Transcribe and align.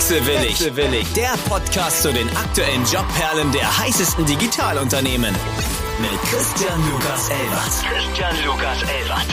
Wechselwillig. 0.00 0.58
Wechselwillig. 0.58 1.12
Der 1.12 1.34
Podcast 1.46 2.00
zu 2.00 2.10
den 2.10 2.26
aktuellen 2.28 2.84
Jobperlen 2.90 3.52
der 3.52 3.80
heißesten 3.80 4.24
Digitalunternehmen. 4.24 5.34
Mit 6.00 6.22
Christian 6.22 6.80
Lukas 6.90 7.28
Elbert. 7.28 7.84
Christian 7.84 8.34
Lukas 8.46 8.82
Elbert. 8.82 9.26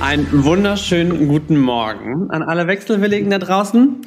Einen 0.00 0.44
wunderschönen 0.44 1.28
guten 1.28 1.58
Morgen 1.58 2.30
an 2.30 2.42
alle 2.42 2.66
Wechselwilligen 2.66 3.28
da 3.28 3.38
draußen. 3.38 4.00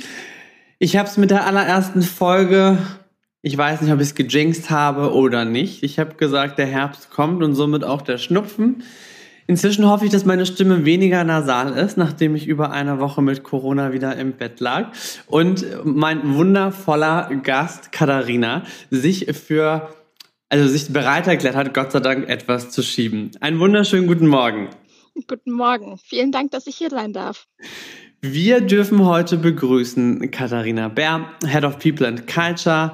Ich 0.80 0.98
habe 0.98 1.08
es 1.08 1.18
mit 1.18 1.30
der 1.30 1.46
allerersten 1.46 2.02
Folge, 2.02 2.80
ich 3.46 3.56
weiß 3.56 3.82
nicht, 3.82 3.94
ob 3.94 4.02
ich 4.02 4.08
es 4.08 4.16
gejinxt 4.16 4.72
habe 4.72 5.14
oder 5.14 5.46
nicht. 5.46 5.84
Ich 5.84 6.00
habe 6.00 6.16
gesagt, 6.16 6.58
der 6.58 6.66
Herbst 6.66 7.12
kommt 7.12 7.44
und 7.44 7.54
somit 7.54 7.84
auch 7.84 8.02
der 8.02 8.18
Schnupfen. 8.18 8.82
Inzwischen 9.46 9.88
hoffe 9.88 10.06
ich, 10.06 10.12
dass 10.12 10.26
meine 10.26 10.48
Stimme 10.48 10.84
weniger 10.84 11.24
nasal 11.24 11.78
ist, 11.78 11.96
nachdem 11.96 12.34
ich 12.34 12.48
über 12.48 12.72
eine 12.72 13.00
Woche 13.00 13.22
mit 13.22 13.44
Corona 13.44 13.94
wieder 13.94 14.16
im 14.16 14.32
Bett 14.32 14.60
lag 14.62 14.88
und 15.28 15.64
mein 15.84 16.34
wundervoller 16.34 17.30
Gast 17.44 17.92
Katharina 17.92 18.64
sich 18.90 19.28
für 19.38 19.90
also 20.50 20.68
sich 20.68 20.92
bereit 20.92 21.28
erklärt 21.28 21.56
hat, 21.56 21.72
Gott 21.76 21.92
sei 21.92 22.00
Dank 22.00 22.28
etwas 22.28 22.72
zu 22.72 22.82
schieben. 22.82 23.30
Einen 23.42 23.60
wunderschönen 23.60 24.08
guten 24.08 24.28
Morgen. 24.28 24.70
Guten 25.28 25.52
Morgen. 25.52 26.00
Vielen 26.04 26.32
Dank, 26.32 26.50
dass 26.50 26.66
ich 26.66 26.78
hier 26.78 26.90
sein 26.90 27.14
darf. 27.14 27.46
Wir 28.22 28.62
dürfen 28.62 29.06
heute 29.06 29.38
begrüßen 29.38 30.32
Katharina 30.32 30.88
Bär, 30.88 31.30
Head 31.46 31.64
of 31.64 31.78
People 31.78 32.08
and 32.08 32.26
Culture 32.26 32.94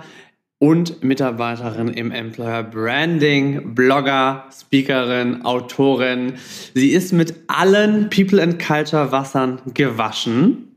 und 0.61 1.03
Mitarbeiterin 1.03 1.89
im 1.89 2.11
Employer 2.11 2.61
Branding, 2.61 3.73
Blogger, 3.73 4.45
Speakerin, 4.57 5.43
Autorin. 5.43 6.33
Sie 6.75 6.91
ist 6.91 7.11
mit 7.11 7.33
allen 7.47 8.09
People 8.11 8.41
and 8.41 8.57
Culture 8.59 9.11
Wassern 9.11 9.59
gewaschen 9.73 10.71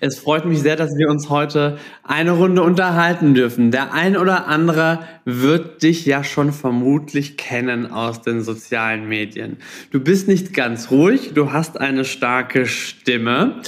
es 0.00 0.18
freut 0.18 0.44
mich 0.44 0.60
sehr, 0.60 0.76
dass 0.76 0.96
wir 0.96 1.08
uns 1.08 1.28
heute 1.28 1.78
eine 2.02 2.32
Runde 2.32 2.62
unterhalten 2.62 3.34
dürfen. 3.34 3.70
Der 3.70 3.92
ein 3.92 4.16
oder 4.16 4.46
andere 4.46 5.00
wird 5.24 5.82
dich 5.82 6.06
ja 6.06 6.24
schon 6.24 6.52
vermutlich 6.52 7.36
kennen 7.36 7.90
aus 7.90 8.22
den 8.22 8.42
sozialen 8.42 9.08
Medien. 9.08 9.58
Du 9.90 10.00
bist 10.00 10.28
nicht 10.28 10.54
ganz 10.54 10.90
ruhig, 10.90 11.32
du 11.34 11.52
hast 11.52 11.80
eine 11.80 12.04
starke 12.04 12.66
Stimme. 12.66 13.60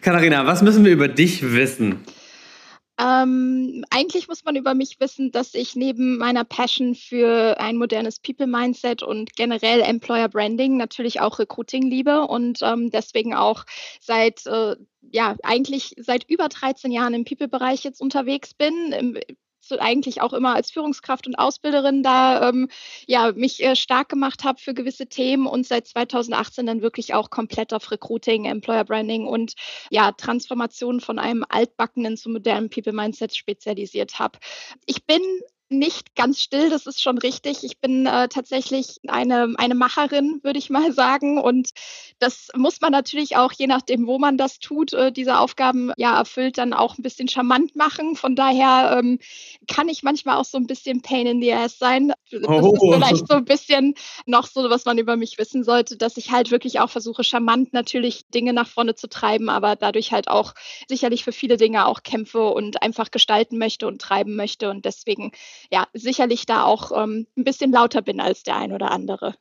Katharina, 0.00 0.46
was 0.46 0.62
müssen 0.62 0.84
wir 0.84 0.92
über 0.92 1.08
dich 1.08 1.52
wissen? 1.52 2.04
Ähm, 3.00 3.84
eigentlich 3.90 4.26
muss 4.26 4.44
man 4.44 4.56
über 4.56 4.74
mich 4.74 4.98
wissen, 4.98 5.30
dass 5.30 5.54
ich 5.54 5.76
neben 5.76 6.18
meiner 6.18 6.44
Passion 6.44 6.96
für 6.96 7.60
ein 7.60 7.76
modernes 7.76 8.18
People-Mindset 8.18 9.04
und 9.04 9.36
generell 9.36 9.80
Employer 9.80 10.28
Branding 10.28 10.76
natürlich 10.76 11.20
auch 11.20 11.38
Recruiting 11.38 11.84
liebe 11.88 12.22
und 12.22 12.60
ähm, 12.62 12.90
deswegen 12.90 13.34
auch 13.34 13.64
seit 14.00 14.46
äh, 14.46 14.74
ja, 15.12 15.36
eigentlich 15.42 15.94
seit 15.98 16.28
über 16.28 16.48
13 16.48 16.90
Jahren 16.90 17.14
im 17.14 17.24
People-Bereich 17.24 17.84
jetzt 17.84 18.00
unterwegs 18.00 18.52
bin. 18.54 18.92
Im, 18.92 19.18
eigentlich 19.76 20.20
auch 20.20 20.32
immer 20.32 20.54
als 20.54 20.70
Führungskraft 20.70 21.26
und 21.26 21.36
Ausbilderin 21.36 22.02
da 22.02 22.48
ähm, 22.48 22.68
ja, 23.06 23.32
mich 23.32 23.62
äh, 23.62 23.76
stark 23.76 24.08
gemacht 24.08 24.44
habe 24.44 24.58
für 24.60 24.74
gewisse 24.74 25.06
Themen 25.06 25.46
und 25.46 25.66
seit 25.66 25.86
2018 25.86 26.66
dann 26.66 26.82
wirklich 26.82 27.14
auch 27.14 27.30
komplett 27.30 27.72
auf 27.72 27.90
Recruiting, 27.90 28.44
Employer 28.46 28.84
Branding 28.84 29.26
und 29.26 29.54
ja, 29.90 30.12
Transformation 30.12 31.00
von 31.00 31.18
einem 31.18 31.44
altbackenen 31.48 32.16
zu 32.16 32.30
modernen 32.30 32.70
People 32.70 32.92
Mindset 32.92 33.36
spezialisiert 33.36 34.18
habe. 34.18 34.38
Ich 34.86 35.04
bin 35.04 35.20
nicht 35.70 36.14
ganz 36.14 36.40
still, 36.40 36.70
das 36.70 36.86
ist 36.86 37.02
schon 37.02 37.18
richtig. 37.18 37.62
Ich 37.62 37.78
bin 37.78 38.06
äh, 38.06 38.28
tatsächlich 38.28 38.96
eine, 39.06 39.54
eine 39.56 39.74
Macherin, 39.74 40.40
würde 40.42 40.58
ich 40.58 40.70
mal 40.70 40.92
sagen. 40.92 41.38
Und 41.38 41.70
das 42.18 42.48
muss 42.56 42.80
man 42.80 42.92
natürlich 42.92 43.36
auch, 43.36 43.52
je 43.52 43.66
nachdem, 43.66 44.06
wo 44.06 44.18
man 44.18 44.38
das 44.38 44.58
tut, 44.58 44.92
äh, 44.92 45.12
diese 45.12 45.38
Aufgaben 45.38 45.92
ja 45.96 46.16
erfüllt, 46.16 46.58
dann 46.58 46.72
auch 46.72 46.96
ein 46.96 47.02
bisschen 47.02 47.28
charmant 47.28 47.76
machen. 47.76 48.16
Von 48.16 48.34
daher 48.34 48.98
ähm, 48.98 49.18
kann 49.66 49.88
ich 49.88 50.02
manchmal 50.02 50.36
auch 50.36 50.44
so 50.44 50.56
ein 50.56 50.66
bisschen 50.66 51.02
Pain 51.02 51.26
in 51.26 51.40
the 51.40 51.52
Ass 51.52 51.78
sein. 51.78 52.12
Das 52.30 52.42
oh. 52.46 52.74
ist 52.74 52.94
vielleicht 52.94 53.28
so 53.28 53.34
ein 53.34 53.44
bisschen 53.44 53.94
noch 54.26 54.46
so, 54.46 54.70
was 54.70 54.84
man 54.84 54.98
über 54.98 55.16
mich 55.16 55.38
wissen 55.38 55.64
sollte, 55.64 55.96
dass 55.96 56.16
ich 56.16 56.30
halt 56.30 56.50
wirklich 56.50 56.80
auch 56.80 56.90
versuche, 56.90 57.24
charmant 57.24 57.72
natürlich 57.72 58.26
Dinge 58.28 58.52
nach 58.52 58.68
vorne 58.68 58.94
zu 58.94 59.08
treiben, 59.08 59.48
aber 59.50 59.76
dadurch 59.76 60.12
halt 60.12 60.28
auch 60.28 60.54
sicherlich 60.88 61.24
für 61.24 61.32
viele 61.32 61.56
Dinge 61.56 61.86
auch 61.86 62.02
kämpfe 62.02 62.48
und 62.48 62.82
einfach 62.82 63.10
gestalten 63.10 63.58
möchte 63.58 63.86
und 63.86 64.00
treiben 64.00 64.34
möchte. 64.34 64.70
Und 64.70 64.84
deswegen 64.84 65.32
ja, 65.70 65.86
sicherlich 65.92 66.46
da 66.46 66.64
auch 66.64 66.92
ähm, 66.92 67.26
ein 67.36 67.44
bisschen 67.44 67.72
lauter 67.72 68.02
bin 68.02 68.20
als 68.20 68.42
der 68.42 68.56
ein 68.56 68.72
oder 68.72 68.90
andere. 68.90 69.34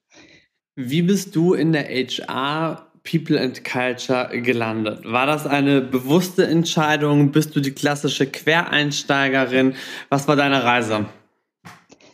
Wie 0.75 1.01
bist 1.01 1.35
du 1.35 1.53
in 1.53 1.73
der 1.73 1.85
HR 1.85 2.87
People 3.03 3.39
and 3.39 3.63
Culture 3.63 4.29
gelandet? 4.41 4.99
War 5.05 5.25
das 5.25 5.47
eine 5.47 5.81
bewusste 5.81 6.45
Entscheidung? 6.45 7.31
Bist 7.31 7.55
du 7.55 7.61
die 7.61 7.71
klassische 7.71 8.27
Quereinsteigerin? 8.27 9.75
Was 10.09 10.27
war 10.27 10.35
deine 10.35 10.63
Reise? 10.63 11.05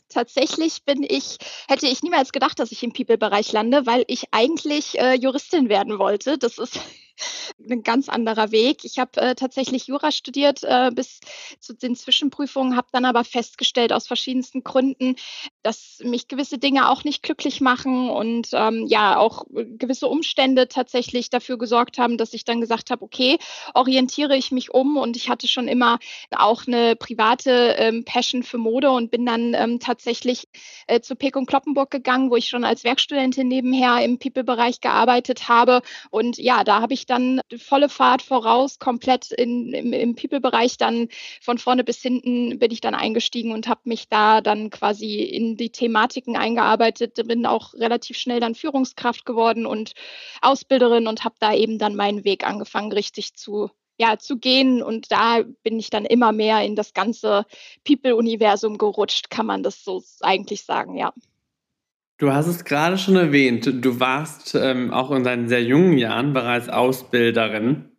Tatsächlich 0.10 0.84
bin 0.84 1.04
ich, 1.04 1.38
hätte 1.68 1.88
ich 1.88 2.04
niemals 2.04 2.32
gedacht, 2.32 2.60
dass 2.60 2.72
ich 2.72 2.84
im 2.84 2.94
People-Bereich 2.94 3.52
lande, 3.52 3.88
weil 3.88 4.04
ich 4.08 4.26
eigentlich 4.32 5.00
äh, 5.00 5.16
Juristin 5.16 5.70
werden 5.70 5.98
wollte. 5.98 6.38
Das 6.38 6.60
ist 6.60 6.80
ein 7.70 7.84
ganz 7.84 8.10
anderer 8.10 8.52
Weg. 8.52 8.84
Ich 8.84 9.00
habe 9.00 9.20
äh, 9.22 9.36
tatsächlich 9.36 9.88
Jura 9.88 10.12
studiert 10.12 10.64
äh, 10.64 10.92
bis 10.94 11.20
zu 11.60 11.74
den 11.74 11.96
Zwischenprüfungen, 11.96 12.76
habe 12.76 12.88
dann 12.92 13.06
aber 13.06 13.24
festgestellt 13.24 13.94
aus 13.94 14.08
verschiedensten 14.08 14.64
Gründen, 14.64 15.16
dass 15.62 16.00
mich 16.04 16.28
gewisse 16.28 16.58
Dinge 16.58 16.90
auch 16.90 17.04
nicht 17.04 17.24
glücklich 17.24 17.62
machen 17.62 18.10
und 18.10 18.50
ähm, 18.54 18.86
ja 18.88 19.18
auch 19.18 19.46
gewisse 19.54 20.08
Umstände 20.08 20.68
tatsächlich 20.68 21.30
dafür 21.30 21.58
gesorgt 21.58 21.98
haben, 21.98 22.18
dass 22.18 22.34
ich 22.34 22.46
dann 22.46 22.62
gesagt 22.62 22.90
habe, 22.92 23.04
okay, 23.04 23.38
orientiere 23.74 24.36
ich 24.36 24.52
mich 24.52 24.74
um 24.74 24.98
und 24.98 25.16
ich 25.16 25.30
hatte 25.30 25.48
schon 25.48 25.68
immer 25.68 26.00
auch 26.32 26.68
eine 26.68 26.96
private 26.96 27.76
ähm, 27.78 28.04
Passion 28.04 28.44
für 28.44 28.58
Mode 28.58 28.92
und 28.92 29.12
bin 29.12 29.26
dann 29.26 29.54
ähm, 29.54 29.80
tatsächlich 29.80 30.48
äh, 30.88 31.00
zu 31.00 31.16
Peek 31.16 31.36
und 31.36 31.46
Kloppenburg 31.46 31.92
gegangen, 31.92 32.30
wo 32.30 32.36
ich 32.36 32.50
schon 32.50 32.64
als 32.64 32.84
Werkstudentin 32.84 33.48
nebenher 33.48 34.04
im 34.04 34.20
People-Bereich 34.20 34.82
gearbeitet 34.82 35.48
habe 35.48 35.82
und 36.10 36.38
ja, 36.38 36.64
da 36.64 36.82
habe 36.82 36.94
ich 36.94 37.03
dann 37.06 37.42
volle 37.58 37.90
Fahrt 37.90 38.22
voraus, 38.22 38.80
komplett 38.80 39.32
in, 39.32 39.74
im, 39.74 39.94
im 39.94 40.16
People-Bereich 40.16 40.78
dann 40.78 41.10
von 41.42 41.58
vorne 41.58 41.84
bis 41.84 42.02
hinten 42.02 42.60
bin 42.60 42.72
ich 42.72 42.82
dann 42.82 42.96
eingestiegen 42.96 43.52
und 43.52 43.68
habe 43.68 43.82
mich 43.86 44.10
da 44.10 44.42
dann 44.42 44.70
quasi 44.70 45.22
in 45.22 45.58
die 45.58 45.72
Thematiken 45.72 46.36
eingearbeitet, 46.36 47.16
bin 47.28 47.46
auch 47.46 47.74
relativ 47.74 48.18
schnell 48.18 48.40
dann 48.40 48.56
Führungskraft 48.56 49.26
geworden 49.26 49.66
und 49.66 49.94
Ausbilderin 50.42 51.08
und 51.08 51.24
habe 51.24 51.36
da 51.40 51.54
eben 51.54 51.78
dann 51.78 51.96
meinen 51.96 52.24
Weg 52.24 52.46
angefangen, 52.46 52.92
richtig 52.92 53.36
zu 53.36 53.70
ja, 53.98 54.18
zu 54.18 54.38
gehen. 54.38 54.82
Und 54.82 55.12
da 55.12 55.44
bin 55.64 55.80
ich 55.80 55.90
dann 55.90 56.06
immer 56.06 56.32
mehr 56.32 56.64
in 56.64 56.76
das 56.76 56.94
ganze 56.94 57.46
People-Universum 57.86 58.78
gerutscht, 58.78 59.30
kann 59.30 59.46
man 59.46 59.64
das 59.64 59.84
so 59.84 60.04
eigentlich 60.22 60.64
sagen, 60.64 60.98
ja. 60.98 61.14
Du 62.18 62.32
hast 62.32 62.48
es 62.48 62.64
gerade 62.64 62.98
schon 62.98 63.16
erwähnt, 63.16 63.66
du 63.66 64.00
warst 64.00 64.56
ähm, 64.56 64.92
auch 64.92 65.12
in 65.12 65.24
deinen 65.24 65.50
sehr 65.50 65.64
jungen 65.64 65.98
Jahren 65.98 66.34
bereits 66.34 66.70
Ausbilderin. 66.70 67.92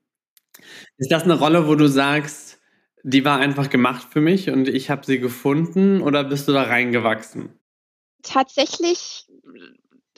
Ist 0.96 1.10
das 1.10 1.24
eine 1.24 1.34
Rolle, 1.34 1.66
wo 1.66 1.74
du 1.74 1.88
sagst, 1.88 2.60
die 3.02 3.24
war 3.24 3.38
einfach 3.38 3.68
gemacht 3.68 4.08
für 4.10 4.20
mich 4.20 4.48
und 4.50 4.68
ich 4.68 4.88
habe 4.88 5.04
sie 5.04 5.18
gefunden 5.18 6.00
oder 6.00 6.24
bist 6.24 6.48
du 6.48 6.52
da 6.52 6.62
reingewachsen? 6.62 7.58
Tatsächlich 8.22 9.26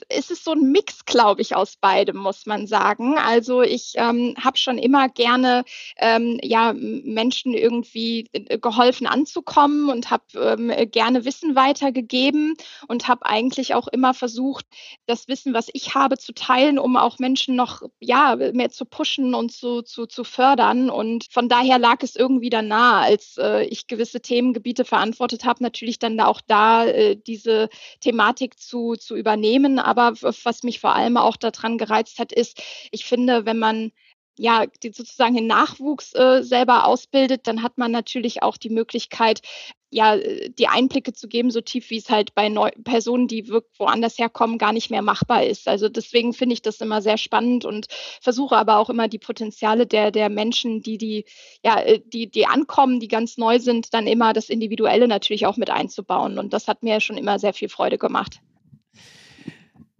ist 0.09 0.31
es 0.31 0.43
so 0.43 0.51
ein 0.51 0.71
Mix, 0.71 1.05
glaube 1.05 1.41
ich, 1.41 1.55
aus 1.55 1.75
beidem, 1.77 2.17
muss 2.17 2.45
man 2.45 2.67
sagen. 2.67 3.17
Also 3.17 3.61
ich 3.61 3.93
ähm, 3.95 4.35
habe 4.41 4.57
schon 4.57 4.77
immer 4.77 5.09
gerne 5.09 5.63
ähm, 5.97 6.39
ja, 6.41 6.73
Menschen 6.73 7.53
irgendwie 7.53 8.29
äh, 8.31 8.57
geholfen 8.57 9.07
anzukommen 9.07 9.89
und 9.89 10.09
habe 10.11 10.23
ähm, 10.35 10.71
gerne 10.91 11.25
Wissen 11.25 11.55
weitergegeben 11.55 12.55
und 12.87 13.07
habe 13.07 13.25
eigentlich 13.25 13.73
auch 13.73 13.87
immer 13.87 14.13
versucht, 14.13 14.65
das 15.05 15.27
Wissen, 15.27 15.53
was 15.53 15.67
ich 15.73 15.95
habe, 15.95 16.17
zu 16.17 16.33
teilen, 16.33 16.79
um 16.79 16.97
auch 16.97 17.19
Menschen 17.19 17.55
noch 17.55 17.81
ja, 17.99 18.35
mehr 18.35 18.69
zu 18.69 18.85
pushen 18.85 19.33
und 19.33 19.51
zu, 19.51 19.81
zu, 19.81 20.05
zu 20.05 20.23
fördern. 20.23 20.89
Und 20.89 21.25
von 21.31 21.49
daher 21.49 21.79
lag 21.79 21.97
es 22.01 22.15
irgendwie 22.15 22.49
dann 22.49 22.67
nahe, 22.67 23.03
als 23.03 23.37
äh, 23.37 23.65
ich 23.65 23.87
gewisse 23.87 24.21
Themengebiete 24.21 24.85
verantwortet 24.85 25.45
habe, 25.45 25.63
natürlich 25.63 25.99
dann 25.99 26.19
auch 26.19 26.41
da 26.45 26.85
äh, 26.85 27.15
diese 27.15 27.69
Thematik 28.01 28.59
zu, 28.59 28.95
zu 28.95 29.15
übernehmen 29.15 29.79
aber 29.87 30.13
was 30.21 30.63
mich 30.63 30.79
vor 30.79 30.95
allem 30.95 31.17
auch 31.17 31.37
daran 31.37 31.77
gereizt 31.77 32.19
hat, 32.19 32.33
ist, 32.33 32.61
ich 32.91 33.05
finde, 33.05 33.45
wenn 33.45 33.57
man 33.57 33.91
ja, 34.39 34.65
die 34.83 34.91
sozusagen 34.91 35.35
den 35.35 35.47
Nachwuchs 35.47 36.13
äh, 36.13 36.43
selber 36.43 36.85
ausbildet, 36.85 37.47
dann 37.47 37.63
hat 37.63 37.77
man 37.77 37.91
natürlich 37.91 38.43
auch 38.43 38.57
die 38.57 38.69
Möglichkeit, 38.69 39.41
ja, 39.89 40.15
äh, 40.15 40.49
die 40.51 40.67
Einblicke 40.67 41.13
zu 41.13 41.27
geben, 41.27 41.49
so 41.49 41.61
tief 41.61 41.89
wie 41.89 41.97
es 41.97 42.09
halt 42.09 42.35
bei 42.35 42.49
Neu 42.49 42.69
Personen, 42.83 43.27
die 43.27 43.49
woanders 43.77 44.19
herkommen, 44.19 44.59
gar 44.59 44.73
nicht 44.73 44.91
mehr 44.91 45.01
machbar 45.01 45.43
ist. 45.43 45.67
Also 45.67 45.89
deswegen 45.89 46.33
finde 46.33 46.53
ich 46.53 46.61
das 46.61 46.81
immer 46.81 47.01
sehr 47.01 47.17
spannend 47.17 47.65
und 47.65 47.87
versuche 48.21 48.55
aber 48.55 48.77
auch 48.77 48.89
immer 48.91 49.07
die 49.07 49.19
Potenziale 49.19 49.87
der, 49.87 50.11
der 50.11 50.29
Menschen, 50.29 50.81
die, 50.81 50.99
die, 50.99 51.25
ja, 51.63 51.79
äh, 51.79 51.99
die, 52.05 52.29
die 52.29 52.45
ankommen, 52.45 52.99
die 52.99 53.07
ganz 53.07 53.37
neu 53.37 53.59
sind, 53.59 53.93
dann 53.93 54.05
immer 54.07 54.33
das 54.33 54.49
Individuelle 54.49 55.07
natürlich 55.07 55.47
auch 55.47 55.57
mit 55.57 55.71
einzubauen. 55.71 56.37
Und 56.37 56.53
das 56.53 56.67
hat 56.67 56.83
mir 56.83 56.99
schon 56.99 57.17
immer 57.17 57.39
sehr 57.39 57.53
viel 57.53 57.69
Freude 57.69 57.97
gemacht. 57.97 58.39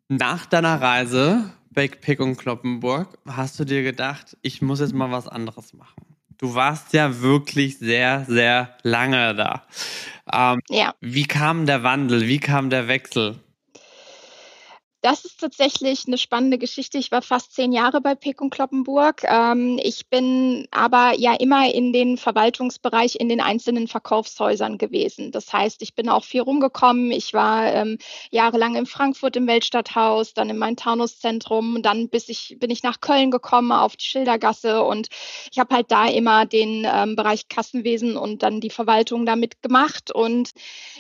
Nach 0.10 0.46
deiner 0.46 0.82
Reise 0.82 1.52
Backpick 1.72 2.22
und 2.22 2.38
Kloppenburg 2.38 3.18
hast 3.28 3.60
du 3.60 3.66
dir 3.66 3.84
gedacht, 3.84 4.38
ich 4.42 4.62
muss 4.62 4.80
jetzt 4.80 4.94
mal 4.94 5.12
was 5.12 5.28
anderes 5.28 5.74
machen? 5.74 6.06
Du 6.38 6.56
warst 6.56 6.94
ja 6.94 7.22
wirklich 7.22 7.78
sehr, 7.78 8.24
sehr 8.26 8.78
lange 8.84 9.36
da. 9.36 9.64
Ähm, 10.32 10.62
ja. 10.70 10.94
Wie 11.02 11.26
kam 11.26 11.66
der 11.66 11.84
Wandel? 11.84 12.26
Wie 12.26 12.40
kam 12.40 12.70
der 12.70 12.88
Wechsel? 12.88 13.40
Das 15.02 15.26
ist 15.26 15.40
tatsächlich 15.40 16.08
eine 16.08 16.18
spannende 16.18 16.58
Geschichte. 16.58 16.98
Ich 16.98 17.12
war 17.12 17.22
fast 17.22 17.54
zehn 17.54 17.72
Jahre 17.72 18.02
bei 18.02 18.16
Peck 18.16 18.42
und 18.42 18.50
Kloppenburg. 18.50 19.24
Ähm, 19.26 19.80
ich 19.84 20.08
bin 20.10 20.68
aber 20.72 21.14
ja 21.16 21.36
immer 21.36 21.72
in 21.72 21.94
den 21.94 22.18
Verwaltungsbereich 22.18 23.16
in 23.20 23.30
den 23.30 23.40
einzelnen 23.40 23.88
Verkaufshäusern 23.88 24.80
gewesen. 24.80 25.32
Das 25.32 25.54
heißt, 25.54 25.84
ich 25.84 25.94
bin 25.94 26.10
auch 26.10 26.24
viel 26.24 26.42
rumgekommen. 26.42 27.12
Ich 27.12 27.36
war 27.36 27.72
ähm, 27.72 28.00
jahrelang 28.32 28.76
in 28.76 28.88
Frankfurt 28.88 29.36
im 29.36 29.46
Weltstadthaus, 29.46 30.34
dann 30.34 30.50
im 30.50 30.58
Main-Taunus-Zentrum, 30.58 31.84
dann 31.84 32.10
bis 32.10 32.28
ich, 32.28 32.58
bin 32.60 32.72
ich 32.72 32.82
nach 32.82 33.00
Köln 33.00 33.30
gekommen 33.30 33.72
auf 33.72 33.96
die 33.98 34.06
Schildergasse 34.06 34.82
und 34.84 35.10
ich 35.52 35.60
habe 35.60 35.76
halt 35.76 35.92
da 35.92 36.08
immer 36.08 36.48
den 36.48 36.88
ähm, 36.92 37.16
Bereich 37.16 37.50
Kassenwesen 37.50 38.18
und 38.18 38.42
dann 38.42 38.62
die 38.62 38.72
Verwaltung 38.72 39.28
damit 39.28 39.62
gemacht. 39.62 40.12
Und 40.12 40.52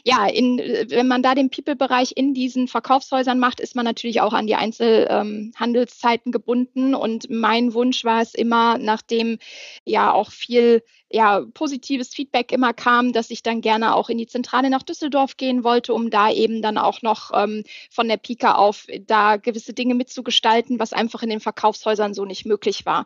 ja, 0.03 0.27
in, 0.27 0.59
wenn 0.59 1.07
man 1.07 1.23
da 1.23 1.33
den 1.33 1.49
People-Bereich 1.49 2.13
in 2.15 2.35
diesen 2.35 2.67
Verkaufshäusern 2.67 3.39
macht, 3.39 3.59
ist 3.59 3.75
man 3.75 3.87
natürlich 3.87 3.96
auch 4.21 4.33
an 4.33 4.47
die 4.47 4.55
Einzelhandelszeiten 4.55 6.29
ähm, 6.29 6.31
gebunden. 6.31 6.95
Und 6.95 7.29
mein 7.29 7.73
Wunsch 7.73 8.03
war 8.03 8.21
es 8.21 8.33
immer, 8.33 8.77
nachdem 8.77 9.39
ja 9.85 10.11
auch 10.11 10.31
viel 10.31 10.83
ja, 11.09 11.41
positives 11.53 12.13
Feedback 12.13 12.51
immer 12.51 12.73
kam, 12.73 13.13
dass 13.13 13.29
ich 13.29 13.41
dann 13.41 13.61
gerne 13.61 13.95
auch 13.95 14.09
in 14.09 14.17
die 14.17 14.27
Zentrale 14.27 14.69
nach 14.69 14.83
Düsseldorf 14.83 15.37
gehen 15.37 15.63
wollte, 15.63 15.93
um 15.93 16.09
da 16.09 16.31
eben 16.31 16.61
dann 16.61 16.77
auch 16.77 17.01
noch 17.01 17.31
ähm, 17.33 17.63
von 17.89 18.07
der 18.07 18.17
Pika 18.17 18.55
auf 18.55 18.87
da 19.05 19.37
gewisse 19.37 19.73
Dinge 19.73 19.95
mitzugestalten, 19.95 20.79
was 20.79 20.93
einfach 20.93 21.23
in 21.23 21.29
den 21.29 21.39
Verkaufshäusern 21.39 22.13
so 22.13 22.25
nicht 22.25 22.45
möglich 22.45 22.85
war. 22.85 23.05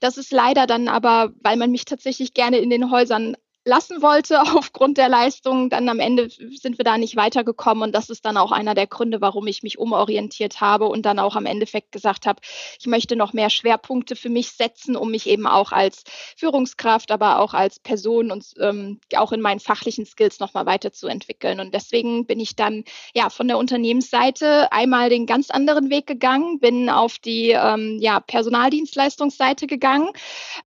Das 0.00 0.16
ist 0.16 0.32
leider 0.32 0.66
dann 0.66 0.88
aber, 0.88 1.32
weil 1.42 1.56
man 1.56 1.70
mich 1.70 1.84
tatsächlich 1.84 2.32
gerne 2.32 2.58
in 2.58 2.70
den 2.70 2.90
Häusern 2.90 3.36
lassen 3.64 4.02
wollte 4.02 4.40
aufgrund 4.56 4.98
der 4.98 5.08
Leistung. 5.08 5.70
Dann 5.70 5.88
am 5.88 6.00
Ende 6.00 6.28
sind 6.28 6.78
wir 6.78 6.84
da 6.84 6.98
nicht 6.98 7.16
weitergekommen 7.16 7.84
und 7.84 7.94
das 7.94 8.10
ist 8.10 8.24
dann 8.24 8.36
auch 8.36 8.52
einer 8.52 8.74
der 8.74 8.86
Gründe, 8.86 9.20
warum 9.20 9.46
ich 9.46 9.62
mich 9.62 9.78
umorientiert 9.78 10.60
habe 10.60 10.86
und 10.86 11.06
dann 11.06 11.18
auch 11.18 11.36
am 11.36 11.46
Endeffekt 11.46 11.92
gesagt 11.92 12.26
habe, 12.26 12.40
ich 12.78 12.86
möchte 12.86 13.16
noch 13.16 13.32
mehr 13.32 13.50
Schwerpunkte 13.50 14.16
für 14.16 14.28
mich 14.28 14.52
setzen, 14.52 14.96
um 14.96 15.10
mich 15.10 15.28
eben 15.28 15.46
auch 15.46 15.72
als 15.72 16.04
Führungskraft, 16.36 17.10
aber 17.10 17.38
auch 17.38 17.54
als 17.54 17.78
Person 17.78 18.30
und 18.30 18.44
ähm, 18.60 19.00
auch 19.16 19.32
in 19.32 19.40
meinen 19.40 19.60
fachlichen 19.60 20.06
Skills 20.06 20.40
nochmal 20.40 20.66
weiterzuentwickeln. 20.66 21.60
Und 21.60 21.74
deswegen 21.74 22.26
bin 22.26 22.40
ich 22.40 22.56
dann 22.56 22.84
ja 23.14 23.30
von 23.30 23.48
der 23.48 23.58
Unternehmensseite 23.58 24.72
einmal 24.72 25.08
den 25.08 25.26
ganz 25.26 25.50
anderen 25.50 25.90
Weg 25.90 26.06
gegangen, 26.06 26.58
bin 26.58 26.88
auf 26.88 27.18
die 27.18 27.50
ähm, 27.50 27.98
ja, 28.00 28.20
Personaldienstleistungsseite 28.20 29.66
gegangen. 29.66 30.10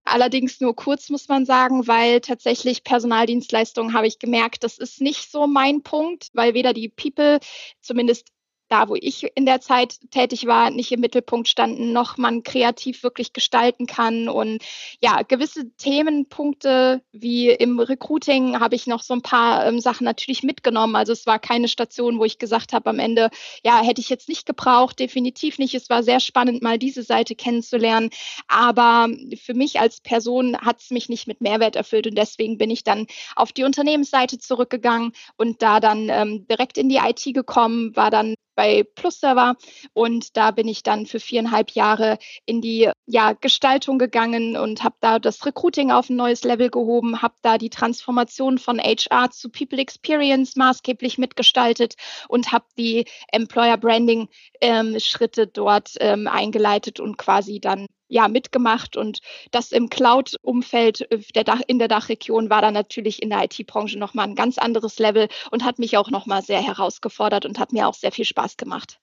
Allerdings 0.03 0.59
nur 0.59 0.75
kurz, 0.75 1.09
muss 1.09 1.27
man 1.27 1.45
sagen, 1.45 1.87
weil 1.87 2.21
tatsächlich 2.21 2.83
Personaldienstleistungen 2.87 3.93
habe 3.93 4.07
ich 4.07 4.17
gemerkt, 4.17 4.63
das 4.63 4.77
ist 4.77 5.01
nicht 5.01 5.29
so 5.29 5.45
mein 5.45 5.83
Punkt, 5.83 6.29
weil 6.31 6.53
weder 6.53 6.71
die 6.71 6.87
People, 6.87 7.39
zumindest 7.81 8.29
da, 8.69 8.89
wo 8.89 8.95
ich 8.95 9.27
in 9.35 9.45
der 9.45 9.61
Zeit 9.61 9.99
tätig 10.11 10.45
war, 10.45 10.69
nicht 10.69 10.91
im 10.91 10.99
Mittelpunkt 10.99 11.47
standen, 11.47 11.93
noch 11.93 12.17
man 12.17 12.43
kreativ 12.43 13.03
wirklich 13.03 13.33
gestalten 13.33 13.85
kann. 13.85 14.29
Und 14.29 14.63
ja, 15.01 15.21
gewisse 15.21 15.71
Themenpunkte 15.77 17.01
wie 17.11 17.49
im 17.49 17.79
Recruiting 17.79 18.59
habe 18.59 18.75
ich 18.75 18.87
noch 18.87 19.03
so 19.03 19.13
ein 19.13 19.21
paar 19.21 19.65
ähm, 19.65 19.79
Sachen 19.79 20.05
natürlich 20.05 20.43
mitgenommen. 20.43 20.95
Also 20.95 21.13
es 21.13 21.25
war 21.25 21.39
keine 21.39 21.67
Station, 21.67 22.19
wo 22.19 22.25
ich 22.25 22.39
gesagt 22.39 22.73
habe 22.73 22.89
am 22.89 22.99
Ende, 22.99 23.29
ja, 23.63 23.81
hätte 23.81 24.01
ich 24.01 24.09
jetzt 24.09 24.29
nicht 24.29 24.45
gebraucht, 24.45 24.99
definitiv 24.99 25.57
nicht. 25.59 25.73
Es 25.73 25.89
war 25.89 26.03
sehr 26.03 26.19
spannend, 26.19 26.61
mal 26.61 26.77
diese 26.77 27.03
Seite 27.03 27.35
kennenzulernen. 27.35 28.09
Aber 28.47 29.07
für 29.41 29.53
mich 29.53 29.79
als 29.79 30.01
Person 30.01 30.57
hat 30.57 30.81
es 30.81 30.91
mich 30.91 31.09
nicht 31.09 31.27
mit 31.27 31.41
Mehrwert 31.41 31.75
erfüllt 31.75 32.07
und 32.07 32.15
deswegen 32.15 32.57
bin 32.57 32.69
ich 32.69 32.83
dann 32.83 33.07
auf 33.35 33.51
die 33.53 33.63
Unternehmensseite 33.63 34.39
zurückgegangen 34.39 35.13
und 35.37 35.61
da 35.61 35.79
dann 35.79 36.09
ähm, 36.09 36.47
direkt 36.47 36.77
in 36.77 36.89
die 36.89 36.97
IT 36.97 37.23
gekommen, 37.33 37.95
war 37.95 38.11
dann 38.11 38.35
bei 38.57 38.83
Plus 38.95 39.19
Server 39.19 39.55
und 39.93 40.35
da 40.35 40.51
bin 40.51 40.67
ich 40.67 40.81
dann 40.81 41.05
für 41.05 41.19
viereinhalb 41.19 41.71
Jahre 41.71 42.17
in 42.45 42.59
die 42.59 42.89
ja, 43.05 43.33
Gestaltung 43.33 43.99
gegangen 43.99 44.57
und 44.57 44.83
habe 44.83 44.95
da 44.99 45.19
das 45.19 45.45
Recruiting 45.45 45.91
auf 45.91 46.09
ein 46.09 46.15
neues 46.15 46.43
Level 46.43 46.69
gehoben, 46.69 47.21
habe 47.21 47.35
da 47.43 47.59
die 47.59 47.69
Transformation 47.69 48.57
von 48.57 48.79
HR 48.79 49.29
zu 49.29 49.49
People 49.49 49.77
Experience 49.77 50.55
maßgeblich 50.55 51.19
mitgestaltet 51.19 51.93
und 52.27 52.51
habe 52.51 52.65
die 52.77 53.05
Employer 53.31 53.77
Branding 53.77 54.27
ähm, 54.59 54.99
Schritte 54.99 55.45
dort 55.45 55.91
ähm, 55.99 56.27
eingeleitet 56.27 56.99
und 56.99 57.17
quasi 57.17 57.59
dann 57.59 57.85
ja, 58.07 58.27
mitgemacht 58.27 58.97
und 58.97 59.19
das 59.51 59.71
im 59.71 59.89
Cloud-Umfeld 59.89 61.11
äh, 61.11 61.21
in 61.67 61.79
der 61.79 61.87
Dachregion 61.87 62.49
war 62.49 62.61
dann 62.61 62.73
natürlich 62.73 63.21
in 63.21 63.29
der 63.29 63.43
IT-Branche 63.43 63.99
nochmal 63.99 64.27
ein 64.27 64.35
ganz 64.35 64.57
anderes 64.57 64.99
Level 64.99 65.27
und 65.51 65.63
hat 65.63 65.79
mich 65.79 65.97
auch 65.97 66.09
nochmal 66.09 66.41
sehr 66.41 66.61
herausgefordert 66.61 67.45
und 67.45 67.59
hat 67.59 67.73
mir 67.73 67.87
auch 67.87 67.93
sehr 67.93 68.11
viel 68.11 68.25
Spaß 68.25 68.57
gemacht. 68.57 68.99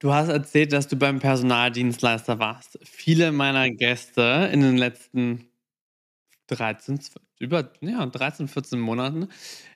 Du 0.00 0.12
hast 0.12 0.28
erzählt, 0.28 0.72
dass 0.72 0.86
du 0.86 0.96
beim 0.96 1.18
Personaldienstleister 1.18 2.38
warst. 2.38 2.78
Viele 2.84 3.32
meiner 3.32 3.68
Gäste 3.70 4.48
in 4.52 4.60
den 4.60 4.76
letzten 4.76 5.48
13, 6.48 7.00
über 7.38 7.70
ja, 7.80 8.06
13, 8.06 8.48
14 8.48 8.78
Monaten 8.78 9.28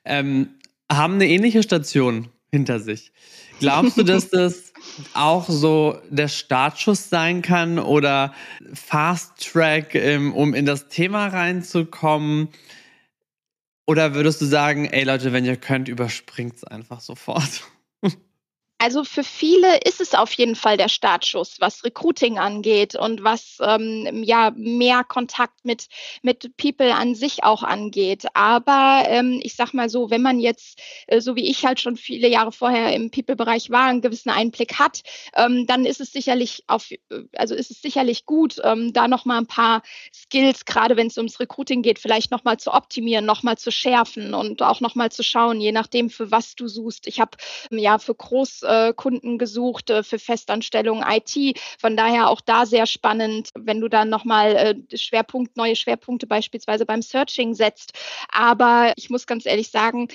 ähm, 0.05 0.55
haben 0.91 1.15
eine 1.15 1.27
ähnliche 1.27 1.61
Station 1.63 2.29
hinter 2.51 2.79
sich. 2.79 3.11
Glaubst 3.59 3.97
du, 3.97 4.03
dass 4.03 4.29
das 4.29 4.72
auch 5.13 5.49
so 5.49 5.99
der 6.09 6.27
Startschuss 6.27 7.09
sein 7.09 7.41
kann 7.41 7.79
oder 7.79 8.33
Fast 8.73 9.51
Track, 9.51 9.95
ähm, 9.95 10.33
um 10.33 10.53
in 10.53 10.65
das 10.65 10.87
Thema 10.87 11.27
reinzukommen? 11.27 12.49
Oder 13.85 14.13
würdest 14.13 14.41
du 14.41 14.45
sagen, 14.45 14.85
ey 14.85 15.03
Leute, 15.03 15.33
wenn 15.33 15.45
ihr 15.45 15.57
könnt, 15.57 15.87
überspringt 15.87 16.55
es 16.55 16.63
einfach 16.63 17.01
sofort? 17.01 17.63
Also 18.83 19.05
für 19.05 19.23
viele 19.23 19.77
ist 19.85 20.01
es 20.01 20.13
auf 20.13 20.33
jeden 20.33 20.57
Fall 20.57 20.75
der 20.75 20.89
Startschuss, 20.89 21.55
was 21.61 21.85
Recruiting 21.85 22.37
angeht 22.37 22.95
und 22.95 23.23
was 23.23 23.59
ähm, 23.61 24.23
ja 24.25 24.51
mehr 24.57 25.05
Kontakt 25.05 25.63
mit, 25.63 25.87
mit 26.21 26.57
People 26.57 26.93
an 26.93 27.15
sich 27.15 27.45
auch 27.45 27.63
angeht. 27.63 28.25
Aber 28.33 29.05
ähm, 29.07 29.39
ich 29.41 29.55
sag 29.55 29.73
mal 29.73 29.87
so, 29.87 30.09
wenn 30.09 30.21
man 30.21 30.37
jetzt, 30.37 30.81
äh, 31.07 31.21
so 31.21 31.37
wie 31.37 31.49
ich 31.49 31.65
halt 31.65 31.79
schon 31.79 31.95
viele 31.95 32.27
Jahre 32.27 32.51
vorher 32.51 32.93
im 32.93 33.09
People-Bereich 33.09 33.69
war, 33.69 33.85
einen 33.85 34.01
gewissen 34.01 34.31
Einblick 34.31 34.77
hat, 34.79 35.03
ähm, 35.33 35.65
dann 35.65 35.85
ist 35.85 36.01
es 36.01 36.11
sicherlich 36.11 36.65
auf, 36.67 36.91
äh, 36.91 36.97
also 37.37 37.55
ist 37.55 37.71
es 37.71 37.81
sicherlich 37.81 38.25
gut, 38.25 38.59
ähm, 38.65 38.91
da 38.91 39.07
nochmal 39.07 39.37
ein 39.37 39.47
paar 39.47 39.81
Skills, 40.13 40.65
gerade 40.65 40.97
wenn 40.97 41.07
es 41.07 41.15
ums 41.15 41.39
Recruiting 41.39 41.83
geht, 41.83 41.99
vielleicht 41.99 42.31
nochmal 42.31 42.57
zu 42.57 42.73
optimieren, 42.73 43.23
nochmal 43.23 43.57
zu 43.57 43.71
schärfen 43.71 44.33
und 44.33 44.61
auch 44.61 44.81
nochmal 44.81 45.09
zu 45.09 45.23
schauen, 45.23 45.61
je 45.61 45.71
nachdem, 45.71 46.09
für 46.09 46.31
was 46.31 46.55
du 46.55 46.67
suchst. 46.67 47.07
Ich 47.07 47.21
habe 47.21 47.37
ja 47.71 47.97
für 47.97 48.13
groß 48.13 48.63
äh, 48.73 48.93
Kunden 48.93 49.37
gesucht 49.37 49.89
äh, 49.89 50.03
für 50.03 50.19
Festanstellungen 50.19 51.05
IT. 51.07 51.59
Von 51.79 51.95
daher 51.97 52.29
auch 52.29 52.41
da 52.41 52.65
sehr 52.65 52.85
spannend, 52.85 53.49
wenn 53.57 53.79
du 53.81 53.87
dann 53.87 54.09
nochmal 54.09 54.55
äh, 54.91 54.97
Schwerpunkt, 54.97 55.57
neue 55.57 55.75
Schwerpunkte 55.75 56.27
beispielsweise 56.27 56.85
beim 56.85 57.01
Searching 57.01 57.53
setzt. 57.53 57.93
Aber 58.29 58.93
ich 58.97 59.09
muss 59.09 59.27
ganz 59.27 59.45
ehrlich 59.45 59.69
sagen, 59.69 60.07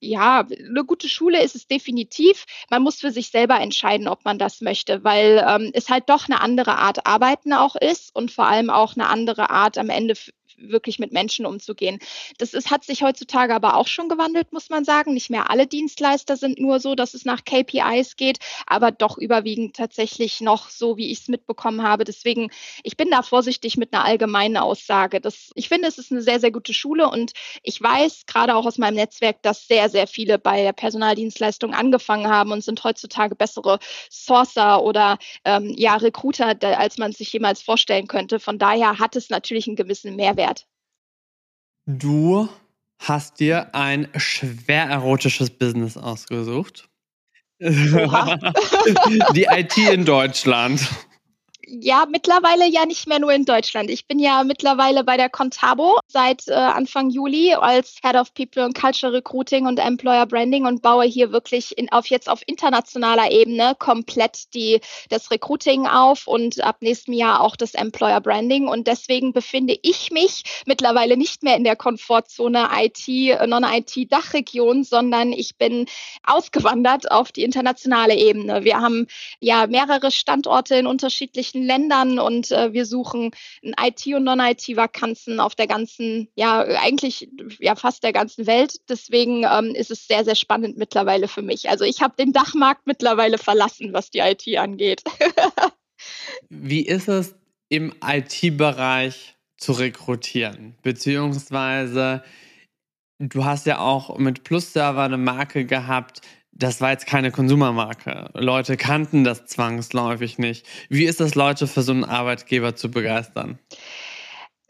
ja, 0.00 0.46
eine 0.46 0.84
gute 0.84 1.08
Schule 1.08 1.42
ist 1.42 1.56
es 1.56 1.66
definitiv. 1.66 2.44
Man 2.70 2.82
muss 2.82 3.00
für 3.00 3.10
sich 3.10 3.30
selber 3.30 3.60
entscheiden, 3.60 4.08
ob 4.08 4.24
man 4.24 4.38
das 4.38 4.60
möchte, 4.60 5.02
weil 5.02 5.44
ähm, 5.46 5.70
es 5.74 5.88
halt 5.88 6.08
doch 6.08 6.28
eine 6.28 6.40
andere 6.40 6.76
Art 6.76 7.06
Arbeiten 7.06 7.52
auch 7.52 7.74
ist 7.76 8.14
und 8.14 8.30
vor 8.30 8.46
allem 8.46 8.70
auch 8.70 8.94
eine 8.94 9.08
andere 9.08 9.50
Art 9.50 9.76
am 9.76 9.90
Ende 9.90 10.14
wirklich 10.60 10.98
mit 10.98 11.12
Menschen 11.12 11.46
umzugehen. 11.46 11.98
Das 12.38 12.54
ist, 12.54 12.70
hat 12.70 12.84
sich 12.84 13.02
heutzutage 13.02 13.54
aber 13.54 13.76
auch 13.76 13.86
schon 13.86 14.08
gewandelt, 14.08 14.52
muss 14.52 14.70
man 14.70 14.84
sagen. 14.84 15.14
Nicht 15.14 15.30
mehr 15.30 15.50
alle 15.50 15.66
Dienstleister 15.66 16.36
sind 16.36 16.58
nur 16.58 16.80
so, 16.80 16.94
dass 16.94 17.14
es 17.14 17.24
nach 17.24 17.44
KPIs 17.44 18.16
geht, 18.16 18.38
aber 18.66 18.90
doch 18.90 19.18
überwiegend 19.18 19.76
tatsächlich 19.76 20.40
noch 20.40 20.70
so, 20.70 20.96
wie 20.96 21.10
ich 21.10 21.20
es 21.20 21.28
mitbekommen 21.28 21.82
habe. 21.82 22.04
Deswegen, 22.04 22.50
ich 22.82 22.96
bin 22.96 23.10
da 23.10 23.22
vorsichtig 23.22 23.76
mit 23.76 23.92
einer 23.92 24.04
allgemeinen 24.04 24.56
Aussage. 24.56 25.20
Das, 25.20 25.50
ich 25.54 25.68
finde, 25.68 25.88
es 25.88 25.98
ist 25.98 26.10
eine 26.12 26.22
sehr, 26.22 26.40
sehr 26.40 26.50
gute 26.50 26.74
Schule 26.74 27.08
und 27.10 27.32
ich 27.62 27.80
weiß 27.80 28.26
gerade 28.26 28.54
auch 28.54 28.66
aus 28.66 28.78
meinem 28.78 28.94
Netzwerk, 28.94 29.42
dass 29.42 29.66
sehr, 29.66 29.88
sehr 29.88 30.06
viele 30.06 30.38
bei 30.38 30.62
der 30.62 30.72
Personaldienstleistung 30.72 31.74
angefangen 31.74 32.28
haben 32.28 32.52
und 32.52 32.64
sind 32.64 32.82
heutzutage 32.84 33.34
bessere 33.34 33.78
Sourcer 34.10 34.82
oder 34.82 35.18
ähm, 35.44 35.74
ja, 35.76 35.96
Recruiter, 35.96 36.56
als 36.78 36.98
man 36.98 37.12
sich 37.12 37.32
jemals 37.32 37.62
vorstellen 37.62 38.06
könnte. 38.06 38.40
Von 38.40 38.58
daher 38.58 38.98
hat 38.98 39.16
es 39.16 39.30
natürlich 39.30 39.66
einen 39.66 39.76
gewissen 39.76 40.16
Mehrwert. 40.16 40.47
Du 41.90 42.50
hast 42.98 43.40
dir 43.40 43.74
ein 43.74 44.08
schwer 44.14 44.84
erotisches 44.84 45.48
Business 45.48 45.96
ausgesucht. 45.96 46.86
Die 47.60 49.46
IT 49.48 49.78
in 49.78 50.04
Deutschland. 50.04 50.86
Ja, 51.70 52.06
mittlerweile 52.08 52.66
ja 52.66 52.86
nicht 52.86 53.06
mehr 53.06 53.18
nur 53.18 53.30
in 53.30 53.44
Deutschland. 53.44 53.90
Ich 53.90 54.06
bin 54.06 54.18
ja 54.18 54.42
mittlerweile 54.42 55.04
bei 55.04 55.18
der 55.18 55.28
Contabo 55.28 55.98
seit 56.06 56.48
äh, 56.48 56.54
Anfang 56.54 57.10
Juli 57.10 57.52
als 57.52 57.96
Head 58.02 58.16
of 58.16 58.32
People 58.32 58.64
and 58.64 58.74
Culture 58.74 59.12
Recruiting 59.12 59.66
und 59.66 59.78
Employer 59.78 60.24
Branding 60.24 60.64
und 60.64 60.80
baue 60.80 61.04
hier 61.04 61.30
wirklich 61.30 61.76
in, 61.76 61.92
auf 61.92 62.06
jetzt 62.06 62.30
auf 62.30 62.40
internationaler 62.46 63.30
Ebene 63.30 63.74
komplett 63.78 64.54
die, 64.54 64.80
das 65.10 65.30
Recruiting 65.30 65.86
auf 65.86 66.26
und 66.26 66.62
ab 66.62 66.78
nächstem 66.80 67.12
Jahr 67.12 67.42
auch 67.42 67.54
das 67.54 67.74
Employer 67.74 68.22
Branding. 68.22 68.66
Und 68.66 68.86
deswegen 68.86 69.34
befinde 69.34 69.78
ich 69.82 70.10
mich 70.10 70.44
mittlerweile 70.64 71.18
nicht 71.18 71.42
mehr 71.42 71.56
in 71.56 71.64
der 71.64 71.76
Komfortzone 71.76 72.68
IT, 72.78 73.46
Non-IT-Dachregion, 73.46 74.84
sondern 74.84 75.34
ich 75.34 75.56
bin 75.56 75.84
ausgewandert 76.24 77.10
auf 77.10 77.30
die 77.30 77.42
internationale 77.42 78.14
Ebene. 78.14 78.64
Wir 78.64 78.80
haben 78.80 79.06
ja 79.40 79.66
mehrere 79.66 80.10
Standorte 80.10 80.76
in 80.76 80.86
unterschiedlichen 80.86 81.57
unterschiedlichen 81.58 81.64
Ländern 81.64 82.18
und 82.18 82.50
äh, 82.50 82.72
wir 82.72 82.86
suchen 82.86 83.30
IT- 83.62 84.14
und 84.14 84.24
Non-IT-Vakanzen 84.24 85.40
auf 85.40 85.54
der 85.54 85.66
ganzen, 85.66 86.28
ja, 86.34 86.60
eigentlich 86.60 87.28
ja 87.58 87.74
fast 87.74 88.02
der 88.02 88.12
ganzen 88.12 88.46
Welt. 88.46 88.76
Deswegen 88.88 89.44
ähm, 89.44 89.74
ist 89.74 89.90
es 89.90 90.06
sehr, 90.06 90.24
sehr 90.24 90.34
spannend 90.34 90.76
mittlerweile 90.76 91.28
für 91.28 91.42
mich. 91.42 91.68
Also 91.68 91.84
ich 91.84 92.00
habe 92.02 92.14
den 92.16 92.32
Dachmarkt 92.32 92.86
mittlerweile 92.86 93.38
verlassen, 93.38 93.92
was 93.92 94.10
die 94.10 94.20
IT 94.20 94.46
angeht. 94.56 95.02
Wie 96.48 96.82
ist 96.82 97.08
es 97.08 97.34
im 97.68 97.92
IT-Bereich 98.04 99.36
zu 99.56 99.72
rekrutieren? 99.72 100.76
Beziehungsweise 100.82 102.22
du 103.18 103.44
hast 103.44 103.66
ja 103.66 103.80
auch 103.80 104.16
mit 104.18 104.44
Plus 104.44 104.72
Server 104.72 105.02
eine 105.02 105.18
Marke 105.18 105.64
gehabt, 105.64 106.20
das 106.58 106.80
war 106.80 106.90
jetzt 106.90 107.06
keine 107.06 107.30
Konsumermarke. 107.30 108.30
Leute 108.34 108.76
kannten 108.76 109.24
das 109.24 109.46
zwangsläufig 109.46 110.38
nicht. 110.38 110.66
Wie 110.88 111.04
ist 111.04 111.20
das, 111.20 111.34
Leute 111.34 111.66
für 111.66 111.82
so 111.82 111.92
einen 111.92 112.04
Arbeitgeber 112.04 112.74
zu 112.74 112.90
begeistern? 112.90 113.58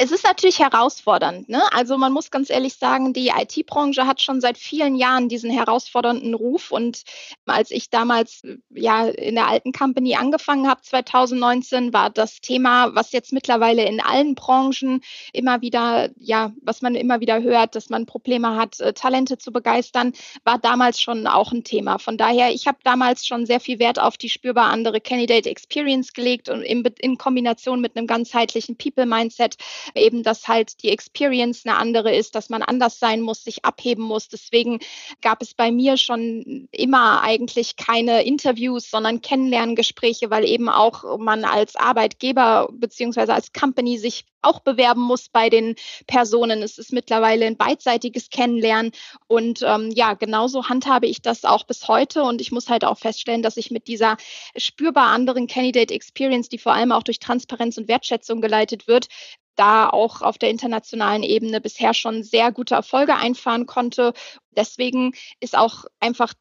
Es 0.00 0.12
ist 0.12 0.24
natürlich 0.24 0.60
herausfordernd. 0.60 1.48
Ne? 1.48 1.60
Also 1.72 1.98
man 1.98 2.12
muss 2.12 2.30
ganz 2.30 2.50
ehrlich 2.50 2.74
sagen, 2.74 3.12
die 3.12 3.32
IT-Branche 3.36 4.06
hat 4.06 4.22
schon 4.22 4.40
seit 4.40 4.56
vielen 4.56 4.94
Jahren 4.94 5.28
diesen 5.28 5.50
herausfordernden 5.50 6.34
Ruf. 6.34 6.70
Und 6.70 7.02
als 7.46 7.72
ich 7.72 7.90
damals 7.90 8.42
ja 8.70 9.06
in 9.08 9.34
der 9.34 9.48
alten 9.48 9.72
Company 9.72 10.14
angefangen 10.14 10.68
habe, 10.68 10.82
2019, 10.82 11.92
war 11.92 12.10
das 12.10 12.40
Thema, 12.40 12.94
was 12.94 13.10
jetzt 13.10 13.32
mittlerweile 13.32 13.84
in 13.86 14.00
allen 14.00 14.36
Branchen 14.36 15.00
immer 15.32 15.62
wieder, 15.62 16.10
ja, 16.16 16.52
was 16.62 16.80
man 16.80 16.94
immer 16.94 17.18
wieder 17.18 17.42
hört, 17.42 17.74
dass 17.74 17.90
man 17.90 18.06
Probleme 18.06 18.54
hat, 18.54 18.78
äh, 18.78 18.92
Talente 18.92 19.36
zu 19.36 19.50
begeistern, 19.50 20.12
war 20.44 20.58
damals 20.58 21.00
schon 21.00 21.26
auch 21.26 21.50
ein 21.50 21.64
Thema. 21.64 21.98
Von 21.98 22.16
daher, 22.16 22.52
ich 22.52 22.68
habe 22.68 22.78
damals 22.84 23.26
schon 23.26 23.46
sehr 23.46 23.58
viel 23.58 23.80
Wert 23.80 23.98
auf 23.98 24.16
die 24.16 24.28
spürbar 24.28 24.70
andere 24.70 25.00
Candidate 25.00 25.50
Experience 25.50 26.12
gelegt 26.12 26.48
und 26.48 26.62
in, 26.62 26.84
in 27.00 27.18
Kombination 27.18 27.80
mit 27.80 27.96
einem 27.96 28.06
ganzheitlichen 28.06 28.78
People-Mindset 28.78 29.56
eben, 29.95 30.23
dass 30.23 30.49
halt 30.49 30.83
die 30.83 30.90
Experience 30.90 31.64
eine 31.64 31.76
andere 31.76 32.14
ist, 32.14 32.35
dass 32.35 32.49
man 32.49 32.62
anders 32.62 32.99
sein 32.99 33.21
muss, 33.21 33.45
sich 33.45 33.64
abheben 33.64 34.04
muss. 34.04 34.28
Deswegen 34.28 34.78
gab 35.21 35.42
es 35.42 35.54
bei 35.54 35.71
mir 35.71 35.97
schon 35.97 36.68
immer 36.73 37.23
eigentlich 37.23 37.76
keine 37.76 38.23
Interviews, 38.23 38.90
sondern 38.90 39.21
Kennenlerngespräche, 39.21 40.30
weil 40.30 40.45
eben 40.45 40.68
auch 40.68 41.18
man 41.18 41.45
als 41.45 41.76
Arbeitgeber 41.76 42.68
beziehungsweise 42.73 43.35
als 43.35 43.52
Company 43.52 43.99
sich 43.99 44.25
auch 44.42 44.61
bewerben 44.61 45.00
muss 45.00 45.28
bei 45.28 45.50
den 45.50 45.75
Personen. 46.07 46.62
Es 46.62 46.78
ist 46.78 46.92
mittlerweile 46.92 47.47
ein 47.47 47.57
beidseitiges 47.57 48.30
Kennenlernen 48.30 48.92
und 49.26 49.62
ähm, 49.62 49.90
ja, 49.95 50.14
genauso 50.14 50.68
handhabe 50.68 51.07
ich 51.07 51.23
das 51.23 51.45
auch 51.45 51.64
bis 51.64 51.88
heute 51.88 52.23
und 52.23 52.40
ich 52.40 52.52
muss 52.52 52.68
halt 52.68 52.85
auch 52.85 52.99
feststellen, 52.99 53.42
dass 53.42 53.57
ich 53.57 53.71
mit 53.71 53.88
dieser 53.88 54.16
spürbar 54.57 55.09
anderen 55.09 55.47
Candidate 55.47 55.92
Experience, 55.92 56.49
die 56.49 56.59
vor 56.59 56.73
allem 56.73 56.92
auch 56.92 57.02
durch 57.02 57.18
Transparenz 57.18 57.78
und 57.78 57.88
Wertschätzung 57.88 58.40
geleitet 58.40 58.87
wird, 58.87 59.09
da 59.58 59.88
auch 59.88 60.22
auf 60.22 60.38
der 60.38 60.50
internationalen 60.50 61.22
Ebene 61.22 61.60
bisher 61.60 61.94
schon 61.94 62.22
sehr 62.22 62.52
gute 62.52 62.74
Erfolge 62.74 63.16
einfahren 63.16 63.66
konnte. 63.66 64.12
Deswegen 64.56 65.12
ist 65.40 65.56
auch 65.56 65.84
einfach 66.00 66.34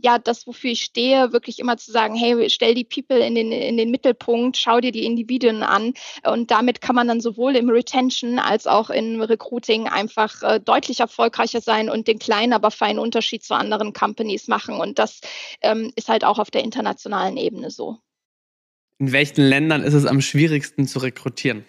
ja, 0.00 0.18
das, 0.18 0.46
wofür 0.46 0.70
ich 0.70 0.82
stehe, 0.82 1.32
wirklich 1.32 1.58
immer 1.58 1.76
zu 1.76 1.90
sagen, 1.90 2.14
hey, 2.14 2.48
stell 2.50 2.74
die 2.74 2.84
People 2.84 3.18
in 3.18 3.34
den, 3.34 3.52
in 3.52 3.76
den 3.76 3.90
Mittelpunkt, 3.90 4.56
schau 4.56 4.80
dir 4.80 4.92
die 4.92 5.04
Individuen 5.04 5.62
an. 5.62 5.94
Und 6.24 6.50
damit 6.50 6.80
kann 6.80 6.94
man 6.94 7.08
dann 7.08 7.20
sowohl 7.20 7.56
im 7.56 7.68
Retention 7.68 8.38
als 8.38 8.66
auch 8.66 8.90
im 8.90 9.20
Recruiting 9.20 9.88
einfach 9.88 10.42
äh, 10.42 10.60
deutlich 10.60 11.00
erfolgreicher 11.00 11.60
sein 11.60 11.90
und 11.90 12.06
den 12.06 12.18
kleinen, 12.18 12.52
aber 12.52 12.70
feinen 12.70 12.98
Unterschied 12.98 13.42
zu 13.42 13.54
anderen 13.54 13.92
Companies 13.92 14.48
machen. 14.48 14.76
Und 14.76 14.98
das 14.98 15.20
ähm, 15.62 15.92
ist 15.96 16.08
halt 16.08 16.24
auch 16.24 16.38
auf 16.38 16.50
der 16.50 16.62
internationalen 16.62 17.36
Ebene 17.36 17.70
so. 17.70 17.98
In 18.98 19.12
welchen 19.12 19.42
Ländern 19.42 19.82
ist 19.82 19.94
es 19.94 20.06
am 20.06 20.20
schwierigsten 20.20 20.86
zu 20.86 20.98
rekrutieren? 20.98 21.64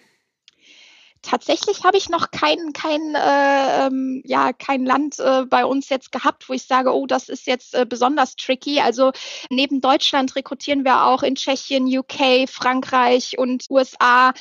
Tatsächlich 1.22 1.84
habe 1.84 1.98
ich 1.98 2.08
noch 2.08 2.30
kein, 2.30 2.72
kein, 2.72 3.14
äh, 3.14 3.86
ähm, 3.86 4.22
ja, 4.24 4.54
kein 4.54 4.86
Land 4.86 5.18
äh, 5.18 5.44
bei 5.44 5.66
uns 5.66 5.90
jetzt 5.90 6.12
gehabt, 6.12 6.48
wo 6.48 6.54
ich 6.54 6.62
sage, 6.62 6.94
oh, 6.94 7.06
das 7.06 7.28
ist 7.28 7.46
jetzt 7.46 7.74
äh, 7.74 7.84
besonders 7.86 8.36
tricky. 8.36 8.80
Also 8.80 9.12
neben 9.50 9.82
Deutschland 9.82 10.34
rekrutieren 10.34 10.84
wir 10.84 11.04
auch 11.04 11.22
in 11.22 11.34
Tschechien, 11.34 11.86
UK, 11.86 12.48
Frankreich 12.48 13.38
und 13.38 13.66
USA. 13.68 14.32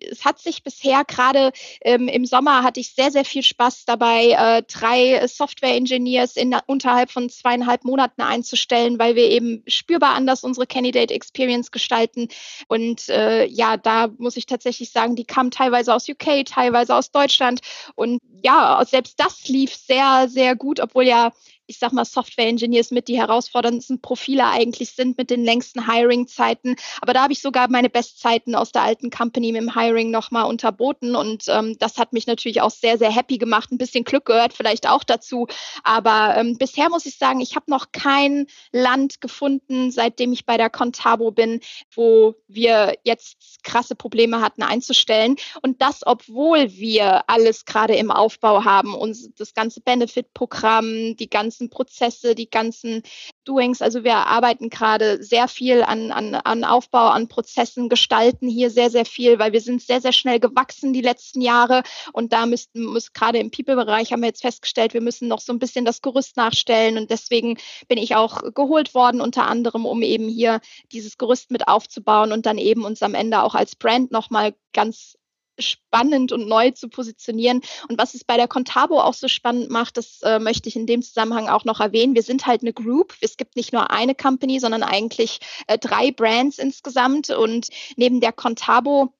Es 0.00 0.24
hat 0.24 0.38
sich 0.38 0.62
bisher 0.62 1.04
gerade 1.04 1.52
ähm, 1.82 2.08
im 2.08 2.24
Sommer 2.24 2.62
hatte 2.62 2.80
ich 2.80 2.94
sehr, 2.94 3.10
sehr 3.10 3.26
viel 3.26 3.42
Spaß 3.42 3.84
dabei, 3.84 4.30
äh, 4.30 4.62
drei 4.62 5.26
Software-Engineers 5.26 6.36
in 6.36 6.56
unterhalb 6.66 7.10
von 7.10 7.28
zweieinhalb 7.28 7.84
Monaten 7.84 8.22
einzustellen, 8.22 8.98
weil 8.98 9.16
wir 9.16 9.28
eben 9.28 9.62
spürbar 9.66 10.14
anders 10.14 10.44
unsere 10.44 10.66
Candidate 10.66 11.12
Experience 11.12 11.70
gestalten. 11.70 12.28
Und 12.68 13.10
äh, 13.10 13.44
ja, 13.46 13.76
da 13.76 14.08
muss 14.16 14.38
ich 14.38 14.46
tatsächlich 14.46 14.90
sagen, 14.90 15.14
die 15.14 15.24
kamen 15.24 15.50
teilweise 15.50 15.94
aus 15.94 16.05
UK, 16.08 16.44
teilweise 16.44 16.94
aus 16.94 17.10
Deutschland. 17.10 17.60
Und 17.94 18.20
ja, 18.42 18.82
selbst 18.86 19.18
das 19.18 19.48
lief 19.48 19.74
sehr, 19.74 20.28
sehr 20.28 20.56
gut, 20.56 20.80
obwohl 20.80 21.04
ja 21.04 21.32
ich 21.66 21.78
sag 21.78 21.92
mal, 21.92 22.04
Software-Engineers 22.04 22.90
mit 22.90 23.08
die 23.08 23.18
herausforderndsten 23.18 24.00
Profile 24.00 24.46
eigentlich 24.46 24.90
sind 24.90 25.18
mit 25.18 25.30
den 25.30 25.44
längsten 25.44 25.90
Hiring-Zeiten. 25.90 26.76
Aber 27.00 27.12
da 27.12 27.22
habe 27.22 27.32
ich 27.32 27.40
sogar 27.40 27.68
meine 27.70 27.90
Bestzeiten 27.90 28.54
aus 28.54 28.72
der 28.72 28.82
alten 28.82 29.10
Company 29.10 29.52
mit 29.52 29.62
dem 29.62 29.74
Hiring 29.74 30.10
nochmal 30.10 30.44
unterboten. 30.44 31.16
Und 31.16 31.44
ähm, 31.48 31.76
das 31.78 31.98
hat 31.98 32.12
mich 32.12 32.26
natürlich 32.26 32.60
auch 32.60 32.70
sehr, 32.70 32.98
sehr 32.98 33.10
happy 33.10 33.38
gemacht. 33.38 33.72
Ein 33.72 33.78
bisschen 33.78 34.04
Glück 34.04 34.26
gehört 34.26 34.52
vielleicht 34.52 34.88
auch 34.88 35.04
dazu. 35.04 35.46
Aber 35.82 36.36
ähm, 36.36 36.56
bisher 36.58 36.88
muss 36.88 37.06
ich 37.06 37.18
sagen, 37.18 37.40
ich 37.40 37.56
habe 37.56 37.70
noch 37.70 37.92
kein 37.92 38.46
Land 38.72 39.20
gefunden, 39.20 39.90
seitdem 39.90 40.32
ich 40.32 40.46
bei 40.46 40.56
der 40.56 40.70
Contabo 40.70 41.30
bin, 41.30 41.60
wo 41.94 42.34
wir 42.46 42.94
jetzt 43.04 43.64
krasse 43.64 43.96
Probleme 43.96 44.40
hatten 44.40 44.62
einzustellen. 44.62 45.36
Und 45.62 45.82
das, 45.82 46.06
obwohl 46.06 46.70
wir 46.72 47.28
alles 47.28 47.64
gerade 47.64 47.96
im 47.96 48.10
Aufbau 48.10 48.64
haben, 48.64 48.94
und 48.94 49.16
das 49.38 49.54
ganze 49.54 49.80
Benefit-Programm, 49.80 51.16
die 51.16 51.28
ganze 51.28 51.55
ganzen 51.56 51.70
Prozesse, 51.70 52.34
die 52.34 52.50
ganzen 52.50 53.02
Doings. 53.44 53.80
Also 53.80 54.04
wir 54.04 54.14
arbeiten 54.14 54.68
gerade 54.68 55.22
sehr 55.22 55.48
viel 55.48 55.82
an, 55.82 56.12
an, 56.12 56.34
an 56.34 56.64
Aufbau, 56.64 57.08
an 57.08 57.28
Prozessen, 57.28 57.88
gestalten 57.88 58.48
hier 58.48 58.70
sehr, 58.70 58.90
sehr 58.90 59.06
viel, 59.06 59.38
weil 59.38 59.52
wir 59.52 59.60
sind 59.60 59.80
sehr, 59.80 60.00
sehr 60.02 60.12
schnell 60.12 60.38
gewachsen 60.38 60.92
die 60.92 61.00
letzten 61.00 61.40
Jahre. 61.40 61.82
Und 62.12 62.32
da 62.32 62.44
müssten, 62.44 62.84
muss 62.84 63.12
gerade 63.12 63.38
im 63.38 63.50
People-Bereich 63.50 64.12
haben 64.12 64.20
wir 64.20 64.28
jetzt 64.28 64.42
festgestellt, 64.42 64.92
wir 64.92 65.00
müssen 65.00 65.28
noch 65.28 65.40
so 65.40 65.52
ein 65.52 65.58
bisschen 65.58 65.86
das 65.86 66.02
Gerüst 66.02 66.36
nachstellen. 66.36 66.98
Und 66.98 67.10
deswegen 67.10 67.56
bin 67.88 67.98
ich 67.98 68.14
auch 68.16 68.42
geholt 68.52 68.94
worden, 68.94 69.22
unter 69.22 69.46
anderem, 69.46 69.86
um 69.86 70.02
eben 70.02 70.28
hier 70.28 70.60
dieses 70.92 71.16
Gerüst 71.16 71.50
mit 71.50 71.68
aufzubauen 71.68 72.32
und 72.32 72.44
dann 72.44 72.58
eben 72.58 72.84
uns 72.84 73.02
am 73.02 73.14
Ende 73.14 73.42
auch 73.42 73.54
als 73.54 73.76
Brand 73.76 74.12
nochmal 74.12 74.54
ganz 74.74 75.16
spannend 75.58 76.32
und 76.32 76.48
neu 76.48 76.70
zu 76.70 76.88
positionieren. 76.88 77.60
Und 77.88 77.98
was 77.98 78.14
es 78.14 78.24
bei 78.24 78.36
der 78.36 78.48
Contabo 78.48 79.00
auch 79.00 79.14
so 79.14 79.28
spannend 79.28 79.70
macht, 79.70 79.96
das 79.96 80.20
äh, 80.22 80.38
möchte 80.38 80.68
ich 80.68 80.76
in 80.76 80.86
dem 80.86 81.02
Zusammenhang 81.02 81.48
auch 81.48 81.64
noch 81.64 81.80
erwähnen. 81.80 82.14
Wir 82.14 82.22
sind 82.22 82.46
halt 82.46 82.62
eine 82.62 82.72
Group. 82.72 83.14
Es 83.20 83.36
gibt 83.36 83.56
nicht 83.56 83.72
nur 83.72 83.90
eine 83.90 84.14
Company, 84.14 84.60
sondern 84.60 84.82
eigentlich 84.82 85.40
äh, 85.66 85.78
drei 85.78 86.10
Brands 86.10 86.58
insgesamt. 86.58 87.30
Und 87.30 87.68
neben 87.96 88.20
der 88.20 88.32
Contabo 88.32 89.12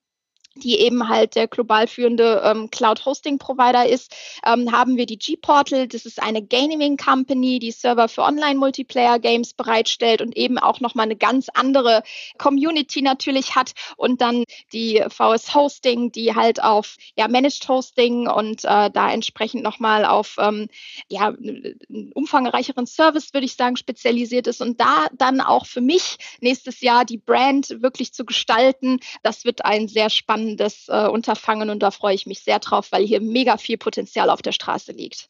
die 0.62 0.80
eben 0.80 1.08
halt 1.08 1.36
der 1.36 1.48
global 1.48 1.86
führende 1.86 2.42
ähm, 2.44 2.70
Cloud-Hosting-Provider 2.70 3.86
ist, 3.86 4.14
ähm, 4.44 4.72
haben 4.72 4.96
wir 4.96 5.06
die 5.06 5.18
G-Portal. 5.18 5.88
Das 5.88 6.06
ist 6.06 6.22
eine 6.22 6.42
Gaming-Company, 6.42 7.58
die 7.58 7.70
Server 7.70 8.08
für 8.08 8.22
Online-Multiplayer-Games 8.22 9.54
bereitstellt 9.54 10.22
und 10.22 10.36
eben 10.36 10.58
auch 10.58 10.80
nochmal 10.80 11.04
eine 11.04 11.16
ganz 11.16 11.48
andere 11.54 12.02
Community 12.38 13.02
natürlich 13.02 13.54
hat. 13.54 13.72
Und 13.96 14.20
dann 14.20 14.44
die 14.72 15.02
VS 15.08 15.54
Hosting, 15.54 16.12
die 16.12 16.34
halt 16.34 16.62
auf 16.62 16.96
ja, 17.16 17.28
Managed 17.28 17.68
Hosting 17.68 18.28
und 18.28 18.64
äh, 18.64 18.90
da 18.90 19.10
entsprechend 19.12 19.62
nochmal 19.62 20.04
auf 20.04 20.36
ähm, 20.38 20.68
ja, 21.08 21.28
einen 21.28 22.12
umfangreicheren 22.14 22.86
Service, 22.86 23.34
würde 23.34 23.46
ich 23.46 23.54
sagen, 23.54 23.76
spezialisiert 23.76 24.46
ist. 24.46 24.62
Und 24.62 24.80
da 24.80 25.06
dann 25.12 25.40
auch 25.40 25.66
für 25.66 25.80
mich 25.80 26.16
nächstes 26.40 26.80
Jahr 26.80 27.04
die 27.04 27.18
Brand 27.18 27.82
wirklich 27.82 28.12
zu 28.12 28.24
gestalten, 28.24 29.00
das 29.22 29.44
wird 29.44 29.64
ein 29.64 29.88
sehr 29.88 30.10
spannendes 30.10 30.45
spannendes 30.46 30.88
äh, 30.88 31.08
Unterfangen 31.08 31.70
und 31.70 31.82
da 31.82 31.90
freue 31.90 32.14
ich 32.14 32.26
mich 32.26 32.40
sehr 32.40 32.58
drauf, 32.58 32.92
weil 32.92 33.04
hier 33.04 33.20
mega 33.20 33.56
viel 33.56 33.76
Potenzial 33.76 34.30
auf 34.30 34.42
der 34.42 34.52
Straße 34.52 34.92
liegt. 34.92 35.28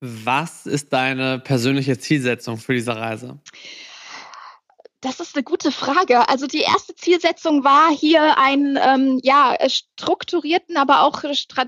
Was 0.00 0.66
ist 0.66 0.92
deine 0.92 1.38
persönliche 1.38 1.98
Zielsetzung 1.98 2.58
für 2.58 2.74
diese 2.74 2.96
Reise? 2.96 3.38
Das 5.02 5.18
ist 5.18 5.34
eine 5.34 5.42
gute 5.42 5.72
Frage. 5.72 6.28
Also 6.28 6.46
die 6.46 6.60
erste 6.60 6.94
Zielsetzung 6.94 7.64
war 7.64 7.90
hier 7.90 8.38
ein 8.38 8.78
ähm, 8.80 9.18
ja, 9.24 9.56
strukturierten, 9.66 10.76
aber 10.76 11.02
auch 11.02 11.24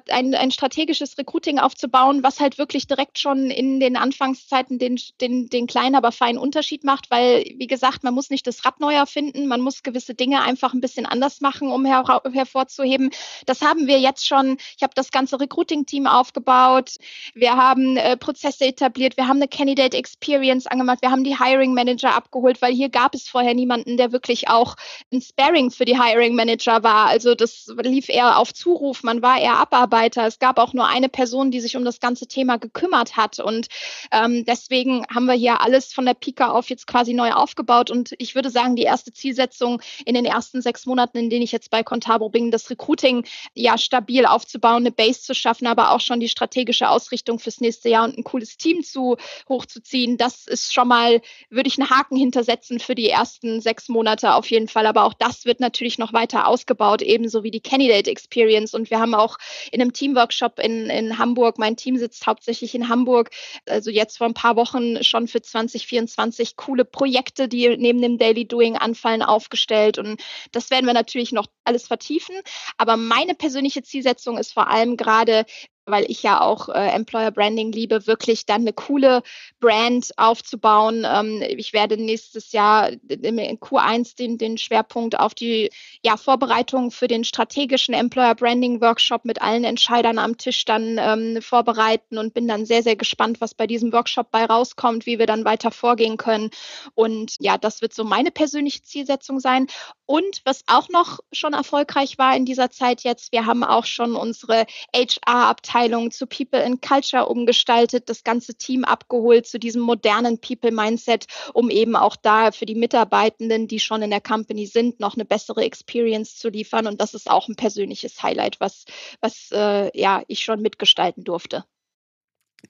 ein, 0.08 0.36
ein 0.36 0.52
strategisches 0.52 1.18
Recruiting 1.18 1.58
aufzubauen, 1.58 2.22
was 2.22 2.38
halt 2.38 2.58
wirklich 2.58 2.86
direkt 2.86 3.18
schon 3.18 3.50
in 3.50 3.80
den 3.80 3.96
Anfangszeiten 3.96 4.78
den, 4.78 5.00
den, 5.20 5.48
den 5.48 5.66
kleinen, 5.66 5.96
aber 5.96 6.12
feinen 6.12 6.38
Unterschied 6.38 6.84
macht, 6.84 7.10
weil, 7.10 7.44
wie 7.56 7.66
gesagt, 7.66 8.04
man 8.04 8.14
muss 8.14 8.30
nicht 8.30 8.46
das 8.46 8.64
Rad 8.64 8.78
neu 8.78 8.94
erfinden, 8.94 9.48
man 9.48 9.60
muss 9.60 9.82
gewisse 9.82 10.14
Dinge 10.14 10.42
einfach 10.42 10.72
ein 10.72 10.80
bisschen 10.80 11.04
anders 11.04 11.40
machen, 11.40 11.72
um 11.72 11.84
her 11.84 12.04
hervorzuheben. 12.32 13.10
Das 13.46 13.62
haben 13.62 13.88
wir 13.88 13.98
jetzt 13.98 14.28
schon. 14.28 14.58
Ich 14.76 14.84
habe 14.84 14.94
das 14.94 15.10
ganze 15.10 15.40
Recruiting-Team 15.40 16.06
aufgebaut. 16.06 16.98
Wir 17.34 17.56
haben 17.56 17.96
äh, 17.96 18.16
Prozesse 18.16 18.64
etabliert. 18.64 19.16
Wir 19.16 19.26
haben 19.26 19.38
eine 19.38 19.48
Candidate 19.48 19.96
Experience 19.96 20.68
angemacht. 20.68 21.02
Wir 21.02 21.10
haben 21.10 21.24
die 21.24 21.36
Hiring 21.36 21.74
Manager 21.74 22.14
abgeholt, 22.14 22.62
weil 22.62 22.72
hier 22.72 22.90
gab 22.90 23.12
es 23.12 23.23
es 23.24 23.30
vorher 23.30 23.54
niemanden, 23.54 23.96
der 23.96 24.12
wirklich 24.12 24.48
auch 24.48 24.76
ein 25.12 25.20
Sparing 25.20 25.70
für 25.70 25.84
die 25.84 26.00
Hiring 26.00 26.34
Manager 26.34 26.82
war. 26.82 27.06
Also 27.06 27.34
das 27.34 27.72
lief 27.82 28.08
eher 28.08 28.38
auf 28.38 28.52
Zuruf, 28.52 29.02
man 29.02 29.22
war 29.22 29.40
eher 29.40 29.56
Abarbeiter. 29.56 30.26
Es 30.26 30.38
gab 30.38 30.58
auch 30.58 30.72
nur 30.72 30.86
eine 30.86 31.08
Person, 31.08 31.50
die 31.50 31.60
sich 31.60 31.76
um 31.76 31.84
das 31.84 32.00
ganze 32.00 32.26
Thema 32.26 32.58
gekümmert 32.58 33.16
hat. 33.16 33.38
Und 33.38 33.68
ähm, 34.12 34.44
deswegen 34.44 35.04
haben 35.12 35.26
wir 35.26 35.34
hier 35.34 35.60
alles 35.60 35.92
von 35.92 36.04
der 36.06 36.14
Pika 36.14 36.50
auf 36.50 36.68
jetzt 36.70 36.86
quasi 36.86 37.14
neu 37.14 37.32
aufgebaut. 37.32 37.90
Und 37.90 38.14
ich 38.18 38.34
würde 38.34 38.50
sagen, 38.50 38.76
die 38.76 38.82
erste 38.82 39.12
Zielsetzung 39.12 39.80
in 40.04 40.14
den 40.14 40.24
ersten 40.24 40.62
sechs 40.62 40.86
Monaten, 40.86 41.18
in 41.18 41.30
denen 41.30 41.42
ich 41.42 41.52
jetzt 41.52 41.70
bei 41.70 41.82
Contabo 41.82 42.28
bin, 42.28 42.50
das 42.50 42.70
Recruiting 42.70 43.24
ja 43.54 43.78
stabil 43.78 44.26
aufzubauen, 44.26 44.82
eine 44.82 44.92
Base 44.92 45.22
zu 45.22 45.34
schaffen, 45.34 45.66
aber 45.66 45.92
auch 45.92 46.00
schon 46.00 46.20
die 46.20 46.28
strategische 46.28 46.88
Ausrichtung 46.88 47.38
fürs 47.38 47.60
nächste 47.60 47.88
Jahr 47.88 48.04
und 48.04 48.18
ein 48.18 48.24
cooles 48.24 48.56
Team 48.56 48.82
zu 48.82 49.16
hochzuziehen. 49.48 50.16
Das 50.16 50.46
ist 50.46 50.72
schon 50.72 50.88
mal, 50.88 51.20
würde 51.50 51.68
ich 51.68 51.78
einen 51.78 51.90
Haken 51.90 52.16
hintersetzen 52.16 52.80
für 52.80 52.94
die 52.94 53.13
ersten 53.14 53.60
sechs 53.60 53.88
Monate 53.88 54.34
auf 54.34 54.50
jeden 54.50 54.68
Fall. 54.68 54.86
Aber 54.86 55.04
auch 55.04 55.14
das 55.14 55.44
wird 55.44 55.60
natürlich 55.60 55.98
noch 55.98 56.12
weiter 56.12 56.46
ausgebaut, 56.46 57.02
ebenso 57.02 57.42
wie 57.42 57.50
die 57.50 57.60
Candidate 57.60 58.10
Experience. 58.10 58.74
Und 58.74 58.90
wir 58.90 59.00
haben 59.00 59.14
auch 59.14 59.38
in 59.72 59.80
einem 59.80 59.92
Teamworkshop 59.92 60.58
in, 60.58 60.90
in 60.90 61.18
Hamburg, 61.18 61.58
mein 61.58 61.76
Team 61.76 61.96
sitzt 61.96 62.26
hauptsächlich 62.26 62.74
in 62.74 62.88
Hamburg, 62.88 63.30
also 63.68 63.90
jetzt 63.90 64.18
vor 64.18 64.26
ein 64.26 64.34
paar 64.34 64.56
Wochen 64.56 65.02
schon 65.02 65.28
für 65.28 65.40
2024 65.40 66.56
coole 66.56 66.84
Projekte, 66.84 67.48
die 67.48 67.76
neben 67.76 68.02
dem 68.02 68.18
Daily 68.18 68.46
Doing 68.46 68.76
anfallen, 68.76 69.22
aufgestellt. 69.22 69.98
Und 69.98 70.20
das 70.52 70.70
werden 70.70 70.86
wir 70.86 70.94
natürlich 70.94 71.32
noch 71.32 71.46
alles 71.64 71.86
vertiefen. 71.86 72.36
Aber 72.76 72.96
meine 72.96 73.34
persönliche 73.34 73.82
Zielsetzung 73.82 74.38
ist 74.38 74.52
vor 74.52 74.68
allem 74.68 74.96
gerade 74.96 75.44
weil 75.86 76.10
ich 76.10 76.22
ja 76.22 76.40
auch 76.40 76.68
äh, 76.68 76.88
Employer 76.88 77.30
Branding 77.30 77.72
liebe, 77.72 78.06
wirklich 78.06 78.46
dann 78.46 78.62
eine 78.62 78.72
coole 78.72 79.22
Brand 79.60 80.12
aufzubauen. 80.16 81.06
Ähm, 81.06 81.42
ich 81.42 81.72
werde 81.72 81.96
nächstes 81.96 82.52
Jahr 82.52 82.90
in 82.90 83.58
Q1 83.58 84.16
den, 84.16 84.38
den 84.38 84.58
Schwerpunkt 84.58 85.18
auf 85.18 85.34
die 85.34 85.70
ja, 86.02 86.16
Vorbereitung 86.16 86.90
für 86.90 87.08
den 87.08 87.24
strategischen 87.24 87.94
Employer 87.94 88.34
Branding 88.34 88.80
Workshop 88.80 89.24
mit 89.24 89.42
allen 89.42 89.64
Entscheidern 89.64 90.18
am 90.18 90.38
Tisch 90.38 90.64
dann 90.64 90.98
ähm, 90.98 91.42
vorbereiten 91.42 92.18
und 92.18 92.34
bin 92.34 92.48
dann 92.48 92.66
sehr, 92.66 92.82
sehr 92.82 92.96
gespannt, 92.96 93.40
was 93.40 93.54
bei 93.54 93.66
diesem 93.66 93.92
Workshop 93.92 94.30
bei 94.30 94.44
rauskommt, 94.44 95.06
wie 95.06 95.18
wir 95.18 95.26
dann 95.26 95.44
weiter 95.44 95.70
vorgehen 95.70 96.16
können. 96.16 96.50
Und 96.94 97.36
ja, 97.40 97.58
das 97.58 97.82
wird 97.82 97.92
so 97.92 98.04
meine 98.04 98.30
persönliche 98.30 98.82
Zielsetzung 98.82 99.40
sein. 99.40 99.66
Und 100.06 100.42
was 100.44 100.62
auch 100.66 100.88
noch 100.88 101.20
schon 101.32 101.52
erfolgreich 101.52 102.18
war 102.18 102.36
in 102.36 102.44
dieser 102.44 102.70
Zeit 102.70 103.02
jetzt, 103.02 103.32
wir 103.32 103.46
haben 103.46 103.64
auch 103.64 103.84
schon 103.84 104.16
unsere 104.16 104.66
HR-Abteilung 104.94 105.73
zu 106.10 106.26
People 106.26 106.64
and 106.64 106.80
Culture 106.80 107.26
umgestaltet, 107.26 108.08
das 108.08 108.22
ganze 108.22 108.54
Team 108.54 108.84
abgeholt 108.84 109.46
zu 109.46 109.58
diesem 109.58 109.82
modernen 109.82 110.38
People-Mindset, 110.40 111.26
um 111.52 111.68
eben 111.68 111.96
auch 111.96 112.16
da 112.16 112.52
für 112.52 112.66
die 112.66 112.74
Mitarbeitenden, 112.74 113.66
die 113.66 113.80
schon 113.80 114.02
in 114.02 114.10
der 114.10 114.20
Company 114.20 114.66
sind, 114.66 115.00
noch 115.00 115.14
eine 115.14 115.24
bessere 115.24 115.64
Experience 115.64 116.36
zu 116.36 116.48
liefern. 116.48 116.86
Und 116.86 117.00
das 117.00 117.14
ist 117.14 117.28
auch 117.28 117.48
ein 117.48 117.56
persönliches 117.56 118.22
Highlight, 118.22 118.60
was, 118.60 118.84
was 119.20 119.50
äh, 119.52 119.90
ja, 119.98 120.22
ich 120.28 120.44
schon 120.44 120.62
mitgestalten 120.62 121.24
durfte. 121.24 121.64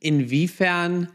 Inwiefern 0.01 1.11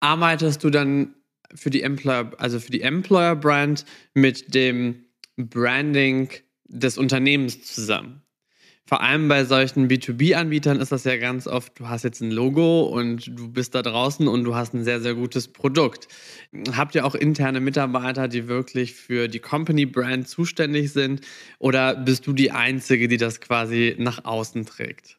arbeitest 0.00 0.62
du 0.62 0.70
dann 0.70 1.14
für 1.54 1.70
die 1.70 1.82
Employer, 1.82 2.32
also 2.38 2.60
für 2.60 2.70
die 2.70 2.82
Employer 2.82 3.34
Brand 3.34 3.84
mit 4.14 4.54
dem 4.54 5.06
Branding 5.36 6.30
des 6.64 6.98
Unternehmens 6.98 7.62
zusammen. 7.62 8.22
Vor 8.88 9.02
allem 9.02 9.28
bei 9.28 9.44
solchen 9.44 9.86
B2B-Anbietern 9.86 10.80
ist 10.80 10.92
das 10.92 11.04
ja 11.04 11.18
ganz 11.18 11.46
oft, 11.46 11.78
du 11.78 11.90
hast 11.90 12.04
jetzt 12.04 12.22
ein 12.22 12.30
Logo 12.30 12.84
und 12.84 13.26
du 13.38 13.52
bist 13.52 13.74
da 13.74 13.82
draußen 13.82 14.26
und 14.26 14.44
du 14.44 14.54
hast 14.54 14.72
ein 14.72 14.82
sehr, 14.82 15.02
sehr 15.02 15.14
gutes 15.14 15.46
Produkt. 15.48 16.08
Habt 16.74 16.94
ihr 16.94 17.04
auch 17.04 17.14
interne 17.14 17.60
Mitarbeiter, 17.60 18.28
die 18.28 18.48
wirklich 18.48 18.94
für 18.94 19.28
die 19.28 19.40
Company-Brand 19.40 20.26
zuständig 20.26 20.90
sind 20.90 21.20
oder 21.58 21.96
bist 21.96 22.26
du 22.26 22.32
die 22.32 22.50
Einzige, 22.50 23.08
die 23.08 23.18
das 23.18 23.42
quasi 23.42 23.94
nach 23.98 24.24
außen 24.24 24.64
trägt? 24.64 25.18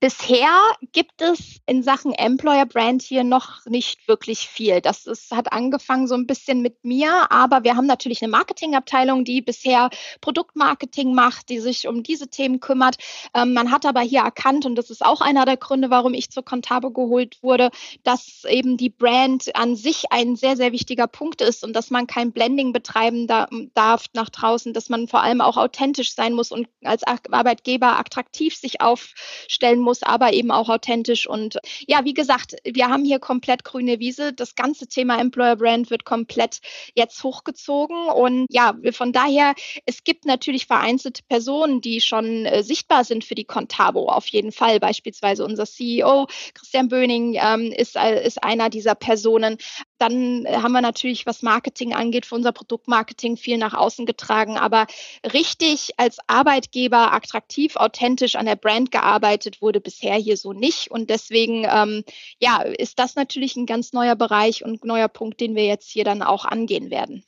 Bisher 0.00 0.48
gibt 0.92 1.20
es 1.22 1.56
in 1.66 1.82
Sachen 1.82 2.12
Employer 2.12 2.66
Brand 2.66 3.02
hier 3.02 3.24
noch 3.24 3.66
nicht 3.66 4.06
wirklich 4.06 4.46
viel. 4.46 4.80
Das 4.80 5.06
ist, 5.06 5.32
hat 5.32 5.52
angefangen 5.52 6.06
so 6.06 6.14
ein 6.14 6.28
bisschen 6.28 6.62
mit 6.62 6.84
mir, 6.84 7.32
aber 7.32 7.64
wir 7.64 7.74
haben 7.74 7.86
natürlich 7.86 8.22
eine 8.22 8.30
Marketingabteilung, 8.30 9.24
die 9.24 9.42
bisher 9.42 9.90
Produktmarketing 10.20 11.14
macht, 11.14 11.48
die 11.48 11.58
sich 11.58 11.88
um 11.88 12.04
diese 12.04 12.28
Themen 12.28 12.60
kümmert. 12.60 12.98
Ähm, 13.34 13.54
man 13.54 13.72
hat 13.72 13.86
aber 13.86 14.00
hier 14.00 14.20
erkannt, 14.20 14.66
und 14.66 14.76
das 14.76 14.88
ist 14.90 15.04
auch 15.04 15.20
einer 15.20 15.44
der 15.44 15.56
Gründe, 15.56 15.90
warum 15.90 16.14
ich 16.14 16.30
zur 16.30 16.44
Contabo 16.44 16.92
geholt 16.92 17.42
wurde, 17.42 17.70
dass 18.04 18.44
eben 18.48 18.76
die 18.76 18.90
Brand 18.90 19.56
an 19.56 19.74
sich 19.74 20.12
ein 20.12 20.36
sehr, 20.36 20.56
sehr 20.56 20.70
wichtiger 20.70 21.08
Punkt 21.08 21.40
ist 21.40 21.64
und 21.64 21.72
dass 21.74 21.90
man 21.90 22.06
kein 22.06 22.30
Blending 22.30 22.72
betreiben 22.72 23.26
da, 23.26 23.48
darf 23.74 24.04
nach 24.12 24.30
draußen, 24.30 24.72
dass 24.72 24.90
man 24.90 25.08
vor 25.08 25.24
allem 25.24 25.40
auch 25.40 25.56
authentisch 25.56 26.14
sein 26.14 26.34
muss 26.34 26.52
und 26.52 26.68
als 26.84 27.02
Arbeitgeber 27.02 27.98
attraktiv 27.98 28.54
sich 28.54 28.80
aufstellen 28.80 29.80
muss 29.80 29.87
muss, 29.88 30.02
aber 30.02 30.34
eben 30.34 30.50
auch 30.50 30.68
authentisch. 30.68 31.26
Und 31.26 31.58
ja, 31.86 32.04
wie 32.04 32.12
gesagt, 32.12 32.56
wir 32.62 32.88
haben 32.88 33.06
hier 33.06 33.18
komplett 33.18 33.64
grüne 33.64 33.98
Wiese. 33.98 34.34
Das 34.34 34.54
ganze 34.54 34.86
Thema 34.86 35.18
Employer 35.18 35.56
Brand 35.56 35.90
wird 35.90 36.04
komplett 36.04 36.58
jetzt 36.94 37.24
hochgezogen. 37.24 37.96
Und 38.08 38.46
ja, 38.50 38.74
von 38.92 39.12
daher, 39.12 39.54
es 39.86 40.04
gibt 40.04 40.26
natürlich 40.26 40.66
vereinzelte 40.66 41.22
Personen, 41.26 41.80
die 41.80 42.02
schon 42.02 42.44
äh, 42.44 42.62
sichtbar 42.62 43.04
sind 43.04 43.24
für 43.24 43.34
die 43.34 43.46
Contabo, 43.46 44.08
auf 44.10 44.26
jeden 44.26 44.52
Fall. 44.52 44.78
Beispielsweise 44.78 45.42
unser 45.42 45.64
CEO, 45.64 46.26
Christian 46.52 46.88
Böning, 46.88 47.38
ähm, 47.40 47.72
ist, 47.72 47.96
äh, 47.96 48.26
ist 48.26 48.44
einer 48.44 48.68
dieser 48.68 48.94
Personen. 48.94 49.56
Dann 49.98 50.44
äh, 50.46 50.56
haben 50.56 50.72
wir 50.72 50.80
natürlich, 50.80 51.26
was 51.26 51.42
Marketing 51.42 51.94
angeht, 51.94 52.26
für 52.26 52.34
unser 52.34 52.52
Produktmarketing 52.52 53.36
viel 53.36 53.58
nach 53.58 53.74
außen 53.74 54.06
getragen. 54.06 54.56
Aber 54.56 54.86
richtig 55.32 55.90
als 55.96 56.18
Arbeitgeber 56.26 57.12
attraktiv, 57.12 57.76
authentisch 57.76 58.36
an 58.36 58.46
der 58.46 58.56
Brand 58.56 58.90
gearbeitet 58.90 59.60
wurde 59.60 59.80
bisher 59.80 60.14
hier 60.14 60.36
so 60.36 60.52
nicht. 60.52 60.90
Und 60.90 61.10
deswegen, 61.10 61.66
ähm, 61.70 62.04
ja, 62.40 62.62
ist 62.62 62.98
das 62.98 63.16
natürlich 63.16 63.56
ein 63.56 63.66
ganz 63.66 63.92
neuer 63.92 64.16
Bereich 64.16 64.64
und 64.64 64.84
neuer 64.84 65.08
Punkt, 65.08 65.40
den 65.40 65.54
wir 65.54 65.66
jetzt 65.66 65.90
hier 65.90 66.04
dann 66.04 66.22
auch 66.22 66.44
angehen 66.44 66.90
werden. 66.90 67.24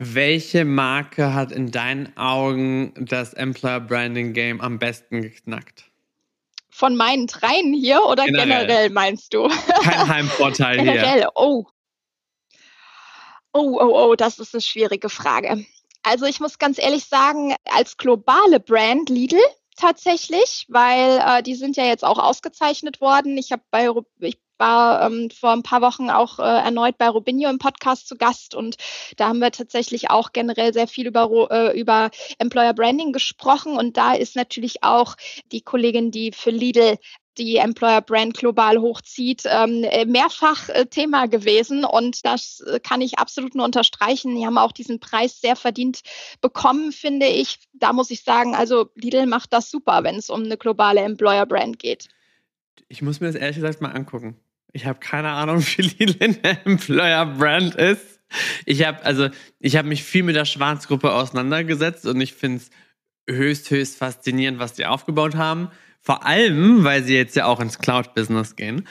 Welche 0.00 0.64
Marke 0.64 1.34
hat 1.34 1.50
in 1.50 1.72
deinen 1.72 2.16
Augen 2.16 2.94
das 2.96 3.34
Employer 3.34 3.80
Branding 3.80 4.32
Game 4.32 4.60
am 4.60 4.78
besten 4.78 5.22
geknackt? 5.22 5.90
Von 6.70 6.94
meinen 6.94 7.26
dreien 7.26 7.74
hier 7.74 8.04
oder 8.04 8.24
generell, 8.24 8.66
generell 8.66 8.90
meinst 8.90 9.34
du? 9.34 9.48
Kein 9.82 10.08
Heimvorteil 10.08 10.76
generell. 10.76 11.00
hier. 11.00 11.02
Generell, 11.02 11.28
oh. 11.34 11.66
Oh, 13.60 13.76
oh, 13.80 14.10
oh, 14.10 14.14
das 14.14 14.38
ist 14.38 14.54
eine 14.54 14.60
schwierige 14.60 15.08
Frage. 15.08 15.66
Also 16.04 16.26
ich 16.26 16.38
muss 16.38 16.60
ganz 16.60 16.78
ehrlich 16.78 17.06
sagen, 17.06 17.56
als 17.64 17.96
globale 17.96 18.60
Brand 18.60 19.10
Lidl 19.10 19.40
tatsächlich, 19.74 20.64
weil 20.68 21.18
äh, 21.18 21.42
die 21.42 21.56
sind 21.56 21.76
ja 21.76 21.84
jetzt 21.84 22.04
auch 22.04 22.20
ausgezeichnet 22.20 23.00
worden. 23.00 23.36
Ich 23.36 23.50
habe 23.50 23.62
bei 23.72 23.90
ich 24.20 24.38
war 24.58 25.04
ähm, 25.06 25.30
vor 25.30 25.50
ein 25.50 25.64
paar 25.64 25.80
Wochen 25.82 26.08
auch 26.08 26.38
äh, 26.38 26.42
erneut 26.42 26.98
bei 26.98 27.08
Robinho 27.08 27.50
im 27.50 27.58
Podcast 27.58 28.06
zu 28.06 28.16
Gast 28.16 28.54
und 28.54 28.76
da 29.16 29.28
haben 29.28 29.38
wir 29.40 29.50
tatsächlich 29.50 30.10
auch 30.10 30.32
generell 30.32 30.72
sehr 30.72 30.88
viel 30.88 31.06
über, 31.06 31.48
äh, 31.50 31.80
über 31.80 32.10
Employer 32.38 32.74
Branding 32.74 33.12
gesprochen 33.12 33.76
und 33.76 33.96
da 33.96 34.14
ist 34.14 34.36
natürlich 34.36 34.82
auch 34.82 35.16
die 35.52 35.62
Kollegin, 35.62 36.10
die 36.10 36.32
für 36.32 36.50
Lidl 36.50 36.98
die 37.38 37.56
Employer 37.56 38.00
Brand 38.00 38.36
global 38.36 38.78
hochzieht, 38.78 39.42
ähm, 39.46 39.84
äh, 39.84 40.04
mehrfach 40.04 40.68
äh, 40.68 40.86
Thema 40.86 41.26
gewesen 41.26 41.84
und 41.84 42.24
das 42.24 42.60
äh, 42.60 42.80
kann 42.80 43.00
ich 43.00 43.18
absolut 43.18 43.54
nur 43.54 43.64
unterstreichen. 43.64 44.34
Die 44.36 44.44
haben 44.44 44.58
auch 44.58 44.72
diesen 44.72 45.00
Preis 45.00 45.40
sehr 45.40 45.56
verdient 45.56 46.00
bekommen, 46.40 46.92
finde 46.92 47.26
ich. 47.26 47.58
Da 47.72 47.92
muss 47.92 48.10
ich 48.10 48.22
sagen, 48.22 48.54
also 48.54 48.90
Lidl 48.94 49.26
macht 49.26 49.52
das 49.52 49.70
super, 49.70 50.04
wenn 50.04 50.16
es 50.16 50.30
um 50.30 50.42
eine 50.42 50.56
globale 50.56 51.00
Employer 51.00 51.46
Brand 51.46 51.78
geht. 51.78 52.08
Ich 52.88 53.02
muss 53.02 53.20
mir 53.20 53.28
das 53.28 53.36
ehrlich 53.36 53.56
gesagt 53.56 53.80
mal 53.80 53.92
angucken. 53.92 54.36
Ich 54.72 54.86
habe 54.86 54.98
keine 54.98 55.30
Ahnung, 55.30 55.60
wie 55.76 55.82
Lidl 55.82 56.24
in 56.24 56.42
der 56.42 56.66
Employer 56.66 57.26
Brand 57.26 57.76
ist. 57.76 58.20
Ich 58.66 58.84
habe 58.86 59.02
also, 59.04 59.28
ich 59.58 59.76
habe 59.76 59.88
mich 59.88 60.02
viel 60.02 60.22
mit 60.22 60.36
der 60.36 60.44
Schwarzgruppe 60.44 61.12
auseinandergesetzt 61.14 62.04
und 62.04 62.20
ich 62.20 62.34
finde 62.34 62.58
es 62.58 62.70
höchst, 63.28 63.70
höchst 63.70 63.96
faszinierend, 63.96 64.58
was 64.58 64.74
die 64.74 64.86
aufgebaut 64.86 65.36
haben 65.36 65.70
Vor 66.08 66.24
allem, 66.24 66.84
weil 66.84 67.04
sie 67.04 67.14
jetzt 67.14 67.36
ja 67.36 67.44
auch 67.44 67.60
ins 67.60 67.78
Cloud-Business 67.80 68.56
gehen. 68.56 68.88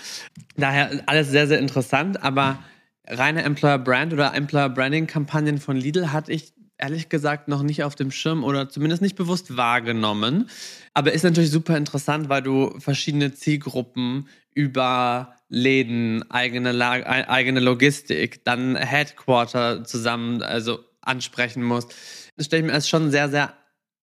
Daher 0.55 1.01
alles 1.07 1.31
sehr, 1.31 1.47
sehr 1.47 1.57
interessant, 1.57 2.21
aber 2.21 2.59
reine 3.07 3.41
Employer 3.41 3.79
Brand 3.79 4.13
oder 4.13 4.35
Employer 4.35 4.69
Branding 4.69 5.07
Kampagnen 5.07 5.57
von 5.57 5.77
Lidl 5.77 6.11
hatte 6.11 6.31
ich 6.31 6.53
ehrlich 6.77 7.09
gesagt 7.09 7.47
noch 7.47 7.63
nicht 7.63 7.83
auf 7.83 7.95
dem 7.95 8.11
Schirm 8.11 8.43
oder 8.43 8.69
zumindest 8.69 9.01
nicht 9.01 9.15
bewusst 9.15 9.57
wahrgenommen. 9.57 10.47
Aber 10.93 11.11
ist 11.11 11.23
natürlich 11.23 11.49
super 11.49 11.75
interessant, 11.75 12.29
weil 12.29 12.43
du 12.43 12.79
verschiedene 12.79 13.33
Zielgruppen 13.33 14.27
über 14.53 15.33
Läden, 15.49 16.29
eigene, 16.29 16.69
eigene 16.87 17.61
Logistik, 17.61 18.45
dann 18.45 18.75
Headquarter 18.75 19.83
zusammen 19.85 20.43
also 20.43 20.81
ansprechen 21.01 21.63
musst. 21.63 21.95
Das 22.35 22.45
stelle 22.45 22.61
ich 22.61 22.67
mir 22.67 22.73
als 22.73 22.87
schon 22.87 23.09
sehr, 23.09 23.29
sehr 23.29 23.53